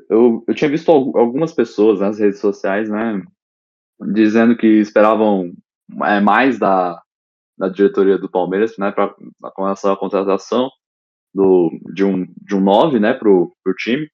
eu, 0.09 0.43
eu 0.47 0.55
tinha 0.55 0.71
visto 0.71 0.91
algumas 0.91 1.53
pessoas 1.53 2.01
nas 2.01 2.19
redes 2.19 2.41
sociais, 2.41 2.89
né, 2.89 3.23
dizendo 4.13 4.57
que 4.57 4.67
esperavam 4.67 5.53
é, 6.05 6.21
mais 6.21 6.59
da, 6.59 7.01
da 7.57 7.69
diretoria 7.69 8.19
do 8.19 8.31
Palmeiras, 8.31 8.77
né, 8.79 8.91
pra, 8.91 9.15
com 9.55 9.63
relação 9.63 9.93
à 9.93 9.97
contratação 9.97 10.71
do, 11.33 11.71
de 11.93 12.05
um 12.05 12.27
de 12.39 12.57
um 12.57 12.61
9, 12.61 12.99
né, 12.99 13.13
pro, 13.13 13.55
pro 13.63 13.75
time, 13.75 14.09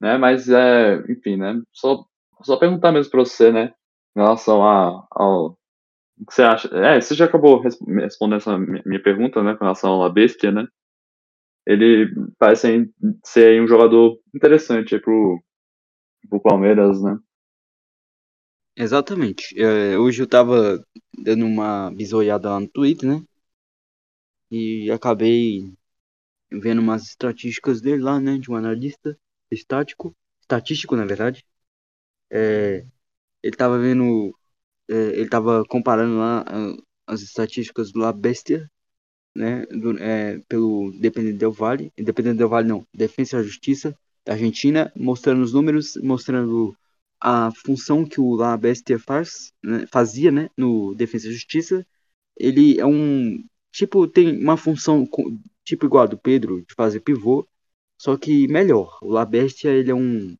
né, 0.00 0.18
mas, 0.18 0.48
é, 0.48 0.96
enfim, 1.10 1.36
né, 1.36 1.60
só, 1.72 2.04
só 2.42 2.56
perguntar 2.58 2.92
mesmo 2.92 3.10
para 3.10 3.20
você, 3.20 3.52
né, 3.52 3.74
em 4.16 4.20
relação 4.20 4.64
a, 4.64 5.06
ao, 5.10 5.58
o 6.18 6.26
que 6.26 6.34
você 6.34 6.42
acha? 6.42 6.68
É, 6.68 7.00
você 7.00 7.14
já 7.14 7.26
acabou 7.26 7.60
respondendo 7.60 8.38
essa 8.38 8.58
minha 8.58 9.02
pergunta, 9.02 9.42
né, 9.42 9.54
com 9.54 9.64
relação 9.64 10.02
à 10.02 10.08
bestia, 10.08 10.50
né? 10.50 10.66
Ele 11.66 12.08
parece 12.38 12.88
ser 13.24 13.60
um 13.60 13.66
jogador 13.66 14.18
interessante 14.34 14.98
pro, 14.98 15.42
pro 16.28 16.40
Palmeiras, 16.40 17.02
né? 17.02 17.18
Exatamente. 18.76 19.58
É, 19.60 19.98
hoje 19.98 20.22
eu 20.22 20.28
tava 20.28 20.80
dando 21.18 21.44
uma 21.44 21.90
bisoiada 21.90 22.50
lá 22.50 22.60
no 22.60 22.68
Twitter, 22.68 23.08
né? 23.08 23.22
E 24.50 24.90
acabei 24.90 25.72
vendo 26.50 26.80
umas 26.80 27.02
estatísticas 27.04 27.80
dele 27.80 28.02
lá, 28.02 28.20
né? 28.20 28.38
De 28.38 28.50
um 28.50 28.54
analista 28.54 29.18
estático, 29.50 30.14
estatístico, 30.40 30.96
na 30.96 31.04
verdade. 31.04 31.44
É, 32.30 32.84
ele 33.42 33.56
tava 33.56 33.78
vendo 33.78 34.34
é, 34.88 34.94
ele 34.94 35.22
estava 35.24 35.64
comparando 35.66 36.18
lá 36.18 36.44
as 37.06 37.22
estatísticas 37.22 37.92
do 37.92 38.00
La 38.00 38.12
Bestia, 38.12 38.70
né, 39.34 39.66
do, 39.66 39.98
é, 39.98 40.38
pelo 40.48 40.92
Independente 40.92 41.38
Del 41.38 41.52
Valle, 41.52 41.92
Independente 41.98 42.38
Del 42.38 42.48
Valle 42.48 42.68
não, 42.68 42.86
Defensa 42.94 43.38
e 43.40 43.44
Justiça 43.44 43.96
da 44.24 44.32
Argentina, 44.32 44.92
mostrando 44.96 45.42
os 45.42 45.52
números, 45.52 45.96
mostrando 46.02 46.76
a 47.20 47.50
função 47.64 48.04
que 48.04 48.20
o 48.20 48.34
La 48.34 48.56
Bestia 48.56 48.98
faz, 48.98 49.52
né, 49.62 49.86
fazia, 49.90 50.32
né, 50.32 50.50
no 50.56 50.94
Defensa 50.94 51.28
e 51.28 51.32
Justiça. 51.32 51.86
Ele 52.36 52.78
é 52.80 52.86
um 52.86 53.44
tipo 53.72 54.06
tem 54.08 54.38
uma 54.42 54.56
função 54.56 55.06
tipo 55.64 55.86
igual 55.86 56.04
a 56.04 56.06
do 56.06 56.18
Pedro 56.18 56.64
de 56.66 56.74
fazer 56.74 57.00
pivô, 57.00 57.46
só 57.98 58.16
que 58.16 58.48
melhor. 58.48 58.98
O 59.02 59.10
La 59.10 59.24
Bestia 59.24 59.70
ele 59.70 59.90
é 59.90 59.94
um 59.94 60.36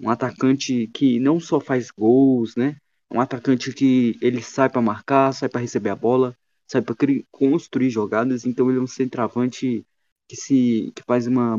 um 0.00 0.10
atacante 0.10 0.86
que 0.88 1.18
não 1.18 1.40
só 1.40 1.60
faz 1.60 1.90
gols, 1.90 2.54
né, 2.56 2.76
um 3.10 3.20
atacante 3.20 3.72
que 3.72 4.16
ele 4.20 4.42
sai 4.42 4.68
para 4.68 4.82
marcar, 4.82 5.32
sai 5.32 5.48
para 5.48 5.60
receber 5.60 5.90
a 5.90 5.96
bola, 5.96 6.36
sai 6.66 6.82
para 6.82 6.94
construir 7.30 7.90
jogadas, 7.90 8.44
então 8.44 8.70
ele 8.70 8.78
é 8.78 8.82
um 8.82 8.86
centroavante 8.86 9.84
que 10.28 10.36
se 10.36 10.92
que 10.94 11.02
faz 11.06 11.26
uma, 11.26 11.56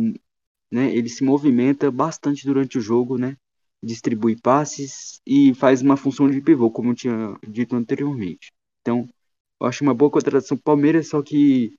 né, 0.72 0.96
ele 0.96 1.10
se 1.10 1.24
movimenta 1.24 1.92
bastante 1.92 2.46
durante 2.46 2.78
o 2.78 2.82
jogo, 2.82 3.18
né? 3.18 3.36
Distribui 3.84 4.36
passes 4.36 5.22
e 5.26 5.54
faz 5.56 5.82
uma 5.82 5.98
função 5.98 6.30
de 6.30 6.42
pivô, 6.42 6.70
como 6.72 6.92
eu 6.92 6.96
tinha 6.96 7.38
dito 7.48 7.76
anteriormente. 7.76 8.52
Então, 8.82 9.08
eu 9.60 9.68
acho 9.68 9.84
uma 9.84 9.94
boa 9.94 10.12
contratação 10.12 10.58
Palmeiras, 10.58 11.10
só 11.10 11.22
que 11.22 11.78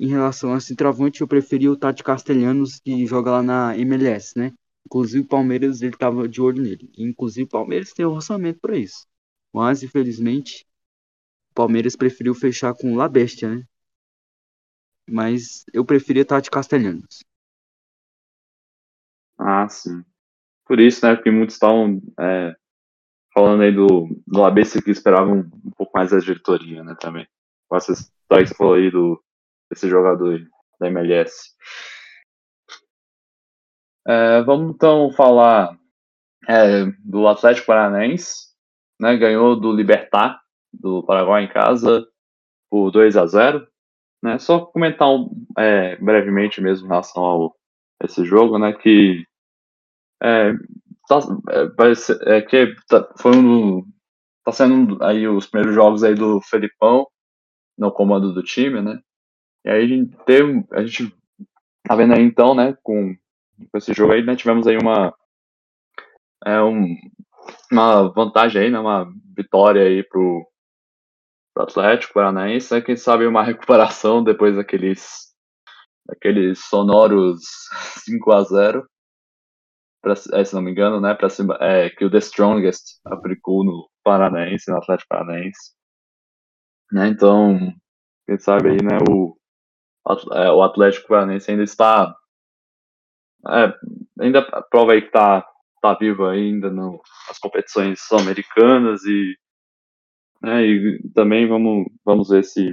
em 0.00 0.08
relação 0.08 0.54
a 0.54 0.60
centroavante, 0.60 1.20
eu 1.20 1.28
preferi 1.28 1.68
o 1.68 1.76
Tati 1.76 2.02
Castelhanos, 2.02 2.80
que 2.80 3.04
joga 3.06 3.32
lá 3.32 3.42
na 3.42 3.76
MLS, 3.76 4.32
né? 4.34 4.50
Inclusive 4.86 5.22
o 5.22 5.28
Palmeiras 5.28 5.82
ele 5.82 5.94
tava 5.94 6.26
de 6.26 6.40
olho 6.40 6.62
nele. 6.62 6.90
Inclusive 6.96 7.44
o 7.44 7.50
Palmeiras 7.50 7.92
tem 7.92 8.06
um 8.06 8.14
orçamento 8.14 8.58
para 8.60 8.78
isso. 8.78 9.06
Mas 9.52 9.82
infelizmente 9.82 10.66
o 11.50 11.54
Palmeiras 11.54 11.96
preferiu 11.96 12.34
fechar 12.34 12.72
com 12.72 12.96
La 12.96 13.10
Bestia, 13.10 13.54
né? 13.54 13.62
Mas 15.06 15.66
eu 15.70 15.84
preferia 15.84 16.24
Tati 16.24 16.50
Castelhanos. 16.50 17.22
Ah, 19.36 19.68
sim. 19.68 20.02
Por 20.64 20.80
isso, 20.80 21.04
né? 21.04 21.14
Porque 21.14 21.30
muitos 21.30 21.56
estavam 21.56 22.00
é, 22.18 22.56
falando 23.34 23.64
aí 23.64 23.72
do, 23.72 24.08
do 24.26 24.82
que 24.82 24.90
esperavam 24.90 25.40
um 25.62 25.70
pouco 25.72 25.92
mais 25.94 26.10
da 26.10 26.18
diretoria, 26.18 26.82
né? 26.82 26.96
Também. 26.98 27.28
Com 27.68 27.76
essa 27.76 27.92
história 27.92 28.44
que 28.44 28.48
você 28.48 28.54
falou 28.54 28.74
aí 28.74 28.90
do, 28.90 29.22
desse 29.70 29.88
jogador 29.88 30.34
aí, 30.34 30.46
da 30.80 30.88
MLS. 30.88 31.50
É, 34.06 34.42
vamos 34.42 34.74
então 34.74 35.12
falar 35.12 35.78
é, 36.48 36.86
do 37.04 37.28
Atlético 37.28 37.68
Paranaense, 37.68 38.50
né, 38.98 39.16
ganhou 39.16 39.58
do 39.58 39.72
Libertar, 39.72 40.40
do 40.72 41.02
Paraguai 41.04 41.44
em 41.44 41.48
casa, 41.48 42.06
por 42.70 42.90
2 42.90 43.16
a 43.16 43.26
0 43.26 43.66
né, 44.22 44.38
Só 44.38 44.60
comentar 44.66 45.08
um, 45.08 45.30
é, 45.58 45.96
brevemente 45.96 46.60
mesmo 46.60 46.86
em 46.86 46.90
relação 46.90 47.22
ao 47.22 47.56
esse 48.02 48.24
jogo, 48.24 48.58
né, 48.58 48.72
que 48.72 49.24
é, 50.22 50.52
tá, 51.06 51.18
é, 51.50 51.68
parece, 51.68 52.18
é, 52.22 52.40
que 52.40 52.74
tá, 52.88 53.06
foi 53.18 53.36
um, 53.36 53.84
tá 54.44 54.52
sendo 54.52 55.02
aí 55.04 55.28
os 55.28 55.46
primeiros 55.46 55.74
jogos 55.74 56.02
aí 56.02 56.14
do 56.14 56.40
Felipão 56.40 57.06
no 57.76 57.92
comando 57.92 58.32
do 58.32 58.42
time, 58.42 58.80
né, 58.80 58.98
e 59.64 59.70
aí 59.70 59.84
a 59.84 59.86
gente 59.86 60.16
teve, 60.24 60.64
a 60.72 60.82
gente 60.82 61.14
tá 61.84 61.94
vendo 61.94 62.14
aí 62.14 62.22
então, 62.22 62.54
né, 62.54 62.76
com, 62.82 63.14
com 63.70 63.78
esse 63.78 63.92
jogo 63.92 64.12
aí, 64.12 64.22
né, 64.22 64.36
tivemos 64.36 64.66
aí 64.66 64.76
uma 64.76 65.14
é 66.44 66.62
um, 66.62 66.96
uma 67.70 68.08
vantagem 68.08 68.62
aí, 68.62 68.70
né, 68.70 68.78
uma 68.78 69.12
vitória 69.36 69.82
aí 69.82 70.02
pro, 70.02 70.46
pro 71.54 71.64
Atlético 71.64 72.14
Paranaense, 72.14 72.72
né, 72.74 72.80
quem 72.80 72.96
sabe 72.96 73.26
uma 73.26 73.42
recuperação 73.44 74.22
depois 74.22 74.56
daqueles 74.56 75.30
daqueles 76.06 76.58
sonoros 76.64 77.40
5 78.04 78.32
a 78.32 78.42
0 78.42 78.90
pra, 80.00 80.14
é, 80.32 80.44
se 80.44 80.54
não 80.54 80.62
me 80.62 80.70
engano, 80.70 81.00
né, 81.00 81.14
para 81.14 81.28
cima, 81.28 81.56
é, 81.60 81.90
que 81.90 82.04
o 82.04 82.10
The 82.10 82.18
Strongest 82.18 83.00
aplicou 83.04 83.64
no 83.64 83.88
Paranaense, 84.02 84.70
no 84.70 84.78
Atlético 84.78 85.08
Paranaense. 85.08 85.74
Né, 86.92 87.08
então, 87.08 87.72
quem 88.26 88.38
sabe 88.38 88.70
aí, 88.70 88.76
né, 88.82 88.98
o, 89.08 89.36
o 90.04 90.62
Atlético 90.62 91.08
Paranaense 91.08 91.50
ainda 91.50 91.62
está 91.62 92.14
é, 93.48 93.72
ainda 94.20 94.42
prova 94.70 94.92
aí 94.92 95.00
que 95.00 95.08
está 95.08 95.46
tá 95.80 95.94
vivo 95.94 96.26
ainda 96.26 96.70
no, 96.70 97.00
nas 97.28 97.38
competições 97.38 98.00
sul-americanas 98.02 99.02
e, 99.04 99.36
né, 100.42 100.62
e 100.66 101.02
também 101.14 101.48
vamos, 101.48 101.86
vamos 102.04 102.28
ver 102.28 102.44
se 102.44 102.70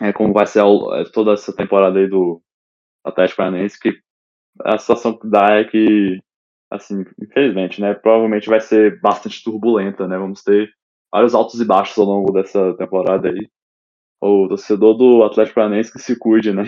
é, 0.00 0.12
como 0.12 0.32
vai 0.32 0.46
ser 0.46 0.60
é, 0.60 1.04
toda 1.12 1.32
essa 1.32 1.54
temporada 1.54 1.98
aí 1.98 2.08
do 2.08 2.40
Atlético 3.04 3.38
Paranaense, 3.38 3.78
que 3.78 3.92
a 4.64 4.78
situação 4.78 5.18
que 5.18 5.28
dá 5.28 5.56
é 5.56 5.64
que, 5.64 6.20
assim, 6.70 7.04
infelizmente, 7.20 7.80
né, 7.80 7.94
provavelmente 7.94 8.48
vai 8.48 8.60
ser 8.60 9.00
bastante 9.00 9.42
turbulenta, 9.42 10.06
né, 10.06 10.16
vamos 10.16 10.42
ter 10.42 10.70
vários 11.12 11.34
altos 11.34 11.60
e 11.60 11.64
baixos 11.64 11.98
ao 11.98 12.06
longo 12.06 12.32
dessa 12.32 12.74
temporada 12.76 13.28
aí, 13.28 13.48
o 14.26 14.48
torcedor 14.48 14.94
do 14.96 15.22
Atlético 15.22 15.56
Paranaense 15.56 15.92
que 15.92 15.98
se 15.98 16.16
cuide, 16.18 16.52
né? 16.52 16.64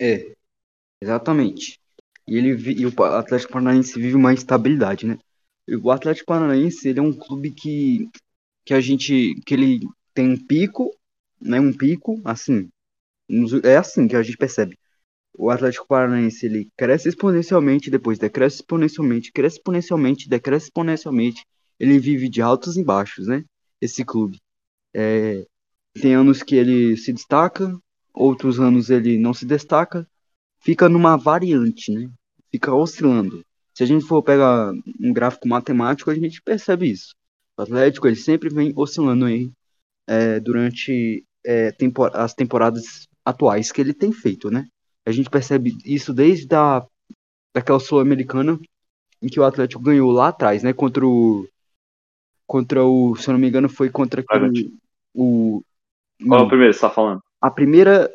É, 0.00 0.34
exatamente. 1.00 1.78
E, 2.26 2.36
ele, 2.36 2.50
e 2.72 2.86
o 2.86 3.02
Atlético 3.04 3.52
Paranaense 3.52 4.00
vive 4.00 4.16
uma 4.16 4.32
instabilidade, 4.32 5.06
né? 5.06 5.18
O 5.82 5.90
Atlético 5.90 6.26
Paranaense, 6.26 6.88
ele 6.88 6.98
é 6.98 7.02
um 7.02 7.12
clube 7.12 7.52
que, 7.52 8.08
que 8.64 8.74
a 8.74 8.80
gente, 8.80 9.34
que 9.46 9.54
ele 9.54 9.80
tem 10.12 10.28
um 10.30 10.46
pico, 10.46 10.90
né? 11.40 11.60
Um 11.60 11.72
pico, 11.72 12.20
assim, 12.24 12.68
é 13.64 13.76
assim 13.76 14.08
que 14.08 14.16
a 14.16 14.22
gente 14.22 14.36
percebe. 14.36 14.76
O 15.38 15.50
Atlético 15.50 15.86
Paranaense, 15.86 16.46
ele 16.46 16.68
cresce 16.76 17.08
exponencialmente, 17.08 17.90
depois 17.90 18.18
decresce 18.18 18.56
exponencialmente, 18.56 19.32
cresce 19.32 19.58
exponencialmente, 19.58 20.28
decresce 20.28 20.66
exponencialmente. 20.66 21.44
Ele 21.78 21.98
vive 21.98 22.28
de 22.28 22.42
altos 22.42 22.76
e 22.76 22.84
baixos, 22.84 23.28
né? 23.28 23.44
Esse 23.80 24.04
clube. 24.04 24.41
É, 24.94 25.46
tem 25.94 26.14
anos 26.14 26.42
que 26.42 26.54
ele 26.54 26.96
se 26.96 27.12
destaca, 27.12 27.76
outros 28.12 28.60
anos 28.60 28.90
ele 28.90 29.18
não 29.18 29.34
se 29.34 29.46
destaca, 29.46 30.06
fica 30.60 30.88
numa 30.88 31.16
variante, 31.16 31.92
né? 31.92 32.10
Fica 32.50 32.74
oscilando. 32.74 33.44
Se 33.74 33.82
a 33.82 33.86
gente 33.86 34.04
for 34.04 34.22
pegar 34.22 34.72
um 35.00 35.12
gráfico 35.12 35.48
matemático, 35.48 36.10
a 36.10 36.14
gente 36.14 36.42
percebe 36.42 36.90
isso. 36.90 37.14
O 37.56 37.62
Atlético 37.62 38.06
ele 38.06 38.16
sempre 38.16 38.48
vem 38.50 38.72
oscilando 38.76 39.24
aí 39.24 39.50
é, 40.06 40.40
durante 40.40 41.24
é, 41.44 41.72
tempor 41.72 42.10
as 42.14 42.34
temporadas 42.34 43.06
atuais 43.24 43.72
que 43.72 43.80
ele 43.80 43.94
tem 43.94 44.12
feito, 44.12 44.50
né? 44.50 44.66
A 45.06 45.10
gente 45.10 45.30
percebe 45.30 45.76
isso 45.84 46.12
desde 46.12 46.54
a, 46.54 46.86
daquela 47.54 47.80
Sul-Americana 47.80 48.58
em 49.20 49.28
que 49.28 49.40
o 49.40 49.44
Atlético 49.44 49.82
ganhou 49.82 50.10
lá 50.10 50.28
atrás, 50.28 50.62
né? 50.62 50.72
Contra 50.72 51.06
o. 51.06 51.46
Contra 52.46 52.84
o. 52.84 53.16
Se 53.16 53.28
eu 53.28 53.32
não 53.32 53.40
me 53.40 53.48
engano, 53.48 53.68
foi 53.68 53.88
contra 53.90 54.20
aquele, 54.20 54.74
o. 55.14 55.62
Qual 56.26 56.40
é 56.40 56.42
o 56.44 56.48
primeiro 56.48 56.72
que 56.72 56.78
você 56.78 56.86
tá 56.86 56.90
falando? 56.90 57.20
A 57.40 57.50
primeira. 57.50 58.10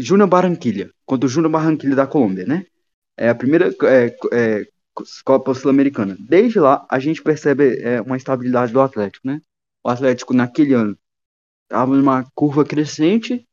Júnior 0.00 0.28
Barranquilha. 0.28 0.90
Contra 1.04 1.26
o 1.26 1.30
Júnior 1.30 1.52
Barranquilha 1.52 1.94
da 1.94 2.06
Colômbia, 2.06 2.46
né? 2.46 2.66
É 3.16 3.28
a 3.28 3.34
primeira 3.34 3.74
é, 3.84 4.16
é, 4.32 4.66
Copa 5.24 5.54
Sul-Americana. 5.54 6.16
Desde 6.18 6.58
lá, 6.58 6.86
a 6.90 6.98
gente 6.98 7.22
percebe 7.22 7.80
é, 7.80 8.00
uma 8.00 8.16
estabilidade 8.16 8.72
do 8.72 8.80
Atlético, 8.80 9.26
né? 9.26 9.40
O 9.84 9.88
Atlético, 9.88 10.32
naquele 10.32 10.74
ano, 10.74 10.98
estava 11.64 11.94
numa 11.94 12.24
curva 12.34 12.64
crescente. 12.64 13.46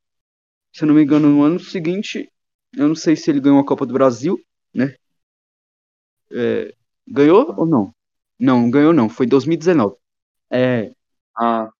Se 0.73 0.83
eu 0.83 0.87
não 0.87 0.95
me 0.95 1.03
engano, 1.03 1.29
no 1.29 1.43
ano 1.43 1.59
seguinte, 1.59 2.31
eu 2.75 2.87
não 2.87 2.95
sei 2.95 3.15
se 3.15 3.29
ele 3.29 3.39
ganhou 3.39 3.59
a 3.59 3.65
Copa 3.65 3.85
do 3.85 3.93
Brasil, 3.93 4.39
né? 4.73 4.95
É, 6.31 6.73
ganhou 7.07 7.53
ou 7.57 7.65
não? 7.65 7.93
Não, 8.39 8.69
ganhou 8.69 8.93
não. 8.93 9.09
Foi 9.09 9.25
2019. 9.25 9.95
É, 10.51 10.91
ah. 11.35 11.71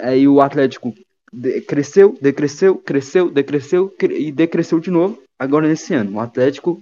Aí 0.00 0.26
o 0.26 0.40
Atlético 0.40 0.94
cresceu, 1.66 2.16
decresceu, 2.20 2.76
cresceu, 2.78 3.30
decresceu 3.30 3.94
e 4.00 4.30
decresceu 4.32 4.80
de 4.80 4.90
novo. 4.90 5.22
Agora 5.38 5.66
nesse 5.66 5.94
ano, 5.94 6.16
o 6.16 6.20
Atlético 6.20 6.80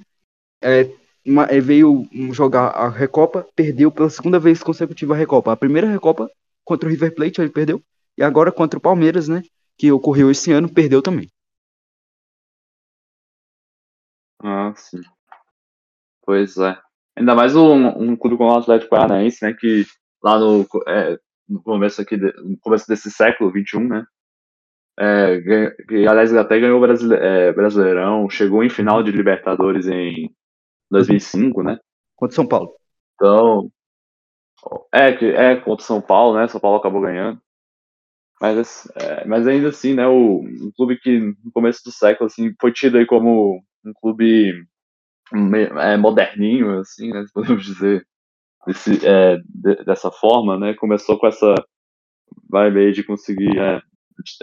é, 0.62 0.88
uma, 1.24 1.44
é, 1.44 1.60
veio 1.60 2.06
jogar 2.32 2.68
a 2.68 2.88
Recopa, 2.88 3.46
perdeu 3.56 3.90
pela 3.90 4.10
segunda 4.10 4.38
vez 4.38 4.62
consecutiva 4.62 5.14
a 5.14 5.16
Recopa. 5.16 5.52
A 5.52 5.56
primeira 5.56 5.88
Recopa 5.88 6.30
contra 6.64 6.88
o 6.88 6.90
River 6.90 7.14
Plate 7.14 7.40
ele 7.40 7.50
perdeu 7.50 7.82
e 8.16 8.22
agora 8.22 8.52
contra 8.52 8.78
o 8.78 8.82
Palmeiras, 8.82 9.26
né, 9.28 9.42
que 9.76 9.90
ocorreu 9.90 10.30
esse 10.30 10.52
ano, 10.52 10.72
perdeu 10.72 11.00
também. 11.00 11.28
Ah, 14.40 14.72
sim. 14.76 15.00
Pois 16.24 16.56
é. 16.58 16.78
Ainda 17.16 17.34
mais 17.34 17.54
um, 17.56 17.86
um 17.88 18.16
clube 18.16 18.36
como 18.36 18.50
o 18.50 18.58
Atlético 18.58 18.90
Paranaense, 18.90 19.44
né, 19.44 19.54
que 19.58 19.86
lá 20.22 20.38
no 20.38 20.66
é, 20.86 21.18
no 21.52 21.62
começo 21.62 22.00
aqui, 22.00 22.16
de, 22.16 22.32
no 22.42 22.58
começo 22.58 22.86
desse 22.88 23.10
século 23.10 23.52
21, 23.52 23.86
né? 23.86 24.04
É, 24.98 25.40
que, 25.88 26.06
aliás, 26.06 26.34
até 26.34 26.58
ganhou 26.60 26.78
o 26.78 26.80
Brasile, 26.80 27.14
é, 27.14 27.52
Brasileirão, 27.52 28.28
chegou 28.28 28.62
em 28.62 28.70
final 28.70 29.02
de 29.02 29.10
Libertadores 29.10 29.86
em 29.86 30.30
2005, 30.90 31.62
né? 31.62 31.78
Contra 32.16 32.34
São 32.34 32.46
Paulo. 32.46 32.74
Então, 33.14 33.70
é, 34.92 35.12
que 35.12 35.26
é 35.26 35.56
contra 35.56 35.84
São 35.84 36.00
Paulo, 36.00 36.38
né? 36.38 36.48
São 36.48 36.60
Paulo 36.60 36.78
acabou 36.78 37.00
ganhando. 37.00 37.40
Mas, 38.40 38.90
é, 38.96 39.24
mas 39.26 39.46
ainda 39.46 39.68
assim, 39.68 39.94
né? 39.94 40.06
O, 40.06 40.40
um 40.40 40.72
clube 40.76 40.98
que 40.98 41.18
no 41.18 41.52
começo 41.52 41.82
do 41.84 41.92
século 41.92 42.26
assim, 42.26 42.52
foi 42.60 42.72
tido 42.72 42.98
aí 42.98 43.06
como 43.06 43.62
um 43.84 43.92
clube 44.00 44.66
é, 45.80 45.96
moderninho, 45.96 46.78
assim, 46.80 47.10
né? 47.10 47.24
Podemos 47.32 47.64
dizer 47.64 48.06
desse, 48.66 49.06
é, 49.06 49.38
de, 49.38 49.84
dessa 49.84 50.10
forma, 50.10 50.58
né? 50.58 50.74
Começou 50.74 51.18
com 51.18 51.26
essa 51.26 51.54
vibe 52.50 52.80
aí 52.80 52.92
de 52.92 53.04
conseguir 53.04 53.58
é, 53.58 53.80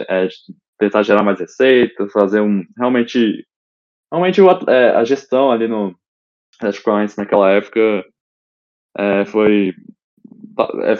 é, 0.08 0.28
tentar 0.78 1.02
gerar 1.02 1.22
mais 1.22 1.38
receitas, 1.40 2.12
fazer 2.12 2.40
um 2.40 2.64
realmente 2.76 3.46
realmente 4.12 4.40
o, 4.40 4.50
é, 4.68 4.96
a 4.96 5.04
gestão 5.04 5.50
ali 5.50 5.68
no 5.68 5.94
Atlético 6.56 6.90
naquela 7.18 7.50
época 7.50 8.04
é, 8.98 9.24
foi 9.24 9.74
é, 10.84 10.92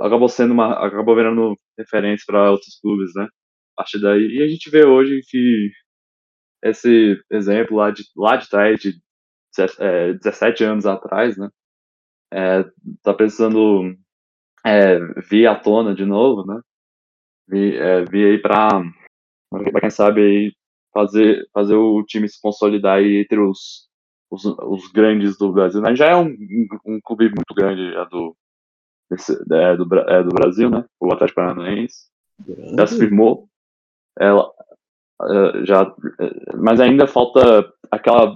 acabou 0.00 0.28
sendo 0.28 0.52
uma 0.52 0.72
acabou 0.84 1.14
virando 1.14 1.56
referência 1.78 2.24
para 2.26 2.50
outros 2.50 2.78
clubes, 2.80 3.12
né? 3.14 3.24
A 3.24 3.82
partir 3.82 4.00
daí 4.00 4.26
e 4.38 4.42
a 4.42 4.48
gente 4.48 4.70
vê 4.70 4.84
hoje 4.84 5.20
que 5.28 5.70
esse 6.62 7.20
exemplo 7.30 7.76
lá 7.76 7.90
de 7.90 8.04
lá 8.16 8.36
de 8.36 8.48
trás 8.48 8.80
de 8.80 8.98
17 10.22 10.64
anos 10.64 10.86
atrás, 10.86 11.36
né? 11.36 11.48
É, 12.34 12.64
tá 13.02 13.14
precisando 13.14 13.94
é, 14.66 14.98
vir 15.30 15.46
à 15.46 15.54
tona 15.54 15.94
de 15.94 16.04
novo, 16.04 16.44
né? 16.44 16.60
Vir, 17.48 17.80
é, 17.80 18.04
vir 18.04 18.32
aí 18.32 18.38
para 18.38 18.82
quem 19.80 19.90
sabe 19.90 20.20
aí 20.20 20.52
fazer, 20.92 21.46
fazer 21.52 21.76
o 21.76 22.02
time 22.04 22.28
se 22.28 22.40
consolidar 22.40 22.98
aí 22.98 23.20
entre 23.20 23.38
os, 23.38 23.88
os, 24.30 24.44
os 24.44 24.90
grandes 24.90 25.38
do 25.38 25.52
Brasil. 25.52 25.80
Né? 25.80 25.94
Já 25.94 26.06
é 26.06 26.16
um, 26.16 26.28
um, 26.28 26.66
um 26.86 27.00
clube 27.02 27.26
muito 27.26 27.54
grande 27.54 27.94
é 27.94 28.06
do, 28.06 28.36
desse, 29.10 29.32
é, 29.32 29.76
do, 29.76 29.94
é, 29.98 30.22
do 30.22 30.30
Brasil, 30.30 30.70
né? 30.70 30.84
O 30.98 31.12
Atlético 31.12 31.40
Paranaense. 31.40 32.08
Já 32.76 32.86
se 32.86 32.98
firmou. 32.98 33.48
Ela, 34.18 34.50
é, 35.22 35.64
já, 35.64 35.82
é, 36.20 36.56
mas 36.56 36.80
ainda 36.80 37.06
falta 37.06 37.72
aquela 37.90 38.34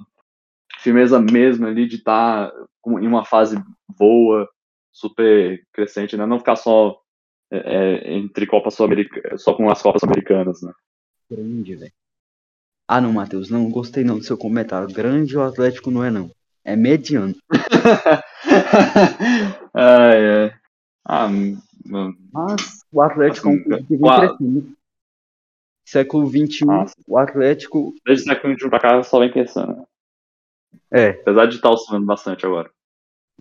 firmeza 0.78 1.20
mesmo 1.20 1.66
ali 1.66 1.88
de 1.88 1.96
estar 1.96 2.50
tá 2.50 2.66
em 2.98 3.06
uma 3.06 3.24
fase 3.24 3.56
boa, 3.98 4.48
super 4.92 5.62
crescente, 5.72 6.16
né? 6.16 6.26
Não 6.26 6.38
ficar 6.38 6.56
só 6.56 6.98
é, 7.50 7.58
é 7.58 8.16
entre 8.16 8.46
Copas 8.46 8.74
Sul-Americanas, 8.74 9.42
só 9.42 9.54
com 9.54 9.70
as 9.70 9.82
Copas 9.82 10.04
Americanas, 10.04 10.62
né? 10.62 10.72
Grande, 11.30 11.74
velho. 11.74 11.92
Ah, 12.86 13.00
não, 13.00 13.12
Matheus, 13.12 13.50
não 13.50 13.70
gostei 13.70 14.02
não 14.02 14.18
do 14.18 14.24
seu 14.24 14.38
comentário. 14.38 14.88
Grande 14.88 15.36
o 15.36 15.42
Atlético 15.42 15.90
não 15.90 16.02
é 16.02 16.10
não. 16.10 16.30
É 16.64 16.74
mediano. 16.74 17.34
ai, 19.74 20.44
ai. 20.44 20.54
Ah, 21.04 21.28
mano. 21.84 22.16
Mas 22.32 22.84
o 22.90 23.02
Atlético 23.02 23.48
assim, 23.48 23.58
é 23.58 23.60
um 23.60 23.64
clube 23.64 23.86
que 23.86 23.96
vem 23.96 24.10
crescendo. 24.10 24.78
Século 25.84 26.28
XXI, 26.28 26.66
Nossa. 26.66 26.94
o 27.06 27.18
Atlético. 27.18 27.94
Desde 28.04 28.24
o 28.24 28.34
século 28.34 28.54
XXI 28.54 28.68
pra 28.68 28.80
cá 28.80 29.02
só 29.02 29.20
vem 29.20 29.30
crescendo. 29.30 29.86
É. 30.90 31.10
Apesar 31.10 31.46
de 31.46 31.56
estar 31.56 31.70
oscilando 31.70 32.06
bastante 32.06 32.44
agora. 32.44 32.70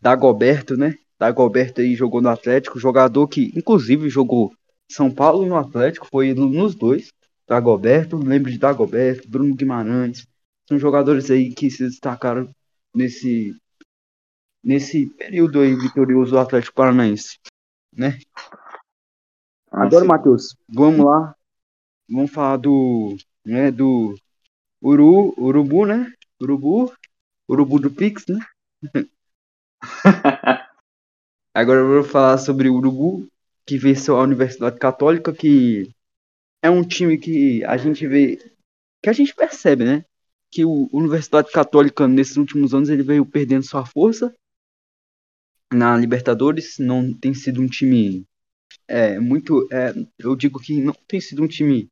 Dagoberto, 0.02 0.78
né? 0.78 0.95
Dagoberto 1.20 1.82
aí 1.82 1.95
jogou 1.95 2.22
no 2.22 2.30
Atlético, 2.30 2.80
jogador 2.80 3.28
que 3.28 3.52
inclusive 3.56 4.10
jogou 4.10 4.54
São 4.89 5.12
Paulo 5.12 5.45
e 5.45 5.50
no 5.50 5.58
Atlético, 5.58 6.08
foi 6.10 6.34
nos 6.34 6.76
dois. 6.76 7.12
Dagoberto, 7.48 8.18
lembro 8.18 8.52
de 8.52 8.58
Dagoberto, 8.58 9.30
Bruno 9.30 9.56
Guimarães, 9.56 10.28
são 10.68 10.78
jogadores 10.78 11.32
aí 11.32 11.54
que 11.54 11.72
se 11.72 11.88
destacaram 11.88 12.50
nesse 12.93 13.56
nesse 14.64 15.08
período 15.16 15.62
aí 15.62 15.74
vitorioso 15.76 16.32
do 16.32 16.39
Atlético 16.39 16.76
Paranaense, 16.76 17.39
né? 17.93 18.20
Agora, 19.72 20.04
Matheus, 20.04 20.58
vamos 20.68 21.06
lá. 21.06 21.34
Vamos 22.10 22.32
falar 22.32 22.58
do, 22.58 23.16
né, 23.45 23.72
do 23.72 24.16
Uru, 24.82 25.34
Urubu, 25.38 25.86
né? 25.86 26.12
Urubu, 26.41 26.91
Urubu 27.50 27.80
do 27.80 27.91
Pix, 27.91 28.26
né? 28.28 28.39
Agora 31.53 31.80
eu 31.80 31.88
vou 31.88 32.03
falar 32.03 32.38
sobre 32.38 32.69
o 32.69 32.75
Urubu, 32.75 33.28
que 33.65 33.78
venceu 33.78 34.17
a 34.17 34.23
Universidade 34.23 34.78
Católica, 34.78 35.34
que 35.34 35.91
é 36.61 36.69
um 36.69 36.84
time 36.84 37.17
que 37.17 37.63
a 37.63 37.78
gente 37.78 38.07
vê, 38.07 38.38
que 39.01 39.09
a 39.09 39.13
gente 39.13 39.34
percebe, 39.34 39.84
né? 39.84 40.05
Que 40.51 40.63
o 40.65 40.89
Universidade 40.93 41.51
Católica, 41.51 42.07
nesses 42.07 42.38
últimos 42.38 42.73
anos, 42.73 42.89
ele 42.89 43.03
veio 43.03 43.25
perdendo 43.25 43.63
sua 43.63 43.86
força 43.86 44.34
na 45.73 45.97
Libertadores. 45.97 46.78
Não 46.80 47.13
tem 47.13 47.34
sido 47.34 47.61
um 47.61 47.67
time 47.67 48.25
é, 48.88 49.19
muito. 49.19 49.67
É, 49.71 49.93
eu 50.17 50.36
digo 50.36 50.59
que 50.59 50.82
não 50.82 50.93
tem 51.07 51.19
sido 51.19 51.43
um 51.43 51.47
time 51.47 51.89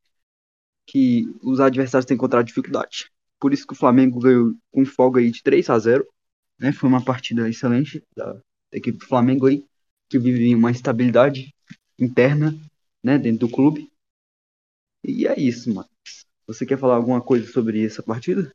que 0.88 1.26
os 1.42 1.60
adversários 1.60 2.06
têm 2.06 2.16
encontrado 2.16 2.46
dificuldade. 2.46 3.12
Por 3.40 3.54
isso 3.54 3.68
que 3.68 3.74
o 3.74 3.78
Flamengo 3.78 4.20
ganhou 4.20 4.54
com 4.72 4.86
folga 4.86 5.20
aí 5.20 5.32
de 5.32 5.44
3 5.44 5.70
a 5.70 5.80
0 5.80 6.08
né? 6.60 6.72
Foi 6.72 6.90
uma 6.90 7.04
partida 7.04 7.50
excelente 7.50 8.04
da 8.16 8.40
equipe 8.72 8.98
do 8.98 9.06
Flamengo 9.06 9.48
aí, 9.48 9.66
que 10.10 10.20
vive 10.20 10.54
uma 10.54 10.72
estabilidade 10.72 11.54
interna, 11.98 12.54
né, 13.04 13.18
dentro 13.18 13.48
do 13.48 13.54
clube. 13.54 13.92
E 15.04 15.28
é 15.28 15.40
isso, 15.40 15.74
mano. 15.74 15.90
Você 16.48 16.66
quer 16.66 16.78
falar 16.78 16.96
alguma 16.96 17.22
coisa 17.22 17.52
sobre 17.52 17.86
essa 17.86 18.04
partida? 18.04 18.54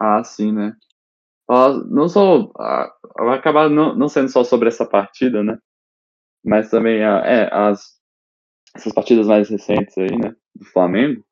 Ah, 0.00 0.22
sim, 0.22 0.52
né? 0.52 0.76
Não 1.90 2.08
só. 2.08 2.52
Vai 3.16 3.38
acabar 3.38 3.70
não, 3.70 3.94
não 3.94 4.08
sendo 4.08 4.28
só 4.28 4.44
sobre 4.44 4.68
essa 4.68 4.86
partida, 4.86 5.42
né? 5.42 5.58
Mas 6.44 6.70
também 6.70 7.00
é, 7.00 7.48
as, 7.52 7.98
essas 8.74 8.92
partidas 8.92 9.26
mais 9.26 9.48
recentes 9.48 9.96
aí, 9.98 10.16
né? 10.16 10.34
Do 10.54 10.64
Flamengo. 10.66 11.24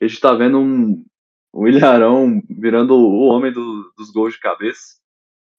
A 0.00 0.06
gente 0.06 0.20
tá 0.20 0.32
vendo 0.34 0.60
um, 0.60 1.04
um 1.52 1.66
Ilharão 1.66 2.42
virando 2.48 2.94
o 2.94 3.26
homem 3.26 3.52
do, 3.52 3.92
dos 3.96 4.10
gols 4.10 4.34
de 4.34 4.40
cabeça. 4.40 4.98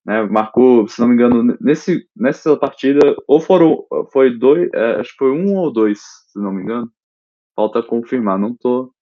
Né, 0.06 0.24
marcou, 0.24 0.88
se 0.88 1.00
não 1.00 1.10
me 1.10 1.14
engano, 1.14 1.58
nesse, 1.60 2.08
nessa 2.16 2.56
partida, 2.58 3.00
ou 3.28 3.40
foram, 3.40 3.86
foi 4.12 4.36
dois, 4.36 4.70
é, 4.74 4.96
acho 4.96 5.12
que 5.12 5.18
foi 5.18 5.32
um 5.32 5.56
ou 5.56 5.72
dois, 5.72 6.00
se 6.32 6.40
não 6.40 6.52
me 6.52 6.64
engano. 6.64 6.92
Falta 7.56 7.84
confirmar, 7.84 8.40
não 8.40 8.56
tô 8.56 8.94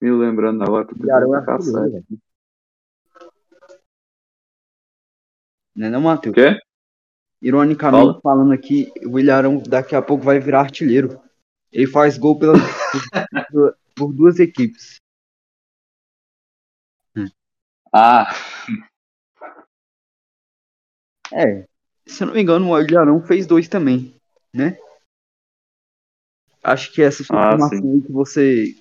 me 0.00 0.10
lembrando 0.10 0.62
agora. 0.62 0.88
Ilharão 0.98 1.34
é 1.34 1.38
artilheiro, 1.38 2.04
Não 5.76 5.86
é 5.86 5.90
não, 5.90 6.00
Matheus? 6.00 6.34
Quê? 6.34 6.58
Ironicamente, 7.40 8.04
Fala. 8.04 8.20
falando 8.20 8.52
aqui, 8.52 8.90
o 9.06 9.18
Ilharão 9.18 9.62
daqui 9.62 9.94
a 9.94 10.02
pouco 10.02 10.24
vai 10.24 10.40
virar 10.40 10.60
artilheiro. 10.60 11.20
Ele 11.70 11.86
faz 11.86 12.18
gol 12.18 12.36
pela, 12.36 12.54
por 13.94 14.12
duas 14.12 14.40
equipes. 14.40 14.98
Ah. 17.92 18.30
É. 21.32 21.66
Se 22.06 22.22
eu 22.22 22.28
não 22.28 22.34
me 22.34 22.42
engano, 22.42 22.70
o 22.70 22.80
Ilharão 22.80 23.22
fez 23.22 23.46
dois 23.46 23.68
também, 23.68 24.14
né? 24.52 24.78
Acho 26.62 26.92
que 26.92 27.02
essa 27.02 27.22
ah, 27.22 27.24
informação 27.24 28.00
que 28.00 28.12
você 28.12 28.74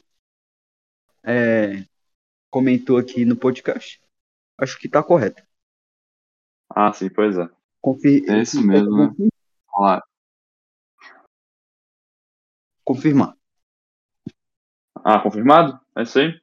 é, 1.23 1.85
comentou 2.49 2.97
aqui 2.97 3.25
no 3.25 3.35
podcast, 3.35 4.01
acho 4.57 4.79
que 4.79 4.89
tá 4.89 5.03
correta. 5.03 5.45
Ah, 6.69 6.91
sim, 6.93 7.09
pois 7.09 7.37
é. 7.37 7.49
Confir... 7.81 8.29
É 8.29 8.41
isso 8.41 8.65
mesmo, 8.65 8.97
né? 8.97 9.13
Olha 9.73 10.01
Confirmar. 12.83 13.35
Ah, 15.03 15.19
confirmado? 15.19 15.79
É 15.95 16.03
isso 16.03 16.19
aí? 16.19 16.41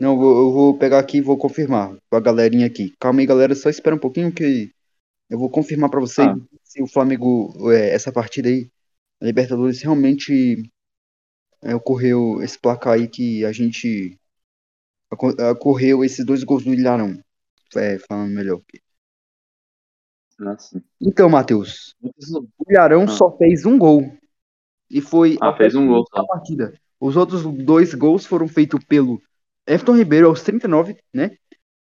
Não, 0.00 0.12
eu 0.12 0.52
vou, 0.52 0.76
pegar 0.76 0.98
aqui 0.98 1.18
e 1.18 1.22
vou 1.22 1.38
confirmar 1.38 1.96
a 2.10 2.20
galerinha 2.20 2.66
aqui. 2.66 2.92
Calma 2.98 3.20
aí, 3.20 3.26
galera, 3.26 3.54
só 3.54 3.70
espera 3.70 3.94
um 3.94 3.98
pouquinho 3.98 4.32
que 4.32 4.72
eu 5.30 5.38
vou 5.38 5.48
confirmar 5.48 5.88
para 5.88 6.00
vocês 6.00 6.26
ah. 6.26 6.36
se 6.62 6.82
o 6.82 6.86
Flamengo, 6.86 7.54
é, 7.72 7.90
essa 7.90 8.12
partida 8.12 8.48
aí, 8.48 8.70
a 9.20 9.24
Libertadores, 9.24 9.82
realmente 9.82 10.70
é, 11.62 11.74
ocorreu 11.74 12.42
esse 12.42 12.58
placar 12.58 12.94
aí 12.94 13.08
que 13.08 13.44
a 13.44 13.52
gente. 13.52 14.18
Ocorreu 15.10 16.04
esses 16.04 16.24
dois 16.24 16.42
gols 16.42 16.64
do 16.64 16.74
Ilharão. 16.74 17.18
É, 17.76 17.98
falando 17.98 18.32
melhor 18.32 18.58
aqui. 18.58 18.80
Ah, 20.40 20.56
então, 21.00 21.28
Matheus, 21.28 21.94
o 22.02 22.70
Ilharão 22.70 23.04
ah. 23.04 23.08
só 23.08 23.36
fez 23.36 23.64
um 23.64 23.78
gol. 23.78 24.02
E 24.90 25.00
foi 25.00 25.36
ah, 25.40 25.56
fez 25.56 25.74
um 25.74 25.86
gol, 25.86 26.04
a 26.12 26.24
partida. 26.24 26.74
Os 27.00 27.16
outros 27.16 27.42
dois 27.64 27.94
gols 27.94 28.26
foram 28.26 28.46
feitos 28.46 28.84
pelo 28.84 29.20
Everton 29.66 29.96
Ribeiro 29.96 30.28
aos 30.28 30.42
39, 30.42 30.96
né? 31.12 31.36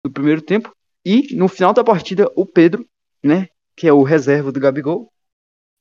Do 0.03 0.11
primeiro 0.11 0.41
tempo. 0.41 0.75
E 1.05 1.35
no 1.35 1.47
final 1.47 1.73
da 1.73 1.83
partida, 1.83 2.31
o 2.35 2.45
Pedro, 2.45 2.87
né? 3.23 3.47
Que 3.75 3.87
é 3.87 3.93
o 3.93 4.03
reserva 4.03 4.51
do 4.51 4.59
Gabigol. 4.59 5.11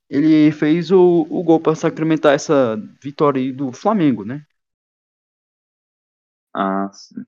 Ele 0.08 0.52
fez 0.52 0.90
o, 0.90 1.26
o 1.28 1.42
gol 1.42 1.60
para 1.60 1.74
sacramentar 1.74 2.34
essa 2.34 2.76
vitória 3.02 3.52
do 3.52 3.72
Flamengo, 3.72 4.24
né? 4.24 4.44
Ah, 6.54 6.88
sim. 6.92 7.24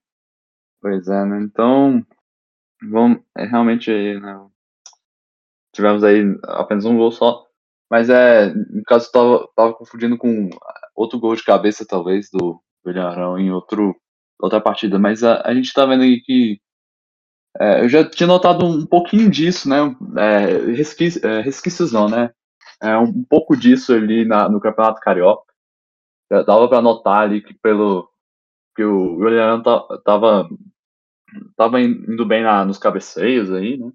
Pois 0.80 1.08
é, 1.08 1.24
né? 1.24 1.40
Então, 1.42 2.06
vamos, 2.82 3.20
é 3.36 3.44
realmente 3.44 3.90
né, 3.90 4.48
tivemos 5.72 6.02
aí 6.04 6.22
apenas 6.44 6.84
um 6.84 6.96
gol 6.96 7.12
só. 7.12 7.46
Mas 7.90 8.10
é, 8.10 8.52
no 8.54 8.82
caso, 8.84 9.10
tava, 9.10 9.48
tava 9.56 9.74
confundindo 9.74 10.18
com 10.18 10.50
outro 10.94 11.18
gol 11.18 11.34
de 11.34 11.44
cabeça, 11.44 11.86
talvez, 11.86 12.28
do 12.30 12.60
Villarão 12.84 13.38
em 13.38 13.50
outro 13.50 13.94
outra 14.40 14.60
partida, 14.60 14.98
mas 14.98 15.22
a, 15.24 15.42
a 15.44 15.54
gente 15.54 15.72
tá 15.72 15.84
vendo 15.86 16.02
aí 16.02 16.20
que 16.20 16.60
é, 17.60 17.82
eu 17.82 17.88
já 17.88 18.08
tinha 18.08 18.26
notado 18.26 18.64
um 18.64 18.86
pouquinho 18.86 19.30
disso, 19.30 19.68
né? 19.68 19.76
É, 20.16 20.72
resquícios, 20.72 21.22
é, 21.24 21.40
resquícios 21.40 21.92
não, 21.92 22.08
né? 22.08 22.30
É, 22.80 22.96
um 22.96 23.24
pouco 23.24 23.56
disso 23.56 23.92
ali 23.92 24.24
na, 24.24 24.48
no 24.48 24.60
Campeonato 24.60 25.00
Carioca. 25.00 25.52
Já 26.30 26.42
dava 26.42 26.68
para 26.68 26.82
notar 26.82 27.22
ali 27.22 27.40
que 27.42 27.54
pelo 27.54 28.08
que 28.76 28.84
o 28.84 29.16
William 29.16 29.62
tava 30.04 30.48
tava 31.56 31.80
indo 31.80 32.24
bem 32.24 32.42
na, 32.42 32.64
nos 32.64 32.78
cabeceios 32.78 33.50
aí, 33.52 33.76
né? 33.76 33.90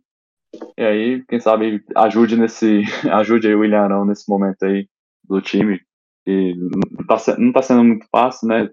E 0.78 0.84
aí, 0.84 1.26
quem 1.26 1.40
sabe 1.40 1.84
ajude 1.96 2.36
nesse 2.36 2.84
ajude 3.12 3.48
aí 3.48 3.56
o 3.56 3.60
William 3.60 4.06
nesse 4.06 4.30
momento 4.30 4.64
aí 4.64 4.88
do 5.24 5.42
time 5.42 5.82
que 6.26 6.54
não 6.56 7.06
tá, 7.06 7.38
não 7.38 7.52
tá 7.52 7.62
sendo 7.62 7.84
muito 7.84 8.06
fácil, 8.12 8.48
né? 8.48 8.70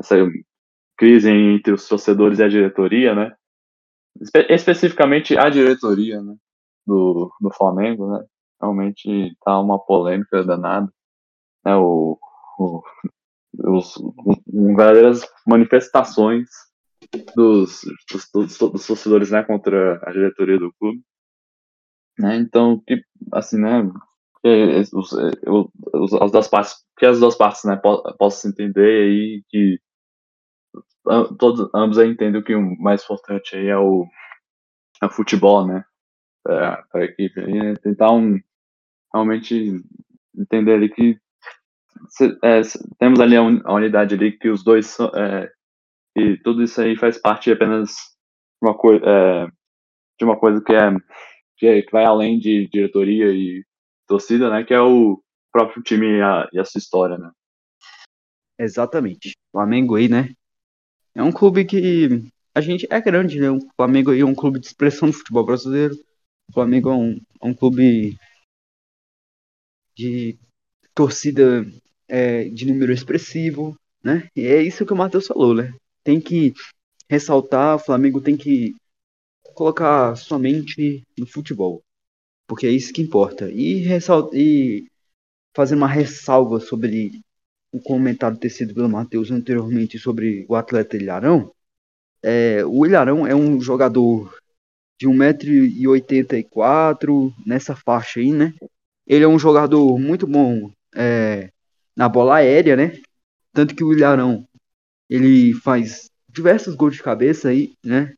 Essa 0.00 0.16
crise 0.96 1.30
entre 1.30 1.72
os 1.72 1.86
torcedores 1.88 2.38
e 2.38 2.44
a 2.44 2.48
diretoria, 2.48 3.14
né? 3.14 3.34
Espe 4.20 4.46
especificamente 4.48 5.36
a 5.36 5.48
diretoria, 5.50 6.22
né? 6.22 6.36
Do, 6.86 7.32
do 7.40 7.50
Flamengo, 7.50 8.12
né? 8.12 8.24
Realmente 8.60 9.36
tá 9.44 9.58
uma 9.60 9.78
polêmica 9.78 10.44
danada, 10.44 10.88
né? 11.64 11.76
O, 11.76 12.18
o 12.58 12.82
os, 13.58 13.96
um, 14.52 14.74
verdadeiras 14.74 15.26
manifestações 15.46 16.48
dos, 17.36 17.80
dos, 18.10 18.30
dos, 18.32 18.58
dos, 18.58 18.86
torcedores, 18.86 19.30
né? 19.30 19.42
Contra 19.42 20.00
a 20.02 20.12
diretoria 20.12 20.58
do 20.58 20.72
clube, 20.74 21.02
né? 22.18 22.36
Então, 22.36 22.82
que, 22.86 23.02
assim, 23.32 23.58
né? 23.58 23.90
Os, 24.92 25.12
os, 25.12 26.12
as 26.20 26.30
duas 26.30 26.48
partes, 26.48 26.74
que 26.98 27.06
as 27.06 27.18
duas 27.20 27.36
partes, 27.36 27.64
né? 27.64 27.76
Possam 27.76 28.30
se 28.40 28.48
entender 28.48 29.08
aí 29.08 29.42
que 29.48 29.78
todos, 31.38 31.70
ambos 31.74 31.98
entendem 31.98 32.42
que 32.42 32.54
o 32.54 32.76
mais 32.80 33.02
importante 33.04 33.56
aí 33.56 33.68
é 33.68 33.76
o, 33.76 34.06
é 35.02 35.06
o 35.06 35.10
futebol, 35.10 35.66
né? 35.66 35.84
Para 36.42 36.84
a 36.94 37.04
equipe. 37.04 37.40
E 37.40 37.58
é 37.58 37.74
tentar 37.76 38.12
um, 38.12 38.38
realmente 39.12 39.82
entender 40.36 40.74
ali 40.74 40.88
que 40.88 41.18
se, 42.08 42.36
é, 42.42 42.60
temos 42.98 43.20
ali 43.20 43.36
a, 43.36 43.42
un, 43.42 43.60
a, 43.64 43.74
unidade 43.74 44.14
ali 44.14 44.32
que 44.32 44.48
os 44.48 44.62
dois 44.64 44.98
é, 45.14 45.50
e 46.16 46.36
tudo 46.38 46.62
isso 46.62 46.80
aí 46.80 46.96
faz 46.96 47.18
parte 47.18 47.50
apenas 47.50 47.94
uma 48.62 48.76
coisa 48.76 49.04
é, 49.04 49.46
de 50.18 50.24
uma 50.24 50.38
coisa 50.38 50.62
que 50.62 50.72
é, 50.72 50.90
que 51.56 51.66
é, 51.66 51.82
que 51.82 51.92
vai 51.92 52.04
além 52.04 52.38
de 52.38 52.68
diretoria 52.68 53.30
e 53.30 53.64
torcida, 54.06 54.50
né? 54.50 54.64
Que 54.64 54.74
é 54.74 54.80
o 54.80 55.22
próprio 55.52 55.82
time 55.82 56.18
e 56.18 56.22
a, 56.22 56.48
e 56.52 56.58
a 56.58 56.64
sua 56.64 56.78
história, 56.78 57.16
né? 57.16 57.30
Exatamente. 58.58 59.36
Flamengo 59.52 59.96
aí, 59.96 60.08
né? 60.08 60.34
É 61.14 61.22
um 61.22 61.32
clube 61.32 61.64
que 61.64 62.08
a 62.54 62.60
gente 62.60 62.86
é 62.90 63.00
grande, 63.00 63.40
né? 63.40 63.50
O 63.50 63.60
Flamengo 63.76 64.12
é 64.12 64.24
um 64.24 64.34
clube 64.34 64.58
de 64.58 64.66
expressão 64.66 65.08
do 65.08 65.14
futebol 65.14 65.44
brasileiro. 65.44 65.94
O 66.48 66.52
Flamengo 66.52 66.90
é 66.90 66.94
um, 66.94 67.20
é 67.42 67.46
um 67.46 67.54
clube 67.54 68.16
de 69.96 70.38
torcida 70.94 71.64
é, 72.08 72.48
de 72.48 72.66
número 72.66 72.92
expressivo, 72.92 73.76
né? 74.02 74.28
E 74.36 74.46
é 74.46 74.62
isso 74.62 74.84
que 74.84 74.92
o 74.92 74.96
Matheus 74.96 75.26
falou, 75.26 75.54
né? 75.54 75.72
Tem 76.02 76.20
que 76.20 76.52
ressaltar, 77.08 77.76
o 77.76 77.78
Flamengo 77.78 78.20
tem 78.20 78.36
que 78.36 78.74
colocar 79.54 80.16
somente 80.16 81.02
no 81.16 81.26
futebol, 81.26 81.82
porque 82.46 82.66
é 82.66 82.70
isso 82.70 82.92
que 82.92 83.02
importa. 83.02 83.50
E, 83.50 83.86
e 84.32 84.86
fazer 85.54 85.76
uma 85.76 85.88
ressalva 85.88 86.60
sobre 86.60 87.20
o 87.74 87.80
comentário 87.80 88.38
tecido 88.38 88.72
pelo 88.72 88.88
Matheus 88.88 89.32
anteriormente 89.32 89.98
sobre 89.98 90.46
o 90.48 90.54
atleta 90.54 90.96
Ilharão, 90.96 91.50
é, 92.22 92.64
o 92.64 92.86
Ilharão 92.86 93.26
é 93.26 93.34
um 93.34 93.60
jogador 93.60 94.32
de 94.96 95.08
1,84m, 95.08 97.34
nessa 97.44 97.74
faixa 97.74 98.20
aí, 98.20 98.30
né? 98.30 98.54
Ele 99.04 99.24
é 99.24 99.28
um 99.28 99.40
jogador 99.40 99.98
muito 99.98 100.24
bom 100.24 100.70
é, 100.94 101.50
na 101.96 102.08
bola 102.08 102.36
aérea, 102.36 102.76
né? 102.76 102.96
Tanto 103.52 103.74
que 103.74 103.82
o 103.82 103.92
Ilharão, 103.92 104.46
ele 105.10 105.52
faz 105.54 106.08
diversos 106.28 106.76
gols 106.76 106.94
de 106.94 107.02
cabeça 107.02 107.48
aí, 107.48 107.72
né? 107.84 108.14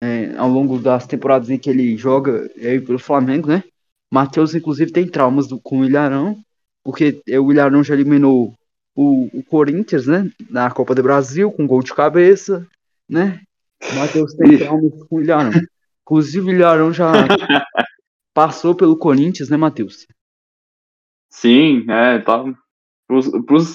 É, 0.00 0.36
ao 0.36 0.48
longo 0.48 0.78
das 0.78 1.04
temporadas 1.04 1.50
em 1.50 1.58
que 1.58 1.68
ele 1.68 1.96
joga 1.96 2.48
aí 2.56 2.80
pelo 2.80 3.00
Flamengo, 3.00 3.48
né? 3.48 3.64
Matheus, 4.08 4.54
inclusive, 4.54 4.92
tem 4.92 5.08
traumas 5.08 5.48
do, 5.48 5.60
com 5.60 5.80
o 5.80 5.84
Ilharão, 5.84 6.40
porque 6.84 7.20
o 7.26 7.50
Ilharão 7.50 7.82
já 7.82 7.94
eliminou 7.94 8.54
o, 8.94 9.28
o 9.32 9.42
Corinthians, 9.42 10.06
né? 10.06 10.30
Na 10.48 10.70
Copa 10.70 10.94
do 10.94 11.02
Brasil, 11.02 11.50
com 11.50 11.66
gol 11.66 11.82
de 11.82 11.92
cabeça, 11.94 12.66
né? 13.08 13.40
O 13.92 13.94
Matheus 13.96 14.34
tem 14.36 14.58
traumas 14.58 15.02
com 15.04 15.16
o 15.16 15.20
Ilharão. 15.20 15.52
Inclusive, 16.02 16.46
o 16.46 16.54
Ilharão 16.54 16.92
já 16.92 17.12
passou 18.32 18.74
pelo 18.74 18.96
Corinthians, 18.96 19.48
né, 19.48 19.56
Matheus? 19.56 20.06
Sim, 21.30 21.84
é, 21.90 22.18
tá, 22.20 22.44
pros, 23.06 23.28
pros, 23.44 23.74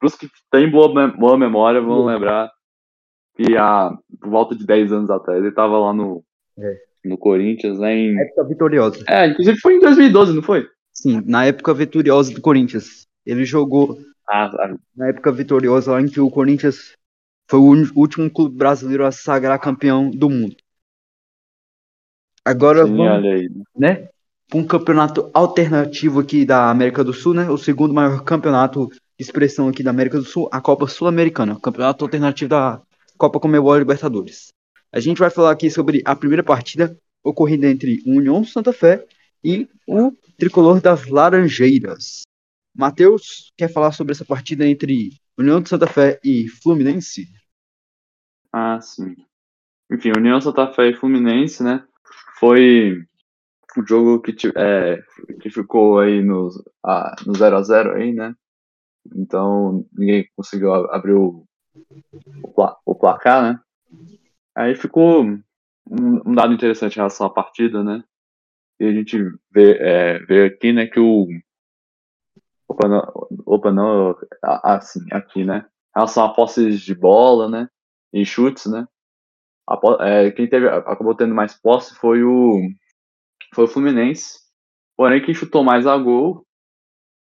pros 0.00 0.14
que 0.16 0.28
têm 0.50 0.70
boa, 0.70 1.08
boa 1.08 1.38
memória 1.38 1.80
vão 1.80 2.04
lembrar 2.04 2.50
que 3.36 3.56
há 3.56 3.96
por 4.20 4.30
volta 4.30 4.56
de 4.56 4.66
10 4.66 4.92
anos 4.92 5.10
atrás 5.10 5.38
ele 5.38 5.50
estava 5.50 5.78
lá 5.78 5.92
no, 5.92 6.24
É. 6.58 6.76
no 7.04 7.16
Corinthians, 7.16 7.78
né, 7.78 7.94
em... 7.94 8.18
época 8.18 8.44
vitoriosa. 8.44 9.04
É, 9.08 9.28
inclusive 9.28 9.60
foi 9.60 9.76
em 9.76 9.80
2012, 9.80 10.34
não 10.34 10.42
foi? 10.42 10.66
Sim, 10.92 11.22
na 11.24 11.44
época 11.44 11.72
vitoriosa 11.72 12.34
do 12.34 12.40
Corinthians. 12.40 13.06
Ele 13.24 13.44
jogou 13.44 13.96
Ah, 14.28 14.50
ah, 14.58 14.76
na 14.94 15.08
época 15.08 15.32
vitoriosa 15.32 15.92
lá 15.92 16.02
em 16.02 16.08
que 16.08 16.20
o 16.20 16.30
Corinthians 16.30 16.92
foi 17.48 17.58
o 17.58 17.98
último 17.98 18.30
clube 18.30 18.56
brasileiro 18.56 19.06
a 19.06 19.10
se 19.10 19.22
sagrar 19.22 19.58
campeão 19.58 20.10
do 20.10 20.28
mundo. 20.28 20.56
Agora 22.44 22.86
sim, 22.86 22.96
vamos, 22.96 23.24
aí. 23.24 23.50
né, 23.76 24.08
um 24.54 24.66
campeonato 24.66 25.30
alternativo 25.32 26.20
aqui 26.20 26.44
da 26.44 26.70
América 26.70 27.02
do 27.02 27.12
Sul, 27.12 27.34
né, 27.34 27.50
o 27.50 27.56
segundo 27.56 27.94
maior 27.94 28.22
campeonato 28.22 28.88
de 28.88 28.98
expressão 29.18 29.68
aqui 29.68 29.82
da 29.82 29.90
América 29.90 30.18
do 30.18 30.24
Sul, 30.24 30.48
a 30.52 30.60
Copa 30.60 30.86
Sul-Americana, 30.86 31.58
campeonato 31.60 32.04
alternativo 32.04 32.50
da 32.50 32.80
Copa 33.16 33.40
Comebol 33.40 33.78
Libertadores. 33.78 34.48
A 34.92 35.00
gente 35.00 35.18
vai 35.18 35.30
falar 35.30 35.50
aqui 35.50 35.70
sobre 35.70 36.02
a 36.04 36.14
primeira 36.14 36.42
partida 36.42 36.96
ocorrida 37.22 37.66
entre 37.68 38.02
o 38.06 38.12
União 38.12 38.44
Santa 38.44 38.72
Fé 38.72 39.04
e 39.42 39.68
o 39.86 40.12
tricolor 40.38 40.80
das 40.80 41.06
Laranjeiras. 41.06 42.22
Matheus 42.78 43.52
quer 43.56 43.68
falar 43.72 43.92
sobre 43.92 44.12
essa 44.12 44.24
partida 44.24 44.66
entre 44.66 45.10
União 45.36 45.60
de 45.60 45.68
Santa 45.68 45.86
Fé 45.86 46.20
e 46.24 46.48
Fluminense? 46.48 47.26
Ah, 48.52 48.80
sim. 48.80 49.16
Enfim, 49.90 50.12
União 50.16 50.40
Santa 50.40 50.72
Fé 50.72 50.90
e 50.90 50.94
Fluminense, 50.94 51.62
né? 51.62 51.84
Foi 52.38 53.02
o 53.76 53.86
jogo 53.86 54.20
que, 54.20 54.32
é, 54.56 55.02
que 55.40 55.50
ficou 55.50 55.98
aí 55.98 56.22
no, 56.22 56.48
ah, 56.84 57.16
no 57.26 57.32
0x0 57.32 57.94
aí, 57.94 58.12
né? 58.12 58.34
Então 59.14 59.84
ninguém 59.92 60.28
conseguiu 60.36 60.72
abrir 60.72 61.14
o, 61.14 61.44
o, 62.44 62.74
o 62.86 62.94
placar, 62.94 63.42
né? 63.42 63.60
Aí 64.54 64.74
ficou 64.74 65.24
um, 65.24 65.42
um 65.90 66.34
dado 66.34 66.52
interessante 66.52 66.94
em 66.94 66.98
relação 66.98 67.26
à 67.26 67.30
partida, 67.30 67.82
né? 67.82 68.04
E 68.80 68.84
a 68.84 68.92
gente 68.92 69.18
vê, 69.50 69.78
é, 69.80 70.18
vê 70.20 70.44
aqui, 70.44 70.72
né, 70.72 70.86
que 70.86 71.00
o. 71.00 71.26
Opa, 72.68 72.88
não, 72.88 73.28
opa, 73.46 73.72
não 73.72 74.10
ah, 74.44 74.74
ah, 74.74 74.80
sim, 74.80 75.00
aqui, 75.10 75.44
né? 75.44 75.66
Em 75.96 76.00
relação 76.00 76.24
a 76.24 76.34
posses 76.34 76.80
de 76.80 76.94
bola, 76.94 77.48
né? 77.48 77.68
E 78.12 78.24
chutes, 78.24 78.66
né? 78.66 78.86
A 79.68 79.78
é, 80.06 80.30
quem 80.30 80.48
teve, 80.48 80.68
acabou 80.68 81.14
tendo 81.14 81.34
mais 81.34 81.54
posse 81.54 81.94
foi 81.94 82.22
o, 82.22 82.60
foi 83.54 83.64
o 83.64 83.68
Fluminense. 83.68 84.38
Porém, 84.96 85.24
quem 85.24 85.34
chutou 85.34 85.62
mais 85.62 85.86
a 85.86 85.96
gol 85.96 86.46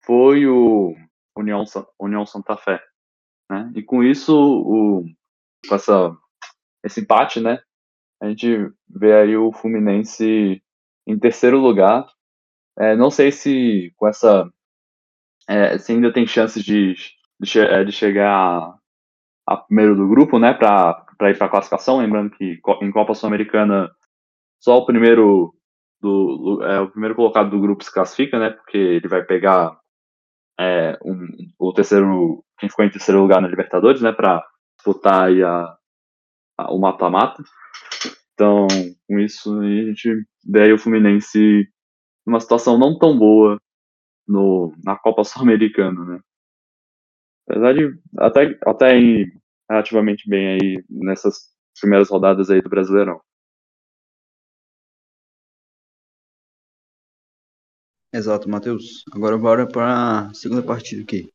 foi 0.05 0.47
o 0.47 0.95
União, 1.37 1.65
União 1.99 2.25
Santa 2.25 2.57
Fé. 2.57 2.83
Né? 3.51 3.73
E 3.75 3.83
com 3.83 4.03
isso, 4.03 4.35
o, 4.37 5.05
com 5.69 5.75
essa, 5.75 6.17
esse 6.85 7.01
empate, 7.01 7.41
né? 7.41 7.61
A 8.21 8.29
gente 8.29 8.71
vê 8.89 9.15
aí 9.15 9.37
o 9.37 9.53
Fluminense 9.53 10.63
em 11.07 11.19
terceiro 11.19 11.59
lugar. 11.59 12.07
É, 12.79 12.97
não 12.97 13.11
sei 13.11 13.31
se 13.31 13.93
com 13.97 14.07
essa. 14.09 14.51
É, 15.49 15.79
se 15.79 15.93
ainda 15.93 16.13
tem 16.13 16.27
chances 16.27 16.63
de, 16.65 16.95
de, 17.41 17.61
é, 17.61 17.85
de 17.85 17.93
chegar 17.93 18.75
a, 19.49 19.57
primeiro 19.57 19.97
do 19.97 20.09
grupo, 20.09 20.39
né? 20.39 20.55
Para 20.55 21.07
ir 21.31 21.39
para 21.39 21.49
classificação. 21.49 21.99
Lembrando 21.99 22.31
que 22.31 22.61
em 22.83 22.91
Copa 22.93 23.15
Sul-Americana 23.15 23.91
só 24.63 24.79
o 24.79 24.87
primeiro 24.87 25.55
do 26.01 26.63
é, 26.65 26.81
o 26.81 26.91
primeiro 26.91 27.15
colocado 27.17 27.51
do 27.51 27.61
grupo 27.61 27.85
se 27.85 27.93
classifica, 27.93 28.39
né? 28.39 28.51
Porque 28.51 28.77
ele 28.79 29.09
vai 29.09 29.25
pegar 29.25 29.79
é, 30.59 30.99
um, 31.05 31.27
o 31.59 31.73
terceiro 31.73 32.45
quem 32.59 32.69
ficou 32.71 32.85
em 32.85 32.91
terceiro 32.91 33.21
lugar 33.21 33.41
na 33.43 33.49
Libertadores, 33.49 34.03
né? 34.03 34.13
Para 34.13 34.45
disputar 34.79 35.29
aí 35.29 35.43
a, 35.43 35.77
a- 36.59 36.73
o 36.73 36.79
mata-mata. 36.81 37.43
Então, 38.35 38.67
com 39.09 39.19
isso 39.21 39.59
a 39.61 39.65
gente 39.67 40.25
vê 40.47 40.73
o 40.73 40.79
Fluminense 40.79 41.69
numa 42.27 42.41
situação 42.41 42.79
não 42.79 42.99
tão 42.99 43.19
boa 43.19 43.59
no, 44.27 44.75
na 44.85 44.97
Copa 44.97 45.23
Sul-Americana, 45.25 46.05
né? 46.05 46.21
Apesar 47.49 47.75
de 47.75 47.99
até, 48.19 48.59
até 48.67 48.99
ir 48.99 49.41
relativamente 49.71 50.29
bem 50.29 50.49
aí 50.49 50.85
nessas 50.89 51.55
primeiras 51.81 52.09
rodadas 52.09 52.51
aí 52.51 52.61
do 52.61 52.69
Brasileirão. 52.69 53.21
Exato, 58.13 58.49
Matheus. 58.49 59.05
Agora 59.13 59.37
bora 59.37 59.69
para 59.69 60.29
a 60.31 60.35
segunda 60.35 60.63
partida 60.63 61.03
aqui. 61.03 61.31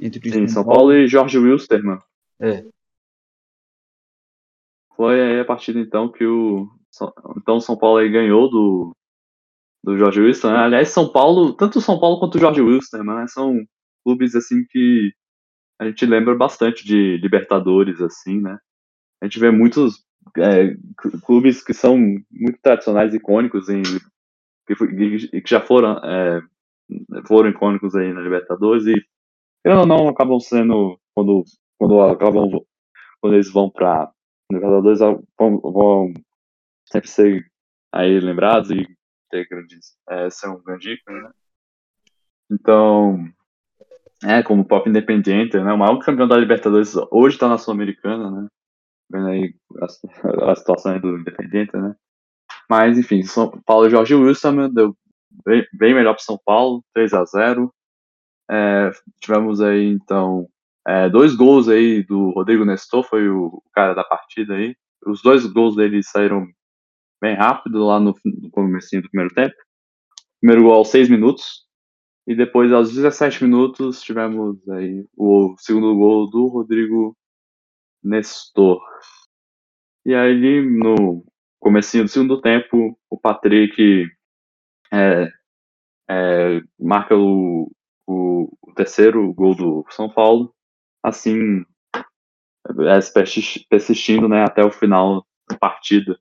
Entre 0.00 0.30
Sim, 0.30 0.46
São 0.46 0.64
Paulo 0.64 0.92
e 0.92 1.08
Jorge 1.08 1.36
Wilstermann. 1.36 1.98
É. 2.40 2.64
Foi 4.94 5.20
aí 5.20 5.40
a 5.40 5.44
partida 5.44 5.80
então 5.80 6.10
que 6.10 6.24
o 6.24 6.68
então 7.36 7.56
o 7.56 7.60
São 7.60 7.76
Paulo 7.76 7.98
aí 7.98 8.08
ganhou 8.08 8.48
do 8.48 8.96
do 9.88 9.96
Jorge 9.96 10.20
Wilson, 10.20 10.50
né? 10.52 10.58
Aliás, 10.58 10.90
São 10.90 11.10
Paulo, 11.10 11.54
tanto 11.54 11.80
São 11.80 11.98
Paulo 11.98 12.20
quanto 12.20 12.34
o 12.36 12.40
Jorge 12.40 12.60
Wilson, 12.60 13.02
né? 13.04 13.26
São 13.28 13.56
clubes 14.04 14.34
assim 14.34 14.64
que 14.68 15.12
a 15.80 15.86
gente 15.86 16.04
lembra 16.04 16.34
bastante 16.34 16.84
de 16.84 17.16
Libertadores 17.18 18.00
assim, 18.00 18.40
né? 18.40 18.58
A 19.22 19.26
gente 19.26 19.38
vê 19.38 19.50
muitos 19.50 20.04
é, 20.36 20.74
cl- 21.00 21.20
clubes 21.24 21.64
que 21.64 21.72
são 21.72 21.96
muito 21.98 22.58
tradicionais, 22.62 23.14
icônicos 23.14 23.68
em 23.70 23.82
que, 24.66 24.74
que 25.40 25.50
já 25.50 25.60
foram 25.60 25.98
é, 26.04 26.42
foram 27.26 27.48
icônicos 27.48 27.94
aí 27.94 28.12
na 28.12 28.20
Libertadores 28.20 28.86
e 28.86 28.94
ou 29.66 29.86
não 29.86 30.08
acabam 30.08 30.38
sendo 30.38 30.98
quando 31.14 31.44
quando 31.78 32.00
acabam 32.02 32.50
quando 33.20 33.34
eles 33.34 33.50
vão 33.50 33.70
para 33.70 34.12
Libertadores 34.52 35.00
vão, 35.00 35.60
vão 35.60 36.12
sempre 36.86 37.08
ser 37.08 37.46
aí 37.92 38.20
lembrados 38.20 38.70
e 38.70 38.97
ter 39.30 39.46
grandes 39.48 39.96
é, 40.08 40.30
ser 40.30 40.48
um 40.48 40.62
grande 40.62 40.92
ícone, 40.92 41.22
né? 41.22 41.30
Então, 42.50 43.28
é, 44.24 44.42
como 44.42 44.62
o 44.62 44.64
próprio 44.64 44.90
Independiente, 44.90 45.56
né? 45.58 45.72
O 45.72 45.78
maior 45.78 45.98
campeão 45.98 46.26
da 46.26 46.36
Libertadores 46.36 46.94
hoje 47.10 47.36
está 47.36 47.48
na 47.48 47.58
Sul-Americana, 47.58 48.30
né? 48.30 48.48
Vendo 49.10 49.28
aí 49.28 49.54
a, 49.80 50.52
a 50.52 50.54
situação 50.56 50.98
do 50.98 51.18
Independiente, 51.18 51.76
né? 51.76 51.94
Mas, 52.68 52.98
enfim, 52.98 53.22
São 53.22 53.50
Paulo 53.64 53.88
Jorge 53.88 54.14
Wilson 54.14 54.70
deu 54.70 54.96
bem, 55.44 55.66
bem 55.72 55.94
melhor 55.94 56.14
para 56.14 56.22
São 56.24 56.38
Paulo, 56.44 56.82
3 56.94 57.14
a 57.14 57.24
0 57.24 57.72
É, 58.50 58.90
tivemos 59.20 59.60
aí, 59.60 59.86
então, 59.88 60.48
é, 60.86 61.08
dois 61.08 61.34
gols 61.34 61.68
aí 61.68 62.02
do 62.02 62.30
Rodrigo 62.30 62.64
Nestor, 62.64 63.04
foi 63.04 63.28
o 63.28 63.62
cara 63.72 63.94
da 63.94 64.04
partida 64.04 64.54
aí. 64.54 64.74
Os 65.06 65.22
dois 65.22 65.46
gols 65.46 65.76
dele 65.76 66.02
saíram 66.02 66.46
bem 67.20 67.34
rápido 67.34 67.84
lá 67.84 67.98
no, 68.00 68.14
no 68.24 68.50
comecinho 68.50 69.02
do 69.02 69.10
primeiro 69.10 69.34
tempo. 69.34 69.54
Primeiro 70.40 70.64
gol 70.64 70.74
aos 70.74 70.88
6 70.88 71.08
minutos. 71.08 71.66
E 72.26 72.34
depois, 72.34 72.72
aos 72.72 72.92
17 72.94 73.42
minutos, 73.44 74.02
tivemos 74.02 74.56
aí 74.68 75.06
o 75.16 75.54
segundo 75.58 75.96
gol 75.96 76.28
do 76.28 76.46
Rodrigo 76.46 77.16
Nestor. 78.02 78.80
E 80.04 80.14
aí, 80.14 80.60
no 80.62 81.24
comecinho 81.58 82.04
do 82.04 82.10
segundo 82.10 82.40
tempo, 82.40 82.98
o 83.10 83.18
Patrick 83.18 84.06
é, 84.92 85.28
é, 86.10 86.60
marca 86.78 87.16
o, 87.16 87.70
o, 88.06 88.52
o 88.62 88.74
terceiro 88.74 89.32
gol 89.32 89.54
do 89.54 89.84
São 89.90 90.08
Paulo. 90.08 90.54
Assim, 91.02 91.64
é, 92.66 93.12
persis- 93.12 93.64
persistindo 93.68 94.28
né, 94.28 94.44
até 94.44 94.62
o 94.62 94.70
final 94.70 95.26
da 95.50 95.56
partida. 95.56 96.18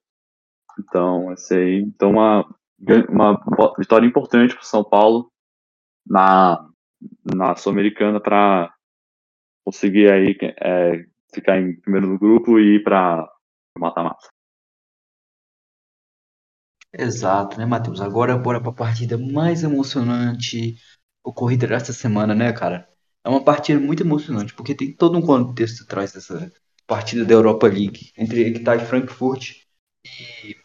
Então, 0.80 1.32
esse 1.34 1.55
aí, 1.55 1.82
então 1.82 2.11
uma, 2.11 2.45
uma 3.09 3.73
vitória 3.78 4.05
importante 4.05 4.53
para 4.53 4.63
o 4.63 4.65
São 4.65 4.84
Paulo 4.84 5.32
na, 6.05 6.67
na 7.36 7.55
Sul-Americana 7.55 8.19
para 8.19 8.73
conseguir 9.65 10.11
aí 10.11 10.38
é, 10.61 11.05
ficar 11.34 11.59
em 11.59 11.80
primeiro 11.82 12.07
no 12.07 12.19
grupo 12.19 12.59
e 12.59 12.78
ir 12.78 12.84
para 12.84 13.28
mata-mata. 13.78 14.28
Exato, 16.93 17.57
né, 17.57 17.65
Matheus? 17.65 18.01
Agora 18.01 18.38
bora 18.38 18.59
para 18.61 18.69
a 18.71 18.73
partida 18.73 19.17
mais 19.17 19.63
emocionante 19.63 20.75
ocorrida 21.23 21.67
dessa 21.67 21.93
semana, 21.93 22.34
né, 22.34 22.51
cara? 22.53 22.88
É 23.23 23.30
uma 23.30 23.43
partida 23.43 23.80
muito 23.80 24.03
emocionante, 24.03 24.53
porque 24.53 24.73
tem 24.73 24.95
todo 24.95 25.17
um 25.17 25.21
contexto 25.21 25.84
atrás 25.84 26.13
dessa 26.13 26.51
partida 26.88 27.25
da 27.25 27.34
Europa 27.34 27.67
League, 27.67 28.11
entre 28.17 28.47
Equitar 28.47 28.78
e 28.82 28.86
Frankfurt 28.86 29.51
e, 30.05 30.55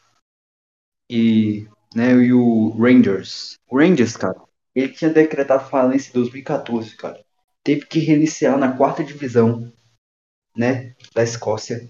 e, 1.12 1.68
né, 1.94 2.12
e 2.14 2.32
o 2.32 2.70
Rangers. 2.70 3.56
O 3.70 3.78
Rangers, 3.78 4.16
cara, 4.16 4.40
ele 4.74 4.90
tinha 4.90 5.10
decretado 5.12 5.68
falência 5.68 6.10
em 6.10 6.14
2014, 6.14 6.96
cara. 6.96 7.20
Teve 7.64 7.86
que 7.86 7.98
reiniciar 8.00 8.58
na 8.58 8.72
quarta 8.76 9.04
divisão, 9.04 9.72
né, 10.56 10.94
da 11.14 11.22
Escócia 11.22 11.86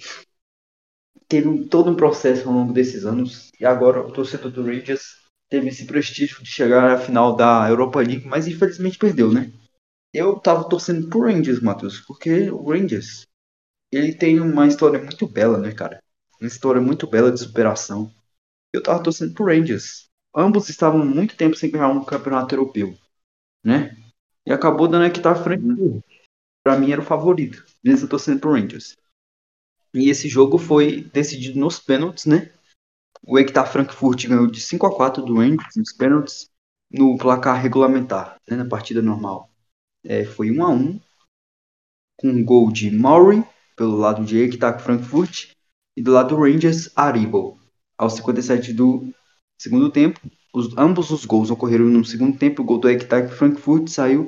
teve 1.29 1.49
um- 1.49 1.67
todo 1.67 1.91
um 1.91 1.97
processo 1.97 2.49
ao 2.49 2.55
longo 2.55 2.73
desses 2.73 3.05
anos 3.05 3.51
e 3.59 3.65
agora 3.65 4.01
o 4.01 4.13
torcedor 4.13 4.51
do 4.51 4.63
Rangers 4.65 5.03
teve 5.49 5.69
esse 5.69 5.87
prestígio 5.87 6.43
de 6.43 6.49
chegar 6.49 6.91
à 6.91 6.99
final 6.99 7.37
da 7.37 7.69
Europa 7.69 8.01
League, 8.01 8.27
mas 8.27 8.47
infelizmente 8.49 8.99
perdeu, 8.99 9.33
né? 9.33 9.51
Eu 10.15 10.39
tava 10.41 10.69
torcendo 10.69 11.09
pro 11.09 11.23
Rangers, 11.23 11.61
Matheus, 11.61 12.01
porque 12.01 12.51
o 12.51 12.71
Rangers, 12.71 13.27
ele 13.93 14.15
tem 14.15 14.41
uma 14.41 14.67
história 14.69 15.01
muito 15.03 15.29
bela, 15.29 15.59
né, 15.59 15.73
cara? 15.73 16.01
Uma 16.41 16.49
história 16.49 16.81
muito 16.81 17.07
bela 17.09 17.33
de 17.33 17.41
superação. 17.41 18.13
Eu 18.73 18.83
tava 18.83 19.03
torcendo 19.03 19.35
pro 19.35 19.47
Rangers. 19.47 20.09
Ambos 20.35 20.69
estavam 20.69 21.05
muito 21.05 21.37
tempo 21.37 21.57
sem 21.57 21.71
ganhar 21.71 21.89
um 21.89 22.05
campeonato 22.05 22.55
europeu, 22.55 22.97
né? 23.63 23.97
E 24.47 24.53
acabou 24.53 24.89
dando 24.89 25.05
aqui 25.05 25.21
tá 25.21 25.35
frente. 25.35 25.63
Pra 26.65 26.79
mim 26.79 26.91
era 26.91 27.01
o 27.01 27.05
favorito. 27.05 27.65
Mesmo 27.85 28.09
torcendo 28.09 28.41
pro 28.41 28.53
Rangers. 28.53 28.97
E 29.95 30.09
esse 30.09 30.29
jogo 30.29 30.57
foi 30.57 31.03
decidido 31.13 31.61
nos 31.61 31.79
pênaltis, 31.79 32.25
né? 32.25 32.51
O 33.25 33.39
Equitar 33.39 33.71
Frankfurt 33.71 34.27
ganhou 34.27 34.47
de 34.47 34.61
5 34.61 34.87
a 34.87 34.97
4 34.97 35.23
do 35.23 35.37
Rangers 35.37 35.77
nos 35.77 35.93
pênaltis 35.93 36.51
no 36.91 37.17
placar 37.17 37.61
regulamentar, 37.61 38.41
né, 38.49 38.57
na 38.57 38.67
partida 38.67 39.01
normal. 39.01 39.51
É, 40.05 40.25
foi 40.25 40.51
1 40.51 40.63
a 40.63 40.69
1 40.71 41.01
com 42.19 42.29
um 42.29 42.45
gol 42.45 42.71
de 42.71 42.91
Maury 42.91 43.45
pelo 43.77 43.97
lado 43.97 44.25
de 44.25 44.39
Equitar 44.39 44.79
Frankfurt 44.81 45.53
e 45.97 46.03
do 46.03 46.13
lado 46.13 46.35
do 46.35 46.43
Rangers 46.43 46.91
Aribo. 46.97 47.62
Aos 48.03 48.15
57 48.15 48.73
do 48.73 49.15
segundo 49.57 49.89
tempo, 49.89 50.21
os, 50.53 50.77
ambos 50.77 51.13
os 51.13 51.25
gols 51.25 51.53
ocorreram 51.53 51.85
no 51.85 52.05
segundo 52.05 52.37
tempo. 52.37 52.61
O 52.61 52.65
gol 52.65 52.81
do 52.81 52.91
Equitar 52.91 53.29
Frankfurt 53.29 53.87
saiu 53.87 54.27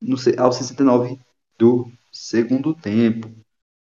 no, 0.00 0.14
aos 0.38 0.54
69 0.54 1.18
do 1.58 1.90
segundo 2.12 2.72
tempo. 2.72 3.28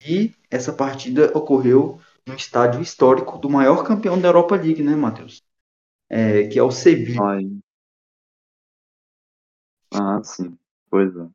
E 0.01 0.33
essa 0.49 0.71
partida 0.71 1.37
ocorreu 1.37 1.99
no 2.25 2.35
estádio 2.35 2.81
histórico 2.81 3.37
do 3.37 3.49
maior 3.49 3.83
campeão 3.83 4.17
da 4.17 4.29
Europa 4.29 4.55
League, 4.55 4.81
né, 4.81 4.95
Matheus? 4.95 5.43
É, 6.09 6.47
que 6.47 6.57
é 6.57 6.63
o 6.63 6.71
Sevilla. 6.71 7.41
Ah, 9.93 10.23
sim. 10.23 10.57
Pois 10.89 11.13
é. 11.13 11.27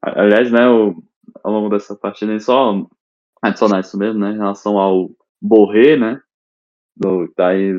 Aliás, 0.00 0.52
né, 0.52 0.60
ao 0.60 1.52
longo 1.52 1.70
dessa 1.70 1.96
partida, 1.96 2.38
só 2.38 2.86
adicionar 3.42 3.80
isso 3.80 3.98
mesmo, 3.98 4.20
né, 4.20 4.30
em 4.30 4.36
relação 4.36 4.78
ao 4.78 5.10
Borré, 5.40 5.96
né, 5.96 6.22
do, 6.96 7.28
tá 7.34 7.48
aí 7.48 7.72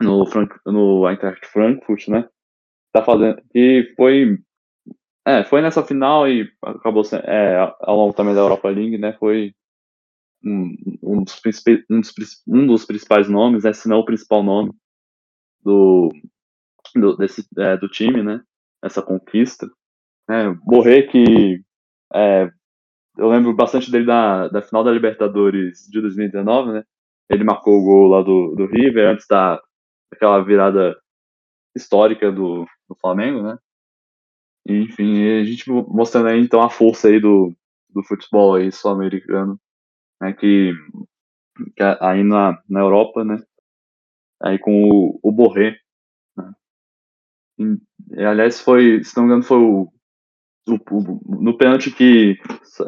no, 0.00 0.26
Frank, 0.26 0.54
no 0.66 1.06
Eintracht 1.08 1.46
Frankfurt, 1.46 2.08
né, 2.08 2.28
tá 2.92 3.02
fazendo, 3.02 3.42
que 3.50 3.92
foi, 3.96 4.38
é, 5.26 5.44
foi 5.44 5.60
nessa 5.60 5.82
final 5.82 6.28
e 6.28 6.50
acabou 6.62 7.04
sendo, 7.04 7.24
é, 7.24 7.56
ao 7.80 7.96
longo 7.96 8.14
também 8.14 8.34
da 8.34 8.40
Europa 8.40 8.68
League, 8.68 8.98
né, 8.98 9.12
foi 9.14 9.54
um, 10.44 10.76
um, 11.02 11.24
dos, 11.24 11.40
um, 11.90 12.00
dos, 12.00 12.42
um 12.46 12.66
dos 12.66 12.84
principais 12.84 13.28
nomes, 13.28 13.64
né, 13.64 13.72
se 13.72 13.88
não 13.88 13.98
o 13.98 14.04
principal 14.04 14.42
nome 14.42 14.72
do, 15.62 16.10
do, 16.94 17.16
desse, 17.16 17.46
é, 17.58 17.76
do 17.76 17.88
time, 17.88 18.22
né, 18.22 18.42
essa 18.82 19.02
conquista. 19.02 19.70
É, 20.28 20.50
Borré 20.64 21.02
que 21.02 21.62
é, 22.14 22.50
eu 23.16 23.28
lembro 23.28 23.54
bastante 23.54 23.90
dele 23.90 24.06
da, 24.06 24.48
da 24.48 24.62
final 24.62 24.82
da 24.82 24.92
Libertadores 24.92 25.86
de 25.90 26.00
2019, 26.00 26.72
né, 26.72 26.84
ele 27.30 27.44
marcou 27.44 27.78
o 27.78 27.84
gol 27.84 28.08
lá 28.08 28.22
do, 28.22 28.54
do 28.54 28.66
River 28.66 29.10
antes 29.10 29.26
da 29.26 29.60
aquela 30.12 30.42
virada 30.42 30.96
histórica 31.76 32.30
do, 32.30 32.64
do 32.88 32.94
Flamengo, 33.00 33.42
né, 33.42 33.58
enfim, 34.66 35.40
a 35.40 35.44
gente 35.44 35.68
mostrando 35.70 36.28
aí 36.28 36.40
então 36.40 36.62
a 36.62 36.70
força 36.70 37.08
aí 37.08 37.20
do, 37.20 37.52
do 37.90 38.02
futebol 38.02 38.54
aí 38.54 38.70
sul-americano 38.72 39.60
né, 40.20 40.32
que, 40.32 40.72
que 41.76 41.82
aí 42.00 42.22
na, 42.22 42.62
na 42.68 42.80
Europa, 42.80 43.24
né, 43.24 43.42
aí 44.42 44.58
com 44.58 44.88
o, 44.88 45.20
o 45.22 45.32
Borré, 45.32 45.78
né, 46.36 46.52
e, 47.58 48.24
aliás 48.24 48.60
foi, 48.60 49.02
se 49.04 49.16
não 49.16 49.24
me 49.24 49.28
engano, 49.30 49.42
foi 49.42 49.58
o, 49.58 49.92
o, 50.68 50.74
o 50.90 51.42
no 51.42 51.56
pênalti 51.58 51.90
que 51.90 52.38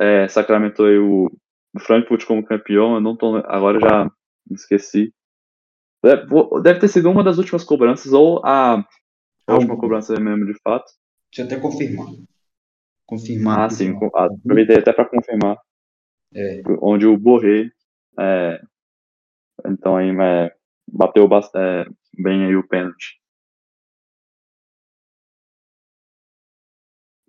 é, 0.00 0.28
sacramentou 0.28 0.86
o, 0.86 1.26
o 1.74 1.80
Frankfurt 1.80 2.24
como 2.24 2.46
campeão, 2.46 2.94
eu 2.94 3.00
não 3.00 3.16
tô, 3.16 3.36
agora 3.36 3.78
já 3.80 4.10
esqueci, 4.50 5.12
deve, 6.02 6.26
deve 6.62 6.80
ter 6.80 6.88
sido 6.88 7.10
uma 7.10 7.24
das 7.24 7.38
últimas 7.38 7.64
cobranças, 7.64 8.12
ou 8.12 8.44
a, 8.44 8.84
a 9.46 9.54
última 9.54 9.76
cobrança 9.76 10.18
mesmo, 10.18 10.46
de 10.46 10.54
fato. 10.62 10.86
Deixa 11.30 11.42
eu 11.42 11.46
até 11.46 11.60
confirmar. 11.60 12.06
Confirmar. 13.06 13.60
Ah, 13.60 13.70
sim, 13.70 13.94
aproveitei 14.14 14.78
até 14.78 14.92
para 14.92 15.08
confirmar. 15.08 15.56
É. 16.34 16.62
Onde 16.80 17.06
o 17.06 17.16
Borré, 17.16 17.70
é, 18.18 18.60
então 19.66 19.96
aí 19.96 20.10
é, 20.10 20.54
bateu 20.86 21.28
é, 21.54 21.86
bem 22.18 22.44
aí 22.44 22.56
o 22.56 22.66
pênalti. 22.66 23.20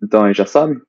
Então 0.02 0.26
aí 0.26 0.34
já 0.34 0.46
sabe? 0.46 0.80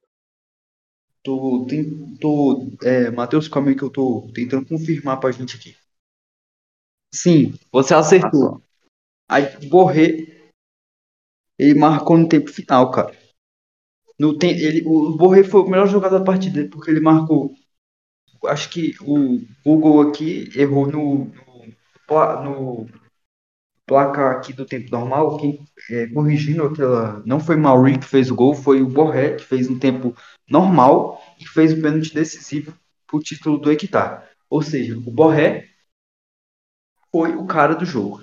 Tô, 1.22 1.66
tem, 1.68 2.16
tô, 2.16 2.70
é, 2.82 3.10
Matheus, 3.10 3.48
calma 3.48 3.68
aí 3.68 3.76
que 3.76 3.82
eu 3.82 3.90
tô 3.90 4.30
tentando 4.34 4.66
confirmar 4.66 5.18
pra 5.18 5.32
gente 5.32 5.56
aqui. 5.56 5.76
Sim, 7.12 7.54
você 7.72 7.94
acertou. 7.94 8.62
Aí 9.28 9.68
Borré, 9.68 10.50
ele 11.58 11.78
marcou 11.78 12.16
no 12.16 12.28
tempo 12.28 12.50
final, 12.50 12.90
cara. 12.90 13.16
No 14.18 14.36
tem, 14.36 14.50
ele, 14.50 14.82
o 14.86 15.16
Borré 15.16 15.44
foi 15.44 15.60
o 15.60 15.68
melhor 15.68 15.86
jogador 15.86 16.18
da 16.18 16.24
partida, 16.24 16.68
porque 16.68 16.90
ele 16.90 17.00
marcou 17.00 17.54
acho 18.46 18.70
que 18.70 18.94
o 19.00 19.40
Google 19.64 20.08
aqui 20.08 20.50
errou 20.54 20.86
no, 20.86 21.24
no, 22.08 22.42
no 22.44 22.86
placar 23.86 24.36
aqui 24.36 24.52
do 24.52 24.64
tempo 24.64 24.90
normal. 24.90 25.38
Quem 25.38 25.64
é, 25.90 26.06
corrigindo 26.06 26.64
aquela. 26.64 27.22
Não 27.24 27.40
foi 27.40 27.56
Mauri 27.56 27.98
que 27.98 28.06
fez 28.06 28.30
o 28.30 28.34
gol, 28.34 28.54
foi 28.54 28.82
o 28.82 28.88
Borré 28.88 29.34
que 29.34 29.44
fez 29.44 29.68
um 29.68 29.78
tempo 29.78 30.14
normal 30.48 31.20
e 31.40 31.46
fez 31.46 31.72
o 31.72 31.80
pênalti 31.80 32.14
decisivo 32.14 32.72
para 33.06 33.16
o 33.16 33.22
título 33.22 33.58
do 33.58 33.72
Equitar. 33.72 34.28
Ou 34.48 34.62
seja, 34.62 34.96
o 34.96 35.10
Borré 35.10 35.68
foi 37.10 37.34
o 37.34 37.46
cara 37.46 37.74
do 37.74 37.84
jogo. 37.84 38.22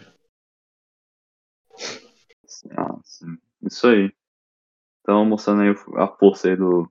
Sim. 3.04 3.38
Isso 3.64 3.88
aí. 3.88 4.12
Então, 5.02 5.26
mostrando 5.26 5.62
aí 5.62 5.76
a 5.98 6.08
força 6.08 6.50
aí 6.50 6.56
do. 6.56 6.90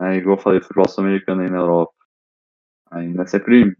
É, 0.00 0.14
igual 0.16 0.36
eu 0.36 0.42
falei, 0.42 0.60
futebol 0.60 0.88
sul-americano 0.88 1.42
aí 1.42 1.50
na 1.50 1.58
Europa. 1.58 1.92
Ainda 2.90 3.22
é 3.22 3.26
sempre, 3.26 3.76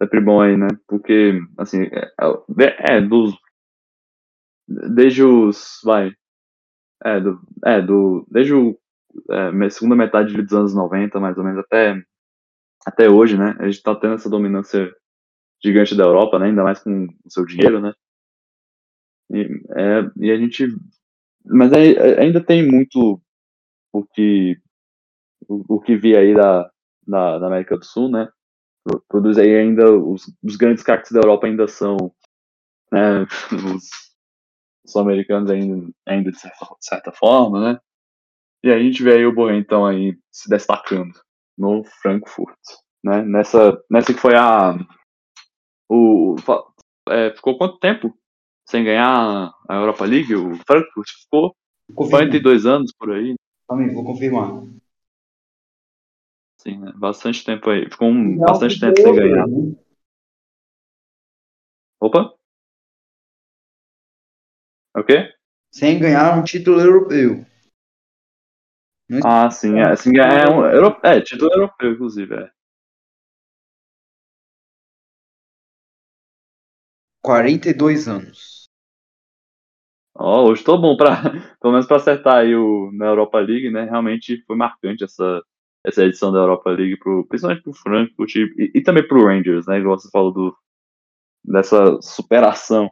sempre 0.00 0.20
bom 0.20 0.40
aí, 0.40 0.56
né? 0.56 0.68
Porque, 0.86 1.40
assim, 1.58 1.84
é, 1.84 2.12
é, 2.60 2.96
é 2.96 3.00
dos. 3.00 3.34
Desde 4.68 5.22
os. 5.22 5.80
Vai. 5.84 6.12
É, 7.04 7.20
do. 7.20 7.40
É, 7.64 7.80
do. 7.80 8.26
Desde 8.30 8.54
o. 8.54 8.78
É, 9.30 9.70
segunda 9.70 9.96
metade 9.96 10.40
dos 10.40 10.52
anos 10.52 10.74
90, 10.74 11.18
mais 11.20 11.36
ou 11.38 11.44
menos, 11.44 11.60
até. 11.60 12.02
Até 12.86 13.08
hoje, 13.10 13.36
né? 13.38 13.56
A 13.58 13.66
gente 13.66 13.82
tá 13.82 13.94
tendo 13.94 14.14
essa 14.14 14.30
dominância 14.30 14.90
gigante 15.62 15.96
da 15.96 16.04
Europa, 16.04 16.38
né? 16.38 16.46
Ainda 16.46 16.62
mais 16.62 16.78
com 16.82 17.04
o 17.04 17.30
seu 17.30 17.44
dinheiro, 17.44 17.80
né? 17.80 17.92
E, 19.30 19.42
é, 19.76 20.10
e 20.16 20.30
a 20.30 20.36
gente. 20.36 20.68
Mas 21.44 21.72
é, 21.72 22.20
ainda 22.20 22.42
tem 22.42 22.66
muito 22.66 23.20
o 23.92 24.04
que. 24.04 24.58
O, 25.48 25.76
o 25.76 25.80
que 25.80 25.96
vi 25.96 26.16
aí 26.16 26.34
da, 26.34 26.70
na, 27.06 27.38
na 27.38 27.46
América 27.46 27.76
do 27.76 27.84
Sul, 27.84 28.10
né? 28.10 28.28
Produz 29.08 29.38
aí 29.38 29.54
ainda 29.56 29.92
os, 29.92 30.32
os 30.42 30.56
grandes 30.56 30.82
craques 30.82 31.12
da 31.12 31.20
Europa 31.20 31.46
ainda 31.46 31.68
são 31.68 31.96
né, 32.90 33.22
os 33.74 33.88
sul-americanos 34.86 35.50
ainda, 35.50 35.92
ainda 36.06 36.30
de 36.30 36.38
certa, 36.38 36.64
de 36.64 36.86
certa, 36.86 37.12
forma, 37.12 37.72
né? 37.72 37.80
E 38.62 38.70
aí 38.70 38.80
a 38.80 38.82
gente 38.82 39.02
vê 39.02 39.14
aí 39.14 39.26
o 39.26 39.34
Borré 39.34 39.56
então 39.56 39.86
aí 39.86 40.18
se 40.30 40.48
destacando 40.48 41.12
no 41.56 41.84
Frankfurt, 42.02 42.58
né? 43.04 43.22
Nessa, 43.22 43.80
nessa 43.90 44.12
que 44.12 44.20
foi 44.20 44.34
a 44.34 44.74
o 45.90 46.36
é, 47.08 47.32
ficou 47.32 47.58
quanto 47.58 47.78
tempo 47.78 48.16
sem 48.64 48.84
ganhar 48.84 49.52
a 49.68 49.74
Europa 49.74 50.04
League? 50.04 50.32
O 50.34 50.54
Frankfurt 50.64 51.08
ficou 51.22 51.56
Confirma. 51.94 52.18
42 52.18 52.66
anos 52.66 52.92
por 52.92 53.12
aí. 53.12 53.34
Também 53.68 53.92
vou 53.92 54.04
confirmar. 54.04 54.62
Sim, 56.58 56.78
né? 56.78 56.92
Bastante 56.94 57.44
tempo 57.44 57.68
aí. 57.70 57.88
Ficou 57.90 58.08
um, 58.08 58.36
bastante 58.36 58.78
tempo 58.78 59.00
sem 59.00 59.14
ganhar. 59.14 59.48
Né? 59.48 59.74
Opa? 62.00 62.34
O 64.96 65.04
quê? 65.04 65.32
Sem 65.72 65.98
ganhar 65.98 66.38
um 66.38 66.44
título 66.44 66.80
europeu. 66.80 67.44
ah, 69.24 69.50
sim, 69.50 69.78
é, 69.78 69.94
ganhar 70.12 70.46
é, 70.46 70.50
um, 70.50 70.64
é, 71.04 71.20
título 71.20 71.52
europeu, 71.52 71.92
inclusive, 71.92 72.34
é. 72.34 72.50
42 77.22 78.06
anos. 78.08 78.68
Ó, 80.14 80.44
oh, 80.44 80.50
hoje 80.50 80.64
tô 80.64 80.76
bom 80.78 80.96
para 80.96 81.22
pelo 81.60 81.72
menos 81.72 81.86
para 81.86 81.96
acertar 81.96 82.38
aí 82.38 82.54
o 82.54 82.90
na 82.92 83.06
Europa 83.06 83.38
League, 83.40 83.70
né? 83.70 83.84
Realmente 83.84 84.42
foi 84.46 84.56
marcante 84.56 85.04
essa 85.04 85.42
essa 85.86 86.04
edição 86.04 86.30
da 86.30 86.40
Europa 86.40 86.68
League, 86.70 86.98
pro, 86.98 87.26
principalmente 87.26 87.62
para 87.62 87.70
o 87.70 87.74
Frankfurt 87.74 88.34
e, 88.36 88.70
e 88.74 88.82
também 88.82 89.06
para 89.06 89.16
o 89.18 89.24
Rangers, 89.26 89.66
né? 89.66 89.78
Igual 89.78 89.98
você 89.98 90.10
falou 90.10 90.30
do, 90.30 90.54
dessa 91.44 92.00
superação 92.02 92.90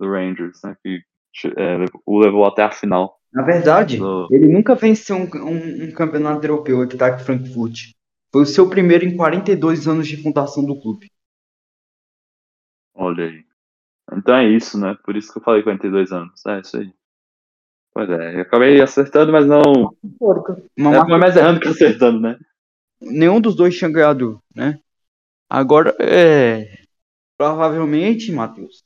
do 0.00 0.08
Rangers, 0.10 0.60
né? 0.64 0.76
Que 0.84 1.00
é, 1.58 1.86
o 2.06 2.18
levou 2.20 2.46
até 2.46 2.62
a 2.64 2.70
final 2.72 3.20
Na 3.32 3.42
verdade, 3.42 3.98
Do- 3.98 4.28
ele 4.30 4.48
nunca 4.48 4.74
venceu 4.74 5.16
um, 5.16 5.28
um- 5.36 5.84
um 5.84 5.92
campeonato 5.92 6.44
europeu, 6.46 6.78
o 6.78 6.82
Eintracht 6.82 7.22
Frankfurt. 7.24 7.90
Foi 8.32 8.42
o 8.42 8.46
seu 8.46 8.68
primeiro 8.70 9.04
em 9.04 9.16
42 9.16 9.86
anos 9.86 10.08
de 10.08 10.16
fundação 10.22 10.64
do 10.64 10.80
clube. 10.80 11.08
Olha 12.94 13.24
aí. 13.26 13.44
Então 14.10 14.34
é 14.36 14.48
isso, 14.48 14.78
né? 14.78 14.96
Por 15.04 15.16
isso 15.16 15.32
que 15.32 15.38
eu 15.38 15.42
falei 15.42 15.62
42 15.62 16.12
anos. 16.12 16.44
É 16.46 16.60
isso 16.60 16.76
aí. 16.78 16.92
Pois 17.94 18.08
é, 18.08 18.36
eu 18.36 18.40
acabei 18.42 18.80
acertando, 18.80 19.32
mas 19.32 19.46
não. 19.46 19.62
Uma 20.20 20.90
É, 20.90 20.94
marca- 20.94 21.06
foi 21.06 21.18
mais 21.18 21.36
errando 21.36 21.60
que 21.60 21.68
acertando, 21.68 22.20
né? 22.20 22.38
Nenhum 23.00 23.40
dos 23.40 23.54
dois 23.54 23.76
tinha 23.76 23.90
ganhado, 23.90 24.40
né? 24.54 24.78
Agora, 25.48 25.94
é... 26.00 26.78
Provavelmente, 27.36 28.32
Matheus, 28.32 28.84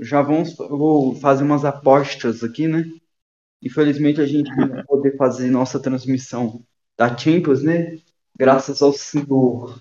já 0.00 0.22
vamos 0.22 0.58
eu 0.58 0.76
vou 0.76 1.16
fazer 1.16 1.44
umas 1.44 1.64
apostas 1.64 2.44
aqui, 2.44 2.68
né? 2.68 2.84
Infelizmente 3.62 4.20
a 4.20 4.26
gente 4.26 4.50
não 4.56 4.68
vai 4.68 4.84
poder 4.84 5.16
fazer 5.16 5.50
nossa 5.50 5.80
transmissão 5.80 6.62
da 6.96 7.16
Champions, 7.16 7.62
né? 7.62 7.98
Graças 8.36 8.82
ao 8.82 8.92
senhor. 8.92 9.80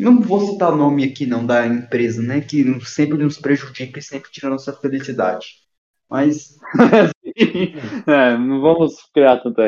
Não 0.00 0.20
vou 0.20 0.40
citar 0.46 0.72
o 0.72 0.76
nome 0.76 1.04
aqui 1.04 1.26
não 1.26 1.46
da 1.46 1.66
empresa, 1.66 2.22
né? 2.22 2.40
Que 2.40 2.64
sempre 2.84 3.18
nos 3.18 3.38
prejudica 3.38 3.98
e 3.98 4.02
sempre 4.02 4.30
tira 4.30 4.48
nossa 4.48 4.72
felicidade. 4.72 5.60
Mas 6.08 6.58
é, 8.06 8.36
não 8.36 8.60
vamos 8.60 9.00
criar 9.12 9.38
tanta 9.40 9.62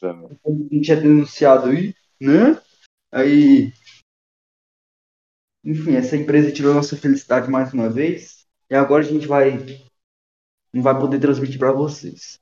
também. 0.00 0.38
a 0.44 0.74
gente 0.74 0.92
é 0.92 0.96
denunciado 0.96 1.70
aí, 1.70 1.94
né? 2.20 2.60
Aí. 3.10 3.72
Enfim, 5.64 5.96
essa 5.96 6.16
empresa 6.16 6.52
tirou 6.52 6.74
nossa 6.74 6.96
felicidade 6.96 7.50
mais 7.50 7.72
uma 7.72 7.90
vez. 7.90 8.46
E 8.70 8.74
agora 8.74 9.02
a 9.02 9.06
gente 9.06 9.26
vai. 9.26 9.58
Não 10.72 10.82
vai 10.82 10.96
poder 10.96 11.18
transmitir 11.18 11.58
para 11.58 11.72
vocês. 11.72 12.38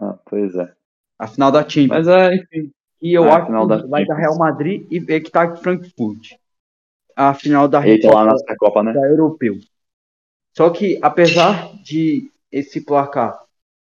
Ah, 0.00 0.18
pois 0.26 0.54
é. 0.54 0.74
A 1.18 1.26
final 1.28 1.52
da 1.52 1.62
Champions. 1.68 2.06
Mas 2.06 2.08
é, 2.08 2.34
enfim. 2.34 2.72
E 3.00 3.14
eu 3.14 3.24
Ah, 3.24 3.36
acho 3.36 3.46
que 3.46 3.66
da 3.68 3.86
vai 3.86 4.04
dar. 4.04 4.16
Real 4.16 4.36
Madrid 4.36 4.86
e 4.90 4.98
Eintracht 5.12 5.62
Frankfurt. 5.62 6.34
A 7.14 7.34
final 7.34 7.68
da 7.68 7.86
Eita 7.86 8.08
lá 8.08 8.24
Recopa 8.24 8.44
na 8.48 8.56
Copa, 8.56 8.82
né? 8.82 8.92
da 8.92 9.06
Europeu. 9.08 9.58
Só 10.56 10.70
que 10.70 10.98
apesar 11.02 11.72
de 11.82 12.30
esse 12.50 12.84
placar 12.84 13.40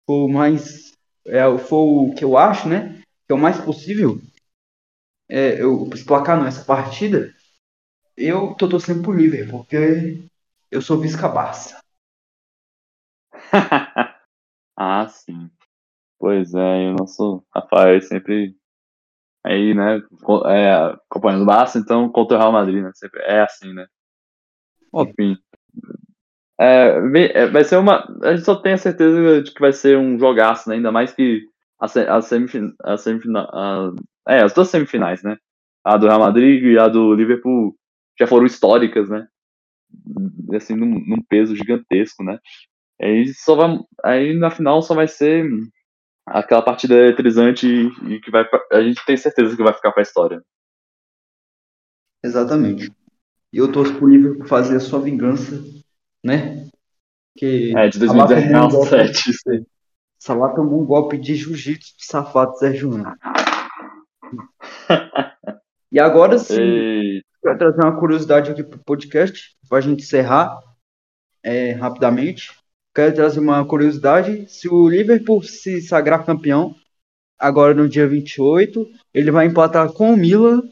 for 0.06 0.28
mais 0.28 0.92
é, 1.26 1.42
for 1.58 2.10
o 2.10 2.14
que 2.14 2.24
eu 2.24 2.36
acho, 2.36 2.68
né? 2.68 3.02
Que 3.26 3.32
é 3.32 3.34
o 3.34 3.38
mais 3.38 3.60
possível. 3.60 4.20
É, 5.28 5.60
eu, 5.62 5.88
esse 5.94 6.04
placar 6.04 6.38
não, 6.38 6.46
essa 6.46 6.64
partida, 6.64 7.32
eu 8.16 8.54
tô 8.54 8.68
torcendo 8.68 9.02
pro 9.02 9.12
Liverpool, 9.12 9.60
porque 9.60 10.22
eu 10.70 10.82
sou 10.82 10.98
vice-cabaça. 11.00 11.80
ah, 14.76 15.08
sim. 15.08 15.50
Pois 16.18 16.54
é, 16.54 16.84
e 16.84 16.90
o 16.90 16.94
nosso 16.94 17.44
Rafael 17.54 18.00
sempre 18.02 18.56
aí, 19.44 19.74
né? 19.74 20.00
É, 20.46 20.74
acompanhando 21.10 21.42
o 21.42 21.46
Barça, 21.46 21.78
então 21.78 22.08
contra 22.10 22.36
o 22.36 22.40
Real 22.40 22.52
Madrid, 22.52 22.82
né? 22.82 22.90
Sempre 22.94 23.22
é 23.24 23.40
assim, 23.42 23.72
né? 23.72 23.86
Enfim. 24.98 25.36
É, 26.60 26.94
é, 27.34 27.46
vai 27.48 27.64
ser 27.64 27.76
uma. 27.76 28.04
A 28.22 28.32
gente 28.34 28.44
só 28.44 28.54
tem 28.56 28.74
a 28.74 28.78
certeza 28.78 29.42
de 29.42 29.52
que 29.52 29.60
vai 29.60 29.72
ser 29.72 29.96
um 29.98 30.18
jogaço, 30.18 30.68
né? 30.68 30.76
Ainda 30.76 30.92
mais 30.92 31.12
que 31.12 31.42
a, 31.80 31.86
a 32.16 32.22
semifina, 32.98 33.44
a- 33.52 33.90
é, 34.28 34.42
as 34.42 34.52
duas 34.52 34.68
semifinais, 34.68 35.22
né? 35.22 35.36
A 35.84 35.96
do 35.96 36.06
Real 36.06 36.20
Madrid 36.20 36.62
e 36.62 36.78
a 36.78 36.88
do 36.88 37.14
Liverpool 37.14 37.74
já 38.18 38.26
foram 38.26 38.46
históricas, 38.46 39.08
né? 39.08 39.26
Assim, 40.54 40.74
num, 40.74 40.86
num 41.06 41.22
peso 41.28 41.54
gigantesco, 41.56 42.22
né? 42.24 42.38
Aí 43.02 43.32
só 43.34 43.56
vai, 43.56 43.78
aí 44.04 44.34
na 44.38 44.50
final 44.50 44.82
só 44.82 44.94
vai 44.94 45.08
ser 45.08 45.48
aquela 46.26 46.62
partida 46.62 46.94
eletrizante 46.94 47.66
e, 47.66 48.20
que 48.20 48.30
vai 48.30 48.44
pra- 48.48 48.64
a 48.72 48.82
gente 48.82 49.04
tem 49.04 49.16
certeza 49.16 49.56
que 49.56 49.62
vai 49.62 49.72
ficar 49.72 49.92
pra 49.92 50.02
história. 50.02 50.42
Exatamente. 52.24 52.92
E 53.52 53.58
eu 53.58 53.70
torço 53.70 53.94
pro 53.96 54.08
Liverpool 54.08 54.46
fazer 54.46 54.76
a 54.76 54.80
sua 54.80 55.00
vingança, 55.00 55.62
né? 56.24 56.68
Que 57.36 57.76
É, 57.76 57.88
de 57.88 57.98
Salah 57.98 58.26
tomou 58.26 58.66
um 58.66 58.70
golpe- 58.70 58.90
2017. 58.90 59.30
isso 59.30 59.50
aí. 59.50 59.66
Salah 60.18 60.54
tomou 60.54 60.82
um 60.82 60.86
golpe 60.86 61.18
de 61.18 61.34
jiu-jitsu 61.34 61.96
de 61.98 62.04
safado 62.06 62.56
Zé 62.56 62.72
Júnior. 62.74 63.16
E 65.90 66.00
agora 66.00 66.38
sim, 66.38 67.20
para 67.42 67.56
trazer 67.58 67.82
uma 67.82 67.98
curiosidade 67.98 68.50
aqui 68.50 68.62
pro 68.62 68.78
podcast, 68.84 69.56
para 69.68 69.78
a 69.78 69.80
gente 69.80 70.02
encerrar 70.02 70.56
é, 71.42 71.72
rapidamente. 71.72 72.52
Quero 72.94 73.14
trazer 73.14 73.40
uma 73.40 73.66
curiosidade. 73.66 74.46
Se 74.48 74.68
o 74.68 74.88
Liverpool 74.88 75.42
se 75.42 75.80
sagrar 75.80 76.24
campeão, 76.26 76.74
agora 77.38 77.74
no 77.74 77.88
dia 77.88 78.06
28, 78.06 78.86
ele 79.14 79.30
vai 79.30 79.46
empatar 79.46 79.92
com 79.92 80.12
o 80.12 80.16
Milan, 80.16 80.62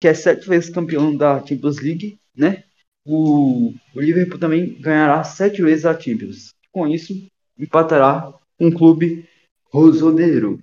que 0.00 0.08
é 0.08 0.14
sete 0.14 0.48
vezes 0.48 0.70
campeão 0.70 1.16
da 1.16 1.44
Champions 1.46 1.80
League, 1.80 2.18
né? 2.36 2.64
O, 3.06 3.72
o 3.94 4.00
Liverpool 4.00 4.38
também 4.38 4.80
ganhará 4.80 5.22
sete 5.24 5.62
vezes 5.62 5.86
a 5.86 5.98
Champions. 5.98 6.54
Com 6.72 6.86
isso, 6.88 7.14
empatará 7.58 8.32
o 8.60 8.72
clube 8.72 9.28
rosoneiro. 9.72 10.60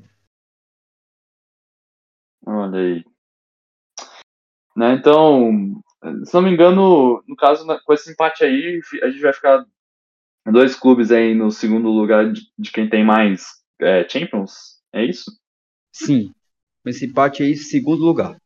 Olha 2.45 2.79
aí. 2.79 3.03
Né, 4.75 4.93
então, 4.93 5.81
se 6.23 6.33
não 6.33 6.41
me 6.41 6.51
engano, 6.51 7.21
no 7.27 7.35
caso, 7.35 7.65
na- 7.65 7.79
com 7.81 7.93
esse 7.93 8.11
empate 8.11 8.43
aí, 8.43 8.79
a 9.03 9.09
gente 9.09 9.21
vai 9.21 9.33
ficar 9.33 9.65
dois 10.51 10.75
clubes 10.75 11.11
aí 11.11 11.33
no 11.33 11.51
segundo 11.51 11.89
lugar 11.89 12.31
de, 12.31 12.41
de 12.57 12.71
quem 12.71 12.89
tem 12.89 13.03
mais 13.05 13.61
é, 13.81 14.07
Champions. 14.07 14.79
É 14.93 15.05
isso? 15.05 15.31
Sim, 15.91 16.33
esse 16.85 17.05
empate 17.05 17.43
aí, 17.43 17.55
segundo 17.55 18.03
lugar. 18.03 18.37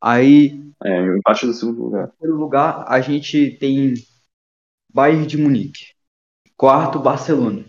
Aí, 0.00 0.58
É, 0.82 1.00
o 1.02 1.16
empate 1.18 1.46
do 1.46 1.52
segundo 1.52 1.82
lugar. 1.82 2.04
Em 2.04 2.10
terceiro 2.10 2.36
lugar, 2.36 2.84
a 2.88 3.00
gente 3.00 3.56
tem 3.58 3.94
Bayern 4.92 5.26
de 5.26 5.36
Munique. 5.36 5.94
Quarto, 6.56 6.98
Barcelona. 6.98 7.64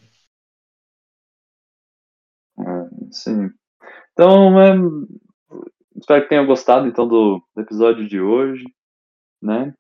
Sim. 3.12 3.50
Então, 4.14 4.60
é, 4.62 4.76
espero 5.96 6.24
que 6.24 6.30
tenham 6.30 6.46
gostado 6.46 6.88
então 6.88 7.08
do, 7.08 7.42
do 7.56 7.62
episódio 7.62 8.08
de 8.08 8.20
hoje, 8.20 8.64
né? 9.42 9.74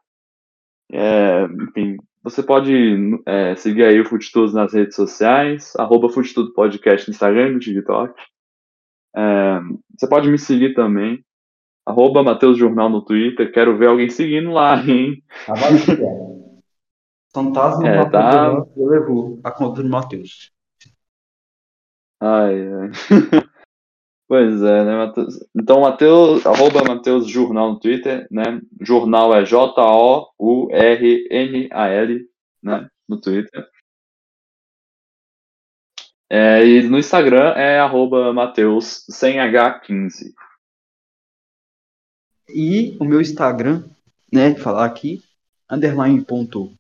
É, 0.92 1.44
enfim, 1.46 1.98
você 2.24 2.44
pode 2.44 3.20
é, 3.26 3.56
seguir 3.56 3.84
aí 3.84 4.00
o 4.00 4.06
Futitudos 4.06 4.54
nas 4.54 4.74
redes 4.74 4.96
sociais, 4.96 5.74
arroba 5.78 6.10
Futitudo 6.10 6.54
Podcast 6.54 7.08
no 7.08 7.14
Instagram 7.14 7.50
e 7.50 7.52
no 7.54 7.60
TikTok. 7.60 8.14
É, 9.16 9.60
você 9.98 10.08
pode 10.08 10.30
me 10.30 10.38
seguir 10.38 10.74
também, 10.74 11.24
arroba 11.86 12.24
Mateus 12.24 12.58
Jornal 12.58 12.90
no 12.90 13.04
Twitter. 13.04 13.52
Quero 13.52 13.78
ver 13.78 13.88
alguém 13.88 14.10
seguindo 14.10 14.52
lá, 14.52 14.76
hein? 14.78 15.24
Fantasma 17.34 17.88
É, 17.88 18.10
tá. 18.10 18.66
Levou 18.76 19.40
a 19.44 19.52
conta 19.52 19.82
do 19.82 19.90
Matheus. 19.90 20.52
Ai, 22.20 22.56
ai. 22.72 22.90
Pois 24.32 24.64
é, 24.64 24.86
né, 24.86 24.96
Matheus? 24.96 25.44
Então, 25.54 25.82
Mateus, 25.82 26.46
arroba 26.46 26.82
Mateus 26.86 27.28
Jornal 27.28 27.74
no 27.74 27.80
Twitter, 27.82 28.26
né? 28.32 28.62
Jornal 28.80 29.36
é 29.36 29.44
J-O-U-R-N-A-L, 29.44 30.30
né? 32.64 32.90
No 33.10 33.20
Twitter. 33.20 33.68
É, 36.30 36.66
e 36.66 36.82
no 36.84 36.98
Instagram 36.98 37.56
é 37.58 37.78
arroba 37.78 38.32
Mateus 38.32 39.04
sem 39.10 39.36
H15. 39.36 40.34
E 42.48 42.98
o 43.02 43.04
meu 43.04 43.20
Instagram, 43.20 43.84
né, 44.32 44.56
falar 44.56 44.86
aqui, 44.86 45.22
underline 45.70 46.24
ponto 46.24 46.72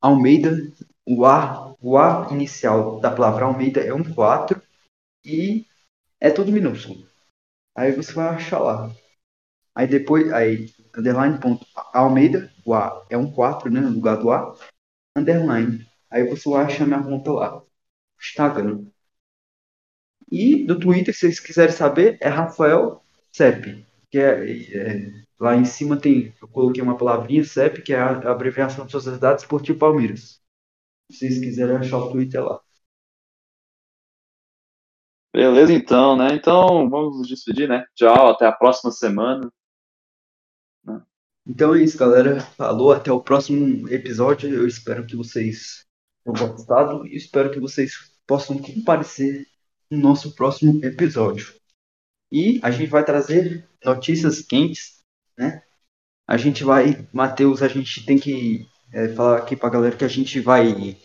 Almeida, 0.00 0.56
o 1.06 1.26
A, 1.26 1.74
o 1.82 1.98
A 1.98 2.28
inicial 2.30 2.98
da 2.98 3.10
palavra 3.10 3.44
Almeida 3.44 3.82
é 3.82 3.92
um 3.92 4.02
4 4.02 4.58
e 5.22 5.66
é 6.24 6.30
tudo 6.30 6.50
minúsculo. 6.50 7.06
Aí 7.76 7.92
você 7.92 8.12
vai 8.14 8.28
achar 8.28 8.60
lá. 8.60 8.90
Aí 9.74 9.86
depois, 9.86 10.32
aí, 10.32 10.72
underline 10.96 11.40
ponto 11.40 11.66
Almeida, 11.92 12.52
o 12.64 12.74
A 12.74 13.06
é 13.10 13.18
um 13.18 13.30
4, 13.30 13.70
né, 13.70 13.80
no 13.80 13.90
lugar 13.90 14.16
do 14.18 14.30
A, 14.30 14.56
underline. 15.16 15.86
Aí 16.10 16.24
você 16.28 16.48
vai 16.48 16.64
achar 16.64 16.86
minha 16.86 17.02
conta 17.02 17.32
lá. 17.32 17.62
Instagram. 18.20 18.86
E 20.30 20.66
do 20.66 20.78
Twitter, 20.78 21.14
se 21.14 21.20
vocês 21.20 21.40
quiserem 21.40 21.74
saber, 21.74 22.18
é 22.20 22.28
Rafael 22.28 23.02
Cep. 23.32 23.86
Que 24.10 24.18
é, 24.18 24.76
é- 24.76 25.24
lá 25.38 25.56
em 25.56 25.64
cima 25.64 26.00
tem, 26.00 26.34
eu 26.40 26.48
coloquei 26.48 26.82
uma 26.82 26.96
palavrinha 26.96 27.44
CEP, 27.44 27.82
que 27.82 27.92
é 27.92 27.98
a, 27.98 28.12
a 28.28 28.32
abreviação 28.32 28.86
de 28.86 28.92
Sociedade 28.92 29.42
Esportiva 29.42 29.78
Palmeiras. 29.78 30.40
Se 31.12 31.18
vocês 31.18 31.38
quiserem 31.40 31.76
achar 31.76 31.98
o 31.98 32.12
Twitter 32.12 32.42
lá. 32.44 32.63
Beleza, 35.34 35.72
então, 35.72 36.16
né? 36.16 36.28
Então, 36.32 36.88
vamos 36.88 37.18
nos 37.18 37.26
despedir, 37.26 37.68
né? 37.68 37.84
Tchau, 37.96 38.30
até 38.30 38.46
a 38.46 38.52
próxima 38.52 38.92
semana. 38.92 39.52
Então 41.44 41.74
é 41.74 41.82
isso, 41.82 41.98
galera. 41.98 42.40
Falou, 42.40 42.92
até 42.92 43.10
o 43.10 43.20
próximo 43.20 43.88
episódio. 43.88 44.48
Eu 44.48 44.64
espero 44.64 45.04
que 45.04 45.16
vocês 45.16 45.84
tenham 46.22 46.38
gostado 46.38 47.04
e 47.04 47.16
espero 47.16 47.50
que 47.50 47.58
vocês 47.58 48.14
possam 48.24 48.58
comparecer 48.58 49.44
no 49.90 49.98
nosso 49.98 50.36
próximo 50.36 50.82
episódio. 50.84 51.52
E 52.30 52.60
a 52.62 52.70
gente 52.70 52.88
vai 52.88 53.04
trazer 53.04 53.68
notícias 53.84 54.40
quentes, 54.40 55.00
né? 55.36 55.64
A 56.28 56.36
gente 56.36 56.62
vai, 56.62 57.08
Matheus, 57.12 57.60
a 57.60 57.66
gente 57.66 58.06
tem 58.06 58.20
que 58.20 58.68
é, 58.92 59.08
falar 59.08 59.38
aqui 59.38 59.56
pra 59.56 59.68
galera 59.68 59.96
que 59.96 60.04
a 60.04 60.08
gente 60.08 60.38
vai 60.38 60.96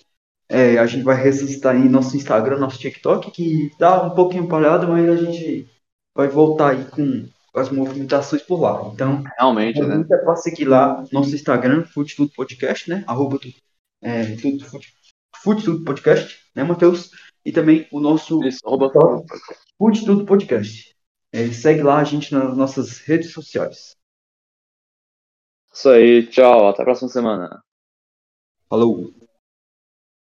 é, 0.49 0.80
a 0.80 0.85
gente 0.88 1.03
vai 1.03 1.15
ressuscitar 1.15 1.76
aí 1.76 1.88
nosso 1.88 2.17
Instagram, 2.17 2.57
nosso 2.57 2.80
TikTok, 2.80 3.30
que 3.30 3.71
tá 3.77 4.03
um 4.03 4.15
pouquinho 4.15 4.47
parado, 4.47 4.88
mas 4.88 5.07
a 5.07 5.15
gente 5.15 5.69
vai 6.15 6.27
voltar 6.27 6.71
aí 6.71 6.85
com 6.85 7.30
as 7.53 7.69
movimentações 7.69 8.41
por 8.41 8.59
lá. 8.59 8.89
Então, 8.91 9.23
Realmente, 9.38 9.80
né? 9.80 10.03
é 10.11 10.17
para 10.17 10.35
seguir 10.35 10.65
lá 10.65 11.03
nosso 11.11 11.35
Instagram, 11.35 11.85
Fute 11.85 12.15
Tudo 12.15 12.31
Podcast, 12.34 12.89
né? 12.89 13.03
Arroba 13.07 13.38
tudo, 13.38 13.53
é, 14.01 14.35
tudo, 14.38 15.85
Podcast, 15.85 16.39
né, 16.55 16.63
Matheus? 16.63 17.11
E 17.45 17.51
também 17.51 17.88
o 17.91 17.99
nosso 17.99 18.43
Isso, 18.43 18.59
arroba 18.65 18.91
Podcast. 20.26 20.95
É, 21.31 21.47
segue 21.53 21.84
lá 21.84 21.99
a 21.99 22.03
gente 22.03 22.34
nas 22.34 22.57
nossas 22.57 22.99
redes 22.99 23.31
sociais. 23.31 23.95
Isso 25.71 25.89
aí, 25.89 26.26
tchau, 26.27 26.67
até 26.67 26.81
a 26.81 26.85
próxima 26.85 27.09
semana. 27.09 27.63
Falou! 28.67 29.28